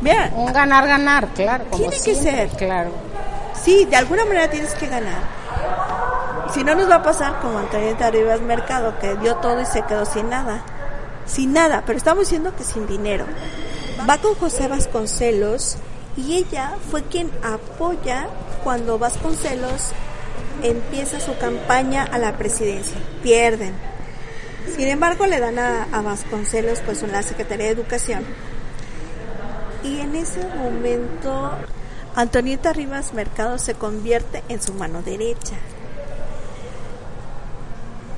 Bien, 0.01 0.33
Un 0.37 0.53
ganar-ganar, 0.53 1.27
claro. 1.35 1.65
como 1.71 1.89
Tiene 1.89 2.05
que 2.05 2.15
ser. 2.15 2.51
Claro. 2.51 2.93
sí, 3.61 3.85
de 3.87 3.97
alguna 3.97 4.25
manera 4.25 4.49
tienes 4.49 4.75
que 4.75 4.87
ganar. 4.87 5.43
Si 6.55 6.63
no 6.63 6.77
nos 6.77 6.89
va 6.89 6.97
a 6.97 7.03
pasar 7.03 7.41
como 7.41 7.59
Antonieta 7.59 8.13
Rivas 8.13 8.41
Mercado, 8.41 8.97
que 9.01 9.17
dio 9.17 9.35
todo 9.39 9.61
y 9.61 9.67
se 9.67 9.83
quedó 9.83 10.07
sin 10.07 10.31
nada. 10.31 10.63
Sin 11.27 11.53
nada, 11.53 11.83
pero 11.85 11.99
estamos 11.99 12.29
diciendo 12.29 12.55
que 12.57 12.63
sin 12.63 12.87
dinero. 12.87 13.27
Va 14.09 14.19
con 14.19 14.37
José 14.37 14.69
Vasconcelos 14.69 15.79
y 16.17 16.37
ella 16.37 16.77
fue 16.93 17.03
quien 17.03 17.33
apoya 17.43 18.29
cuando 18.63 19.01
Vasconcelos 19.01 19.91
empieza 20.63 21.19
su 21.19 21.37
campaña 21.39 22.05
a 22.05 22.19
la 22.19 22.37
presidencia. 22.37 22.99
Pierden. 23.25 23.75
Sin 24.77 24.87
embargo, 24.87 25.27
le 25.27 25.41
dan 25.41 25.59
a, 25.59 25.89
a 25.91 26.03
Vasconcelos 26.03 26.83
pues 26.87 27.03
en 27.03 27.11
la 27.11 27.25
Secretaría 27.25 27.67
de 27.67 27.73
Educación. 27.73 28.25
Y 29.83 29.99
en 29.99 30.15
ese 30.15 30.47
momento, 30.57 31.51
Antonieta 32.15 32.73
Rivas 32.73 33.13
Mercado 33.13 33.59
se 33.59 33.75
convierte 33.75 34.45
en 34.49 34.63
su 34.63 34.73
mano 34.73 35.03
derecha. 35.03 35.57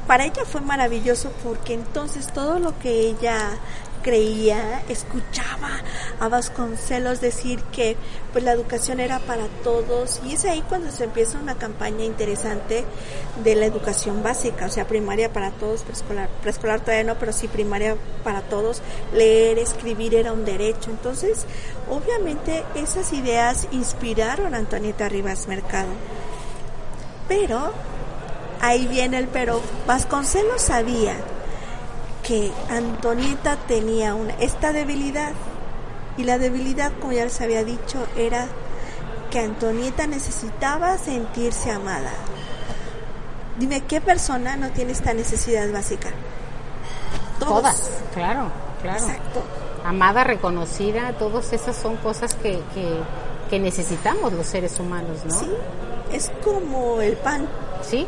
Para 0.06 0.24
ella 0.24 0.44
fue 0.44 0.60
maravilloso 0.60 1.32
porque 1.42 1.74
entonces 1.74 2.32
todo 2.32 2.58
lo 2.58 2.78
que 2.78 3.08
ella 3.08 3.58
creía, 4.06 4.84
escuchaba 4.88 5.82
a 6.20 6.28
Vasconcelos 6.28 7.20
decir 7.20 7.60
que 7.72 7.96
pues 8.30 8.44
la 8.44 8.52
educación 8.52 9.00
era 9.00 9.18
para 9.18 9.48
todos 9.64 10.20
y 10.24 10.34
es 10.34 10.44
ahí 10.44 10.62
cuando 10.68 10.92
se 10.92 11.02
empieza 11.02 11.38
una 11.38 11.56
campaña 11.56 12.04
interesante 12.04 12.84
de 13.42 13.54
la 13.56 13.66
educación 13.66 14.22
básica, 14.22 14.66
o 14.66 14.68
sea, 14.68 14.86
primaria 14.86 15.32
para 15.32 15.50
todos, 15.50 15.82
preescolar, 15.82 16.28
preescolar 16.40 16.82
todavía 16.82 17.02
no, 17.02 17.18
pero 17.18 17.32
sí 17.32 17.48
primaria 17.48 17.96
para 18.22 18.42
todos, 18.42 18.80
leer, 19.12 19.58
escribir 19.58 20.14
era 20.14 20.32
un 20.32 20.44
derecho. 20.44 20.90
Entonces, 20.90 21.44
obviamente 21.90 22.62
esas 22.76 23.12
ideas 23.12 23.66
inspiraron 23.72 24.54
a 24.54 24.58
Antonieta 24.58 25.08
Rivas 25.08 25.48
Mercado. 25.48 25.88
Pero 27.26 27.72
ahí 28.60 28.86
viene 28.86 29.18
el 29.18 29.28
pero. 29.28 29.60
Vasconcelos 29.86 30.62
sabía 30.62 31.14
que 32.26 32.52
Antonieta 32.68 33.56
tenía 33.68 34.14
una, 34.14 34.34
esta 34.34 34.72
debilidad. 34.72 35.32
Y 36.16 36.24
la 36.24 36.38
debilidad, 36.38 36.92
como 36.98 37.12
ya 37.12 37.24
les 37.24 37.40
había 37.40 37.62
dicho, 37.62 38.06
era 38.16 38.46
que 39.30 39.40
Antonieta 39.40 40.06
necesitaba 40.06 40.96
sentirse 40.98 41.70
amada. 41.70 42.12
Dime, 43.58 43.82
¿qué 43.82 44.00
persona 44.00 44.56
no 44.56 44.70
tiene 44.70 44.92
esta 44.92 45.14
necesidad 45.14 45.70
básica? 45.72 46.08
Todos. 47.38 47.54
Todas, 47.54 47.90
claro, 48.14 48.48
claro. 48.82 48.98
Exacto. 48.98 49.42
Amada, 49.84 50.24
reconocida, 50.24 51.12
todas 51.12 51.52
esas 51.52 51.76
son 51.76 51.96
cosas 51.96 52.34
que, 52.34 52.60
que, 52.74 52.98
que 53.48 53.58
necesitamos 53.58 54.32
los 54.32 54.46
seres 54.46 54.80
humanos, 54.80 55.18
¿no? 55.24 55.38
Sí, 55.38 55.50
es 56.12 56.32
como 56.42 57.00
el 57.00 57.16
pan. 57.16 57.46
¿Sí? 57.82 58.06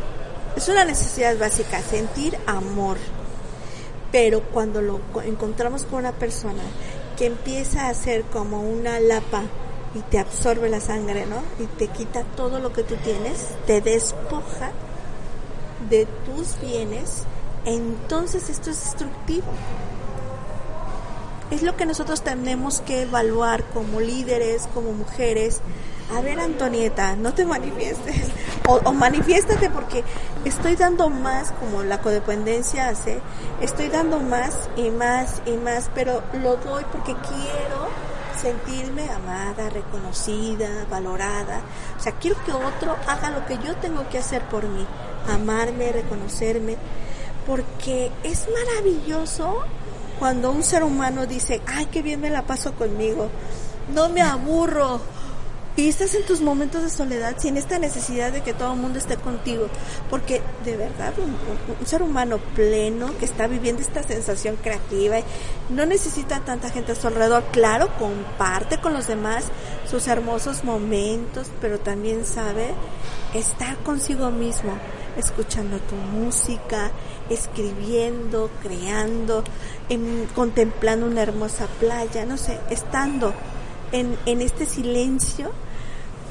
Es 0.58 0.68
una 0.68 0.84
necesidad 0.84 1.38
básica, 1.38 1.80
sentir 1.82 2.36
amor. 2.46 2.96
Pero 4.10 4.42
cuando 4.42 4.82
lo 4.82 4.98
co- 5.12 5.22
encontramos 5.22 5.84
con 5.84 6.00
una 6.00 6.10
persona 6.10 6.62
que 7.16 7.26
empieza 7.26 7.88
a 7.88 7.94
ser 7.94 8.22
como 8.24 8.60
una 8.62 8.98
lapa 8.98 9.42
y 9.94 10.00
te 10.00 10.18
absorbe 10.18 10.68
la 10.68 10.80
sangre, 10.80 11.26
¿no? 11.26 11.36
Y 11.62 11.66
te 11.66 11.86
quita 11.86 12.24
todo 12.36 12.58
lo 12.58 12.72
que 12.72 12.82
tú 12.82 12.96
tienes, 12.96 13.46
te 13.68 13.80
despoja 13.80 14.72
de 15.88 16.06
tus 16.26 16.60
bienes, 16.60 17.22
entonces 17.64 18.48
esto 18.50 18.70
es 18.70 18.82
destructivo. 18.82 19.46
Es 21.52 21.62
lo 21.62 21.76
que 21.76 21.86
nosotros 21.86 22.22
tenemos 22.22 22.80
que 22.80 23.02
evaluar 23.02 23.62
como 23.72 24.00
líderes, 24.00 24.66
como 24.74 24.90
mujeres. 24.92 25.60
A 26.14 26.20
ver, 26.22 26.40
Antonieta, 26.40 27.16
no 27.16 27.34
te 27.34 27.44
manifiestes. 27.44 28.28
O, 28.66 28.80
o 28.84 28.92
manifiéstate 28.92 29.70
porque 29.70 30.04
estoy 30.44 30.76
dando 30.76 31.10
más, 31.10 31.52
como 31.52 31.82
la 31.82 32.00
codependencia 32.00 32.88
hace. 32.88 33.20
Estoy 33.60 33.88
dando 33.88 34.18
más 34.18 34.68
y 34.76 34.90
más 34.90 35.42
y 35.46 35.52
más, 35.52 35.90
pero 35.94 36.22
lo 36.34 36.56
doy 36.56 36.84
porque 36.92 37.14
quiero 37.14 37.88
sentirme 38.40 39.08
amada, 39.10 39.68
reconocida, 39.68 40.86
valorada. 40.90 41.60
O 41.98 42.00
sea, 42.00 42.12
quiero 42.12 42.36
que 42.44 42.52
otro 42.52 42.96
haga 43.06 43.30
lo 43.30 43.44
que 43.46 43.58
yo 43.58 43.74
tengo 43.76 44.08
que 44.08 44.18
hacer 44.18 44.42
por 44.42 44.66
mí. 44.66 44.86
Amarme, 45.30 45.92
reconocerme. 45.92 46.76
Porque 47.46 48.10
es 48.22 48.46
maravilloso 48.52 49.64
cuando 50.18 50.50
un 50.50 50.62
ser 50.62 50.82
humano 50.82 51.26
dice, 51.26 51.60
ay, 51.66 51.86
qué 51.86 52.02
bien 52.02 52.20
me 52.20 52.30
la 52.30 52.42
paso 52.42 52.74
conmigo, 52.74 53.28
no 53.94 54.08
me 54.08 54.22
aburro. 54.22 55.00
Y 55.78 55.88
estás 55.88 56.12
en 56.16 56.26
tus 56.26 56.40
momentos 56.40 56.82
de 56.82 56.90
soledad 56.90 57.36
sin 57.38 57.56
esta 57.56 57.78
necesidad 57.78 58.32
de 58.32 58.42
que 58.42 58.52
todo 58.52 58.72
el 58.72 58.80
mundo 58.80 58.98
esté 58.98 59.16
contigo. 59.16 59.68
Porque 60.10 60.42
de 60.64 60.76
verdad, 60.76 61.14
un, 61.18 61.36
un- 61.78 61.86
ser 61.86 62.02
humano 62.02 62.38
pleno 62.56 63.16
que 63.16 63.24
está 63.24 63.46
viviendo 63.46 63.80
esta 63.80 64.02
sensación 64.02 64.56
creativa, 64.56 65.18
no 65.68 65.86
necesita 65.86 66.40
tanta 66.40 66.68
gente 66.70 66.90
a 66.90 66.94
su 66.96 67.06
alrededor. 67.06 67.44
Claro, 67.52 67.90
comparte 67.96 68.78
con 68.80 68.92
los 68.92 69.06
demás 69.06 69.44
sus 69.88 70.08
hermosos 70.08 70.64
momentos, 70.64 71.46
pero 71.60 71.78
también 71.78 72.26
sabe 72.26 72.74
estar 73.32 73.76
consigo 73.84 74.32
mismo, 74.32 74.72
escuchando 75.16 75.78
tu 75.78 75.94
música, 75.94 76.90
escribiendo, 77.30 78.50
creando, 78.64 79.44
em, 79.88 80.26
contemplando 80.34 81.06
una 81.06 81.22
hermosa 81.22 81.68
playa, 81.78 82.26
no 82.26 82.36
sé, 82.36 82.58
estando 82.68 83.32
en, 83.92 84.18
en 84.26 84.40
este 84.42 84.66
silencio, 84.66 85.52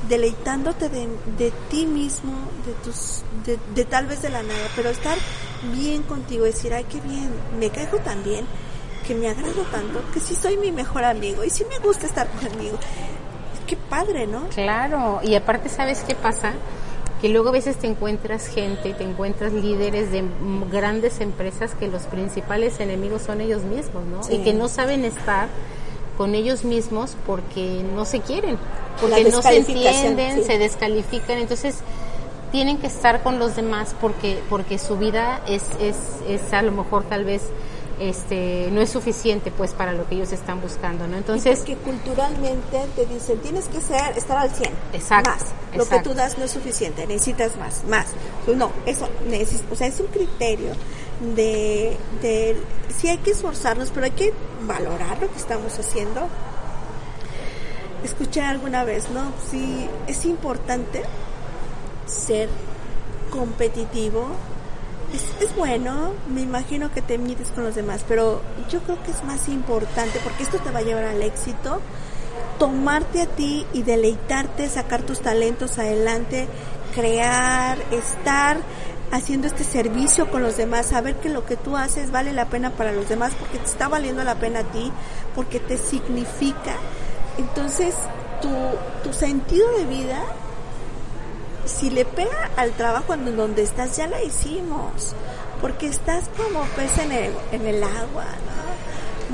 deleitándote 0.09 0.89
de, 0.89 1.07
de 1.37 1.51
ti 1.69 1.85
mismo, 1.85 2.33
de 2.65 2.73
tus, 2.83 3.23
de, 3.45 3.57
de 3.75 3.85
tal 3.85 4.05
vez 4.05 4.21
de 4.21 4.29
la 4.29 4.43
nada, 4.43 4.67
pero 4.75 4.89
estar 4.89 5.17
bien 5.73 6.03
contigo, 6.03 6.45
decir, 6.45 6.73
ay, 6.73 6.85
qué 6.89 7.01
bien, 7.01 7.29
me 7.59 7.69
caigo 7.69 7.97
tan 7.97 8.23
bien, 8.23 8.45
que 9.05 9.15
me 9.15 9.29
agrado 9.29 9.63
tanto, 9.71 10.01
que 10.13 10.19
sí 10.19 10.35
soy 10.35 10.57
mi 10.57 10.71
mejor 10.71 11.03
amigo 11.03 11.43
y 11.43 11.49
sí 11.49 11.65
me 11.69 11.79
gusta 11.79 12.05
estar 12.05 12.27
conmigo. 12.27 12.77
Qué 13.65 13.75
padre, 13.75 14.27
¿no? 14.27 14.47
Claro, 14.49 15.19
y 15.23 15.35
aparte, 15.35 15.69
¿sabes 15.69 16.03
qué 16.07 16.15
pasa? 16.15 16.53
Que 17.21 17.29
luego 17.29 17.49
a 17.49 17.51
veces 17.51 17.77
te 17.77 17.87
encuentras 17.87 18.47
gente, 18.47 18.93
te 18.93 19.03
encuentras 19.03 19.51
líderes 19.51 20.11
de 20.11 20.23
grandes 20.71 21.19
empresas 21.19 21.73
que 21.73 21.87
los 21.87 22.03
principales 22.03 22.79
enemigos 22.79 23.23
son 23.23 23.41
ellos 23.41 23.63
mismos, 23.63 24.05
¿no? 24.05 24.23
Sí. 24.23 24.35
Y 24.35 24.43
que 24.43 24.53
no 24.53 24.69
saben 24.69 25.03
estar 25.03 25.49
con 26.17 26.35
ellos 26.35 26.63
mismos 26.63 27.15
porque 27.25 27.83
no 27.93 28.05
se 28.05 28.21
quieren, 28.21 28.57
porque 28.99 29.23
no 29.25 29.41
se 29.41 29.57
entienden, 29.57 30.37
sí. 30.37 30.43
se 30.43 30.57
descalifican, 30.57 31.37
entonces 31.37 31.75
tienen 32.51 32.77
que 32.77 32.87
estar 32.87 33.23
con 33.23 33.39
los 33.39 33.55
demás 33.55 33.95
porque 33.99 34.39
porque 34.49 34.77
su 34.77 34.97
vida 34.97 35.41
es 35.47 35.63
es, 35.79 35.97
es 36.27 36.53
a 36.53 36.61
lo 36.61 36.71
mejor 36.71 37.03
tal 37.03 37.25
vez 37.25 37.41
este 37.99 38.69
no 38.71 38.81
es 38.81 38.89
suficiente 38.89 39.51
pues 39.51 39.73
para 39.73 39.93
lo 39.93 40.07
que 40.07 40.15
ellos 40.15 40.31
están 40.31 40.61
buscando, 40.61 41.07
¿no? 41.07 41.17
Entonces, 41.17 41.61
que 41.61 41.75
culturalmente 41.75 42.85
te 42.95 43.05
dicen, 43.05 43.39
tienes 43.39 43.67
que 43.67 43.81
ser, 43.81 44.17
estar 44.17 44.37
al 44.37 44.51
100. 44.51 44.71
Exacto, 44.93 45.31
Más. 45.31 45.45
Lo 45.75 45.87
que 45.87 45.99
tú 46.01 46.13
das 46.13 46.37
no 46.37 46.45
es 46.45 46.51
suficiente, 46.51 47.05
necesitas 47.07 47.57
más, 47.57 47.83
más. 47.85 48.07
Pues 48.45 48.57
no, 48.57 48.71
eso, 48.85 49.07
o 49.71 49.75
sea, 49.75 49.87
es 49.87 49.99
un 49.99 50.07
criterio 50.07 50.71
de, 51.35 51.97
de, 52.21 52.57
sí 52.95 53.09
hay 53.09 53.17
que 53.17 53.31
esforzarnos, 53.31 53.89
pero 53.91 54.05
hay 54.05 54.11
que 54.11 54.33
valorar 54.65 55.19
lo 55.19 55.31
que 55.31 55.37
estamos 55.37 55.77
haciendo. 55.77 56.27
Escuché 58.03 58.41
alguna 58.41 58.83
vez, 58.83 59.09
¿no? 59.09 59.33
Sí, 59.49 59.89
es 60.07 60.25
importante 60.25 61.03
ser 62.05 62.49
competitivo. 63.29 64.27
Es, 65.13 65.55
bueno, 65.55 66.11
me 66.27 66.41
imagino 66.41 66.91
que 66.91 67.01
te 67.01 67.17
mides 67.17 67.49
con 67.49 67.63
los 67.63 67.75
demás, 67.75 68.03
pero 68.07 68.41
yo 68.69 68.81
creo 68.81 69.01
que 69.03 69.11
es 69.11 69.23
más 69.23 69.47
importante 69.47 70.19
porque 70.23 70.43
esto 70.43 70.57
te 70.59 70.71
va 70.71 70.79
a 70.79 70.83
llevar 70.83 71.05
al 71.05 71.21
éxito. 71.21 71.79
Tomarte 72.59 73.21
a 73.21 73.25
ti 73.27 73.65
y 73.73 73.83
deleitarte, 73.83 74.67
sacar 74.69 75.03
tus 75.03 75.21
talentos 75.21 75.77
adelante, 75.77 76.47
crear, 76.93 77.77
estar 77.91 78.57
haciendo 79.11 79.47
este 79.47 79.63
servicio 79.63 80.29
con 80.29 80.43
los 80.43 80.57
demás, 80.57 80.87
saber 80.87 81.15
que 81.15 81.29
lo 81.29 81.45
que 81.45 81.55
tú 81.55 81.77
haces 81.77 82.11
vale 82.11 82.33
la 82.33 82.45
pena 82.45 82.71
para 82.71 82.91
los 82.91 83.07
demás 83.07 83.33
porque 83.39 83.59
te 83.59 83.65
está 83.65 83.87
valiendo 83.87 84.23
la 84.23 84.35
pena 84.35 84.59
a 84.59 84.63
ti, 84.63 84.91
porque 85.35 85.59
te 85.59 85.77
significa. 85.77 86.75
Entonces, 87.37 87.95
tu, 88.41 88.49
tu 89.03 89.13
sentido 89.13 89.69
de 89.77 89.85
vida 89.85 90.23
si 91.67 91.89
le 91.89 92.05
pega 92.05 92.49
al 92.55 92.71
trabajo 92.71 93.13
en 93.13 93.35
donde 93.35 93.63
estás, 93.63 93.97
ya 93.97 94.07
la 94.07 94.23
hicimos. 94.23 95.13
Porque 95.61 95.87
estás 95.87 96.29
como 96.37 96.63
pez 96.75 96.97
en 96.99 97.11
el, 97.11 97.33
en 97.51 97.67
el 97.67 97.83
agua, 97.83 98.25
¿no? 98.25 98.66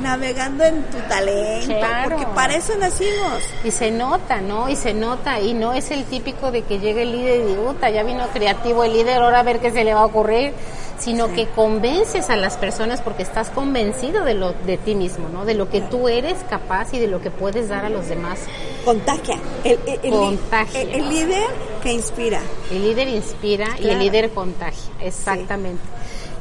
Navegando 0.01 0.63
en 0.63 0.83
tu 0.83 0.97
talento, 1.09 1.75
Claro. 1.77 2.09
porque 2.17 2.25
para 2.33 2.55
eso 2.55 2.73
nacimos. 2.79 3.39
Y 3.63 3.71
se 3.71 3.91
nota, 3.91 4.41
¿no? 4.41 4.69
Y 4.69 4.75
se 4.75 4.93
nota, 4.93 5.39
y 5.39 5.53
no 5.53 5.73
es 5.73 5.91
el 5.91 6.05
típico 6.05 6.51
de 6.51 6.63
que 6.63 6.79
llega 6.79 7.01
el 7.01 7.11
líder 7.11 7.41
y 7.41 7.43
dice, 7.49 7.59
"Uta, 7.59 7.89
ya 7.89 8.03
vino 8.03 8.25
creativo 8.33 8.83
el 8.83 8.93
líder, 8.93 9.21
ahora 9.21 9.39
a 9.39 9.43
ver 9.43 9.59
qué 9.59 9.71
se 9.71 9.83
le 9.83 9.93
va 9.93 10.01
a 10.01 10.05
ocurrir, 10.05 10.53
sino 10.99 11.33
que 11.33 11.47
convences 11.47 12.29
a 12.29 12.35
las 12.37 12.55
personas 12.57 13.01
porque 13.01 13.23
estás 13.23 13.49
convencido 13.49 14.23
de 14.23 14.35
lo 14.35 14.53
de 14.53 14.77
ti 14.77 14.95
mismo, 14.95 15.27
¿no? 15.29 15.43
De 15.43 15.53
lo 15.53 15.69
que 15.69 15.81
tú 15.81 16.07
eres 16.07 16.35
capaz 16.49 16.93
y 16.93 16.99
de 16.99 17.07
lo 17.07 17.19
que 17.19 17.29
puedes 17.29 17.67
dar 17.67 17.83
a 17.83 17.89
los 17.89 18.07
demás. 18.07 18.39
Contagia. 18.85 19.37
El, 19.63 19.79
el- 19.85 19.99
el- 20.03 20.11
Contagia. 20.11 20.81
el- 20.81 21.09
líder 21.09 21.43
que 21.81 21.91
inspira. 21.91 22.39
El 22.71 22.83
líder 22.83 23.07
inspira 23.09 23.67
y 23.79 23.89
el 23.89 23.99
líder 23.99 24.31
contagia, 24.31 24.91
exactamente. 25.01 25.81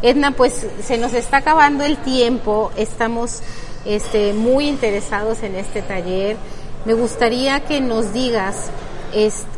Edna, 0.03 0.33
pues 0.33 0.67
se 0.85 0.99
nos 0.99 1.15
está 1.15 1.39
acabando 1.39 1.85
el 1.85 1.97
tiempo, 1.97 2.73
estamos 2.77 3.41
este, 3.85 4.33
muy 4.33 4.69
interesados 4.69 5.43
en 5.43 5.55
este 5.55 5.81
taller. 5.83 6.37
Me 6.85 6.95
gustaría 6.95 7.61
que 7.61 7.81
nos 7.81 8.13
digas 8.13 8.71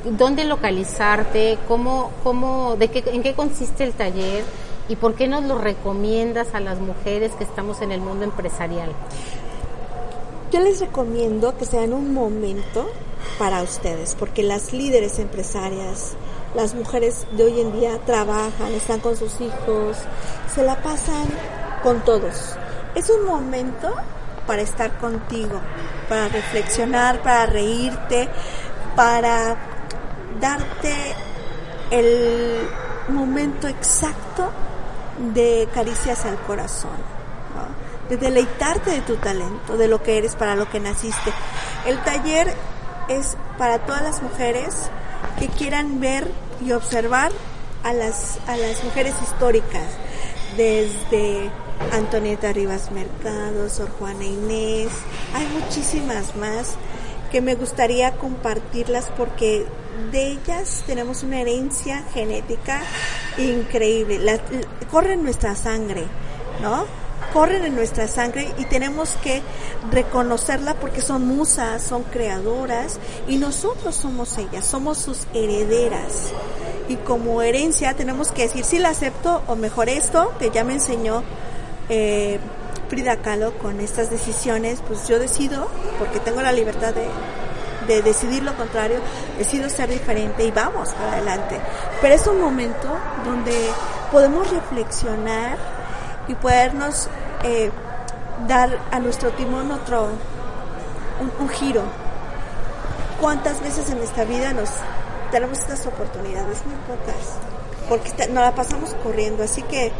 dónde 0.04 0.44
localizarte, 0.44 1.58
cómo, 1.68 2.10
cómo, 2.22 2.76
de 2.76 2.88
qué, 2.88 3.04
en 3.12 3.22
qué 3.22 3.34
consiste 3.34 3.84
el 3.84 3.92
taller 3.92 4.44
y 4.88 4.96
por 4.96 5.14
qué 5.14 5.28
nos 5.28 5.44
lo 5.44 5.58
recomiendas 5.58 6.54
a 6.54 6.60
las 6.60 6.78
mujeres 6.78 7.32
que 7.32 7.44
estamos 7.44 7.80
en 7.80 7.92
el 7.92 8.00
mundo 8.00 8.24
empresarial. 8.24 8.92
Yo 10.52 10.60
les 10.60 10.80
recomiendo 10.80 11.56
que 11.56 11.64
sean 11.64 11.92
un 11.92 12.12
momento 12.12 12.86
para 13.38 13.62
ustedes, 13.62 14.14
porque 14.18 14.42
las 14.42 14.72
líderes 14.72 15.18
empresarias, 15.18 16.14
las 16.54 16.74
mujeres 16.74 17.26
de 17.32 17.44
hoy 17.44 17.60
en 17.60 17.72
día 17.72 17.98
trabajan, 18.06 18.72
están 18.72 19.00
con 19.00 19.16
sus 19.16 19.40
hijos, 19.40 19.96
se 20.54 20.62
la 20.62 20.76
pasan 20.76 21.26
con 21.82 22.00
todos. 22.04 22.56
Es 22.94 23.10
un 23.10 23.26
momento 23.26 23.92
para 24.46 24.62
estar 24.62 24.98
contigo, 24.98 25.60
para 26.08 26.28
reflexionar, 26.28 27.20
para 27.22 27.46
reírte, 27.46 28.28
para 28.94 29.56
darte 30.40 31.14
el 31.90 32.68
momento 33.08 33.66
exacto 33.68 34.50
de 35.34 35.68
caricias 35.74 36.24
al 36.24 36.38
corazón, 36.38 36.96
de 38.08 38.16
deleitarte 38.16 38.90
de 38.90 39.00
tu 39.00 39.16
talento, 39.16 39.76
de 39.76 39.88
lo 39.88 40.02
que 40.02 40.18
eres, 40.18 40.36
para 40.36 40.54
lo 40.54 40.68
que 40.70 40.78
naciste. 40.78 41.32
El 41.86 41.98
taller 42.04 42.54
es 43.08 43.36
para 43.58 43.80
todas 43.80 44.02
las 44.02 44.22
mujeres 44.22 44.90
que 45.38 45.48
quieran 45.48 46.00
ver 46.00 46.30
y 46.64 46.72
observar 46.72 47.32
a 47.82 47.92
las, 47.92 48.38
a 48.46 48.56
las 48.56 48.82
mujeres 48.84 49.14
históricas, 49.22 49.84
desde 50.56 51.50
Antonieta 51.92 52.52
Rivas 52.52 52.90
Mercado, 52.92 53.68
Sor 53.68 53.90
Juana 53.98 54.24
Inés, 54.24 54.88
hay 55.34 55.46
muchísimas 55.48 56.36
más 56.36 56.74
que 57.32 57.40
me 57.40 57.56
gustaría 57.56 58.12
compartirlas 58.12 59.06
porque 59.16 59.66
de 60.12 60.28
ellas 60.32 60.84
tenemos 60.86 61.22
una 61.24 61.40
herencia 61.40 62.04
genética 62.14 62.80
increíble. 63.38 64.18
La- 64.20 64.40
corre 64.90 65.16
nuestra 65.16 65.56
sangre, 65.56 66.04
¿no? 66.62 66.86
Corren 67.32 67.64
en 67.64 67.74
nuestra 67.74 68.06
sangre 68.06 68.52
y 68.58 68.64
tenemos 68.66 69.10
que 69.22 69.42
reconocerla 69.90 70.74
porque 70.74 71.00
son 71.00 71.26
musas, 71.26 71.82
son 71.82 72.04
creadoras 72.04 73.00
y 73.26 73.38
nosotros 73.38 73.96
somos 73.96 74.38
ellas, 74.38 74.64
somos 74.64 74.98
sus 74.98 75.26
herederas. 75.34 76.32
Y 76.88 76.96
como 76.96 77.42
herencia 77.42 77.94
tenemos 77.94 78.30
que 78.30 78.42
decir 78.42 78.64
si 78.64 78.78
la 78.78 78.90
acepto 78.90 79.42
o 79.48 79.56
mejor 79.56 79.88
esto 79.88 80.32
que 80.38 80.50
ya 80.50 80.64
me 80.64 80.74
enseñó 80.74 81.24
eh, 81.88 82.38
Frida 82.88 83.16
Kahlo 83.16 83.58
con 83.58 83.80
estas 83.80 84.10
decisiones, 84.10 84.80
pues 84.86 85.08
yo 85.08 85.18
decido, 85.18 85.68
porque 85.98 86.20
tengo 86.20 86.42
la 86.42 86.52
libertad 86.52 86.94
de, 86.94 87.06
de 87.86 88.02
decidir 88.02 88.42
lo 88.42 88.56
contrario, 88.56 88.98
decido 89.38 89.68
ser 89.68 89.88
diferente 89.88 90.44
y 90.44 90.50
vamos 90.50 90.90
para 90.90 91.14
adelante. 91.14 91.58
Pero 92.00 92.14
es 92.14 92.26
un 92.26 92.40
momento 92.40 92.88
donde 93.24 93.54
podemos 94.12 94.50
reflexionar 94.50 95.56
y 96.28 96.34
podernos 96.34 97.08
eh, 97.42 97.70
dar 98.48 98.78
a 98.90 98.98
nuestro 99.00 99.30
timón 99.30 99.70
otro, 99.70 100.08
un, 101.20 101.32
un 101.40 101.48
giro. 101.48 101.82
¿Cuántas 103.20 103.60
veces 103.62 103.88
en 103.90 103.98
nuestra 103.98 104.24
vida 104.24 104.52
nos 104.52 104.70
tenemos 105.30 105.58
estas 105.58 105.86
oportunidades? 105.86 106.58
Muy 106.66 106.74
pocas. 106.86 107.36
Porque 107.88 108.08
esta- 108.08 108.26
nos 108.26 108.42
la 108.44 108.54
pasamos 108.54 108.90
corriendo. 109.02 109.44
Así 109.44 109.62
que 109.62 109.92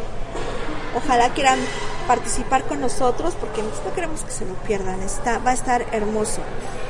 ojalá 0.96 1.30
quieran 1.30 1.58
participar 2.06 2.64
con 2.64 2.80
nosotros 2.80 3.34
porque 3.40 3.62
no 3.62 3.94
queremos 3.94 4.22
que 4.22 4.30
se 4.30 4.44
lo 4.44 4.54
pierdan. 4.54 5.00
Está, 5.02 5.38
va 5.38 5.50
a 5.52 5.54
estar 5.54 5.84
hermoso. 5.92 6.40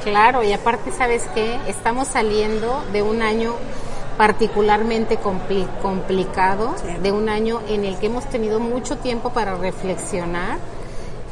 Claro, 0.03 0.43
y 0.43 0.53
aparte, 0.53 0.93
¿sabes 0.93 1.23
qué? 1.35 1.59
Estamos 1.67 2.09
saliendo 2.09 2.85
de 2.93 3.03
un 3.03 3.23
año 3.23 3.55
particularmente 4.17 5.19
compli- 5.19 5.67
complicado, 5.83 6.75
Sí. 6.81 6.89
de 7.03 7.13
un 7.13 7.29
año 7.29 7.61
en 7.69 7.85
el 7.85 7.97
que 7.99 8.07
hemos 8.07 8.25
tenido 8.29 8.61
mucho 8.61 8.97
tiempo 8.99 9.31
para 9.31 9.55
reflexionar. 9.57 10.59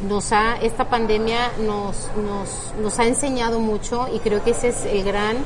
Nos 0.09 0.33
ha, 0.33 0.57
esta 0.61 0.87
pandemia 0.89 1.53
nos, 1.61 2.11
nos, 2.17 2.73
nos 2.81 2.99
ha 2.99 3.05
enseñado 3.07 3.61
mucho 3.61 4.09
y 4.13 4.19
creo 4.19 4.43
que 4.43 4.51
ese 4.51 4.69
es 4.69 4.85
el 4.85 5.05
gran, 5.05 5.37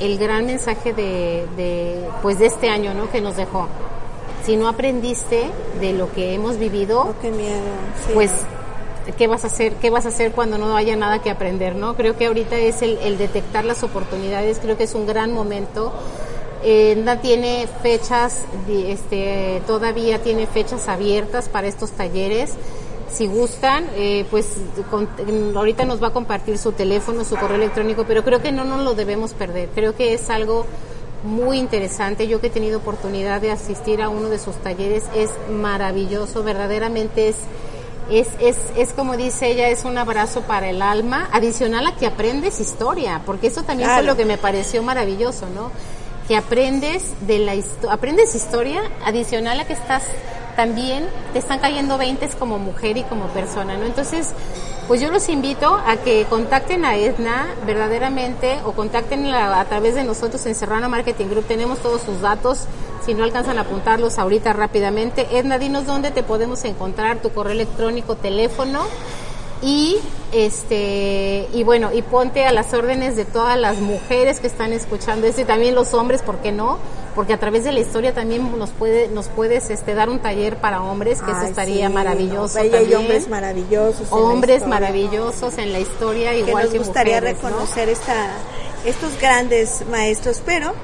el 0.00 0.18
gran 0.18 0.46
mensaje 0.46 0.92
de, 0.92 1.46
de, 1.56 2.08
pues 2.22 2.38
de 2.40 2.46
este 2.46 2.68
año, 2.70 2.92
¿no? 2.94 3.08
Que 3.10 3.20
nos 3.20 3.36
dejó. 3.36 3.68
Si 4.44 4.56
no 4.56 4.68
aprendiste 4.68 5.48
de 5.80 5.92
lo 5.92 6.12
que 6.12 6.34
hemos 6.34 6.58
vivido, 6.58 7.00
Oh, 7.10 7.14
qué 7.22 7.30
miedo. 7.30 7.62
Sí. 8.06 8.12
pues 8.14 8.32
qué 9.18 9.26
vas 9.26 9.44
a 9.44 9.48
hacer 9.48 9.74
qué 9.74 9.90
vas 9.90 10.06
a 10.06 10.08
hacer 10.08 10.32
cuando 10.32 10.56
no 10.56 10.74
haya 10.76 10.96
nada 10.96 11.18
que 11.20 11.30
aprender 11.30 11.76
no 11.76 11.94
creo 11.94 12.16
que 12.16 12.24
ahorita 12.24 12.56
es 12.56 12.80
el, 12.80 12.96
el 13.02 13.18
detectar 13.18 13.66
las 13.66 13.82
oportunidades 13.82 14.58
creo 14.60 14.78
que 14.78 14.84
es 14.84 14.94
un 14.94 15.06
gran 15.06 15.30
momento 15.34 15.92
eh, 16.64 16.94
NA 16.96 17.20
tiene 17.20 17.68
fechas 17.82 18.40
este 18.68 19.62
todavía 19.66 20.22
tiene 20.22 20.46
fechas 20.46 20.88
abiertas 20.88 21.48
para 21.48 21.66
estos 21.66 21.90
talleres 21.92 22.54
si 23.12 23.26
gustan 23.26 23.86
eh, 23.94 24.24
pues 24.30 24.46
con- 24.90 25.08
ahorita 25.56 25.84
nos 25.84 26.02
va 26.02 26.08
a 26.08 26.12
compartir 26.12 26.58
su 26.58 26.72
teléfono 26.72 27.24
su 27.24 27.36
correo 27.36 27.56
electrónico 27.56 28.04
pero 28.08 28.24
creo 28.24 28.40
que 28.42 28.50
no 28.50 28.64
nos 28.64 28.82
lo 28.82 28.94
debemos 28.94 29.34
perder 29.34 29.68
creo 29.74 29.94
que 29.94 30.14
es 30.14 30.30
algo 30.30 30.66
muy 31.22 31.56
interesante. 31.58 32.28
Yo 32.28 32.38
que 32.42 32.48
he 32.48 32.50
tenido 32.50 32.80
oportunidad 32.80 33.40
de 33.40 33.50
asistir 33.50 34.02
a 34.02 34.10
uno 34.10 34.28
de 34.28 34.38
sus 34.38 34.56
talleres 34.56 35.04
es 35.16 35.30
maravilloso, 35.50 36.42
verdaderamente 36.42 37.28
es 37.28 37.36
es, 38.10 38.28
es, 38.38 38.58
es 38.76 38.92
como 38.92 39.16
dice 39.16 39.46
ella, 39.50 39.70
es 39.70 39.86
un 39.86 39.96
abrazo 39.96 40.42
para 40.42 40.68
el 40.68 40.82
alma, 40.82 41.30
adicional 41.32 41.86
a 41.86 41.96
que 41.96 42.06
aprendes 42.06 42.60
historia, 42.60 43.22
porque 43.24 43.46
eso 43.46 43.62
también 43.62 43.88
Claro. 43.88 44.02
fue 44.02 44.06
lo 44.12 44.16
que 44.18 44.26
me 44.26 44.36
pareció 44.36 44.82
maravilloso, 44.82 45.46
¿no? 45.54 45.70
Que 46.28 46.36
aprendes 46.36 47.12
de 47.26 47.38
la 47.38 47.54
histo- 47.54 47.90
aprendes 47.90 48.34
historia, 48.34 48.80
adicional 49.04 49.60
a 49.60 49.66
que 49.66 49.74
estás 49.74 50.02
también, 50.56 51.06
te 51.32 51.38
están 51.38 51.58
cayendo 51.58 51.98
20 51.98 52.26
como 52.38 52.58
mujer 52.58 52.96
y 52.96 53.02
como 53.02 53.26
persona, 53.26 53.76
¿no? 53.76 53.84
Entonces, 53.84 54.32
pues 54.88 55.00
yo 55.00 55.10
los 55.10 55.28
invito 55.28 55.74
a 55.86 55.96
que 55.96 56.24
contacten 56.30 56.84
a 56.84 56.96
Edna 56.96 57.46
verdaderamente 57.66 58.60
o 58.64 58.72
contactenla 58.72 59.60
a 59.60 59.64
través 59.64 59.94
de 59.96 60.04
nosotros 60.04 60.46
en 60.46 60.54
Serrano 60.54 60.88
Marketing 60.88 61.26
Group. 61.26 61.44
Tenemos 61.46 61.78
todos 61.80 62.02
sus 62.02 62.20
datos. 62.20 62.66
Si 63.04 63.12
no 63.12 63.24
alcanzan 63.24 63.58
a 63.58 63.62
apuntarlos 63.62 64.18
ahorita 64.18 64.52
rápidamente. 64.54 65.26
Edna, 65.36 65.58
dinos 65.58 65.84
dónde 65.86 66.10
te 66.10 66.22
podemos 66.22 66.64
encontrar, 66.64 67.18
tu 67.18 67.30
correo 67.32 67.52
electrónico, 67.52 68.14
teléfono. 68.16 68.84
Y 69.62 69.96
este 70.32 71.48
y 71.52 71.62
bueno, 71.62 71.92
y 71.92 72.02
ponte 72.02 72.44
a 72.44 72.52
las 72.52 72.74
órdenes 72.74 73.16
de 73.16 73.24
todas 73.24 73.58
las 73.58 73.78
mujeres 73.78 74.40
que 74.40 74.46
están 74.46 74.72
escuchando 74.72 75.26
esto 75.26 75.42
y 75.42 75.44
también 75.44 75.74
los 75.74 75.94
hombres, 75.94 76.22
¿por 76.22 76.38
qué 76.38 76.52
no? 76.52 76.78
Porque 77.14 77.32
a 77.32 77.38
través 77.38 77.62
de 77.64 77.72
la 77.72 77.80
historia 77.80 78.12
también 78.12 78.58
nos 78.58 78.70
puede 78.70 79.08
nos 79.08 79.28
puedes 79.28 79.70
este 79.70 79.94
dar 79.94 80.10
un 80.10 80.18
taller 80.18 80.56
para 80.56 80.82
hombres, 80.82 81.22
que 81.22 81.30
eso 81.30 81.42
estaría 81.42 81.86
sí, 81.86 81.94
maravilloso 81.94 82.58
no, 82.58 82.76
hay 82.76 82.94
hombres 82.94 83.28
maravillosos. 83.28 84.08
en 84.08 84.18
hombres 84.18 84.56
historia. 84.56 84.80
maravillosos 84.80 85.58
en 85.58 85.72
la 85.72 85.78
historia 85.78 86.32
que 86.32 86.40
igual 86.40 86.64
nos 86.64 86.72
que 86.72 86.78
gustaría 86.78 87.20
mujeres, 87.20 87.42
¿no? 87.42 87.48
reconocer 87.48 87.88
esta, 87.88 88.30
estos 88.84 89.18
grandes 89.20 89.84
maestros, 89.88 90.42
pero 90.44 90.74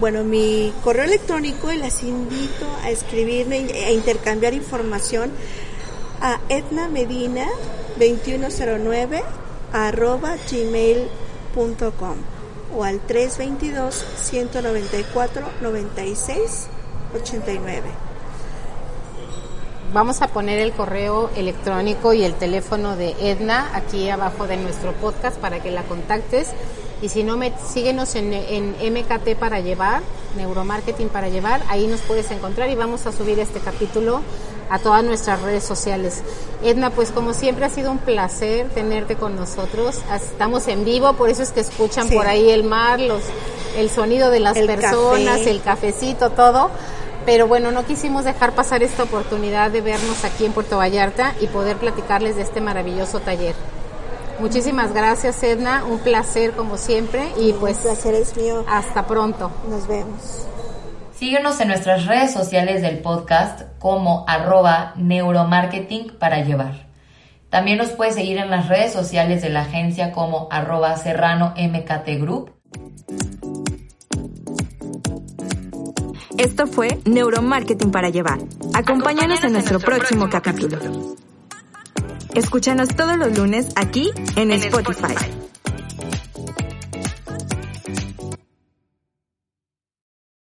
bueno, 0.00 0.24
mi 0.24 0.72
correo 0.82 1.04
electrónico 1.04 1.70
y 1.70 1.76
las 1.76 2.02
invito 2.02 2.66
a 2.82 2.90
escribirme 2.90 3.58
e 3.58 3.84
a 3.84 3.90
intercambiar 3.90 4.54
información 4.54 5.30
a 6.20 6.40
Edna 6.48 6.88
Medina 6.88 7.46
2109 7.98 9.22
arroba 9.72 10.36
gmail.com 10.50 12.16
o 12.74 12.84
al 12.84 13.00
322 13.00 14.04
194 14.16 15.46
96 15.60 16.68
89. 17.14 17.82
Vamos 19.92 20.22
a 20.22 20.28
poner 20.28 20.58
el 20.58 20.72
correo 20.72 21.30
electrónico 21.36 22.14
y 22.14 22.24
el 22.24 22.34
teléfono 22.34 22.96
de 22.96 23.14
Edna 23.20 23.70
aquí 23.74 24.08
abajo 24.08 24.46
de 24.46 24.56
nuestro 24.56 24.92
podcast 24.94 25.38
para 25.38 25.62
que 25.62 25.70
la 25.70 25.82
contactes. 25.82 26.50
Y 27.02 27.10
si 27.10 27.24
no, 27.24 27.36
me, 27.36 27.52
síguenos 27.58 28.14
en, 28.14 28.32
en 28.32 28.70
MKT 28.70 29.36
para 29.38 29.60
llevar, 29.60 30.02
Neuromarketing 30.36 31.10
para 31.10 31.28
llevar. 31.28 31.60
Ahí 31.68 31.88
nos 31.88 32.00
puedes 32.00 32.30
encontrar 32.30 32.70
y 32.70 32.74
vamos 32.74 33.06
a 33.06 33.12
subir 33.12 33.38
este 33.38 33.60
capítulo 33.60 34.22
a 34.72 34.78
todas 34.78 35.04
nuestras 35.04 35.42
redes 35.42 35.62
sociales. 35.64 36.22
Edna, 36.64 36.88
pues 36.88 37.10
como 37.10 37.34
siempre 37.34 37.66
ha 37.66 37.68
sido 37.68 37.90
un 37.90 37.98
placer 37.98 38.70
tenerte 38.70 39.16
con 39.16 39.36
nosotros. 39.36 40.00
Estamos 40.14 40.66
en 40.66 40.86
vivo, 40.86 41.12
por 41.12 41.28
eso 41.28 41.42
es 41.42 41.50
que 41.50 41.60
escuchan 41.60 42.08
por 42.08 42.26
ahí 42.26 42.48
el 42.48 42.64
mar, 42.64 42.98
los, 42.98 43.22
el 43.76 43.90
sonido 43.90 44.30
de 44.30 44.40
las 44.40 44.58
personas, 44.58 45.46
el 45.46 45.60
cafecito, 45.60 46.30
todo. 46.30 46.70
Pero 47.26 47.46
bueno, 47.46 47.70
no 47.70 47.84
quisimos 47.84 48.24
dejar 48.24 48.54
pasar 48.54 48.82
esta 48.82 49.02
oportunidad 49.02 49.70
de 49.70 49.82
vernos 49.82 50.24
aquí 50.24 50.46
en 50.46 50.52
Puerto 50.52 50.78
Vallarta 50.78 51.34
y 51.38 51.48
poder 51.48 51.76
platicarles 51.76 52.36
de 52.36 52.42
este 52.42 52.62
maravilloso 52.62 53.20
taller. 53.20 53.54
Muchísimas 54.40 54.94
gracias, 54.94 55.42
Edna. 55.42 55.84
Un 55.84 55.98
placer 55.98 56.52
como 56.52 56.78
siempre 56.78 57.30
y 57.36 57.52
pues 57.52 57.76
el 57.76 57.82
placer 57.82 58.14
es 58.14 58.34
mío. 58.38 58.64
Hasta 58.66 59.06
pronto. 59.06 59.50
Nos 59.68 59.86
vemos. 59.86 60.46
Síguenos 61.22 61.60
en 61.60 61.68
nuestras 61.68 62.06
redes 62.06 62.32
sociales 62.32 62.82
del 62.82 62.98
podcast 62.98 63.78
como 63.78 64.24
arroba 64.26 64.92
neuromarketing 64.96 66.14
para 66.18 66.42
llevar. 66.42 66.88
También 67.48 67.78
nos 67.78 67.90
puedes 67.90 68.16
seguir 68.16 68.38
en 68.38 68.50
las 68.50 68.68
redes 68.68 68.92
sociales 68.92 69.40
de 69.40 69.48
la 69.48 69.60
agencia 69.60 70.10
como 70.10 70.48
arroba 70.50 70.96
serrano 70.96 71.54
mkt 71.56 72.08
group. 72.20 72.50
Esto 76.38 76.66
fue 76.66 76.98
Neuromarketing 77.04 77.92
para 77.92 78.08
llevar. 78.08 78.40
Acompáñanos 78.74 79.44
en 79.44 79.52
nuestro 79.52 79.78
próximo 79.78 80.28
capítulo. 80.28 80.80
Escúchanos 82.34 82.88
todos 82.96 83.16
los 83.16 83.38
lunes 83.38 83.68
aquí 83.76 84.10
en 84.34 84.50
Spotify. 84.50 85.41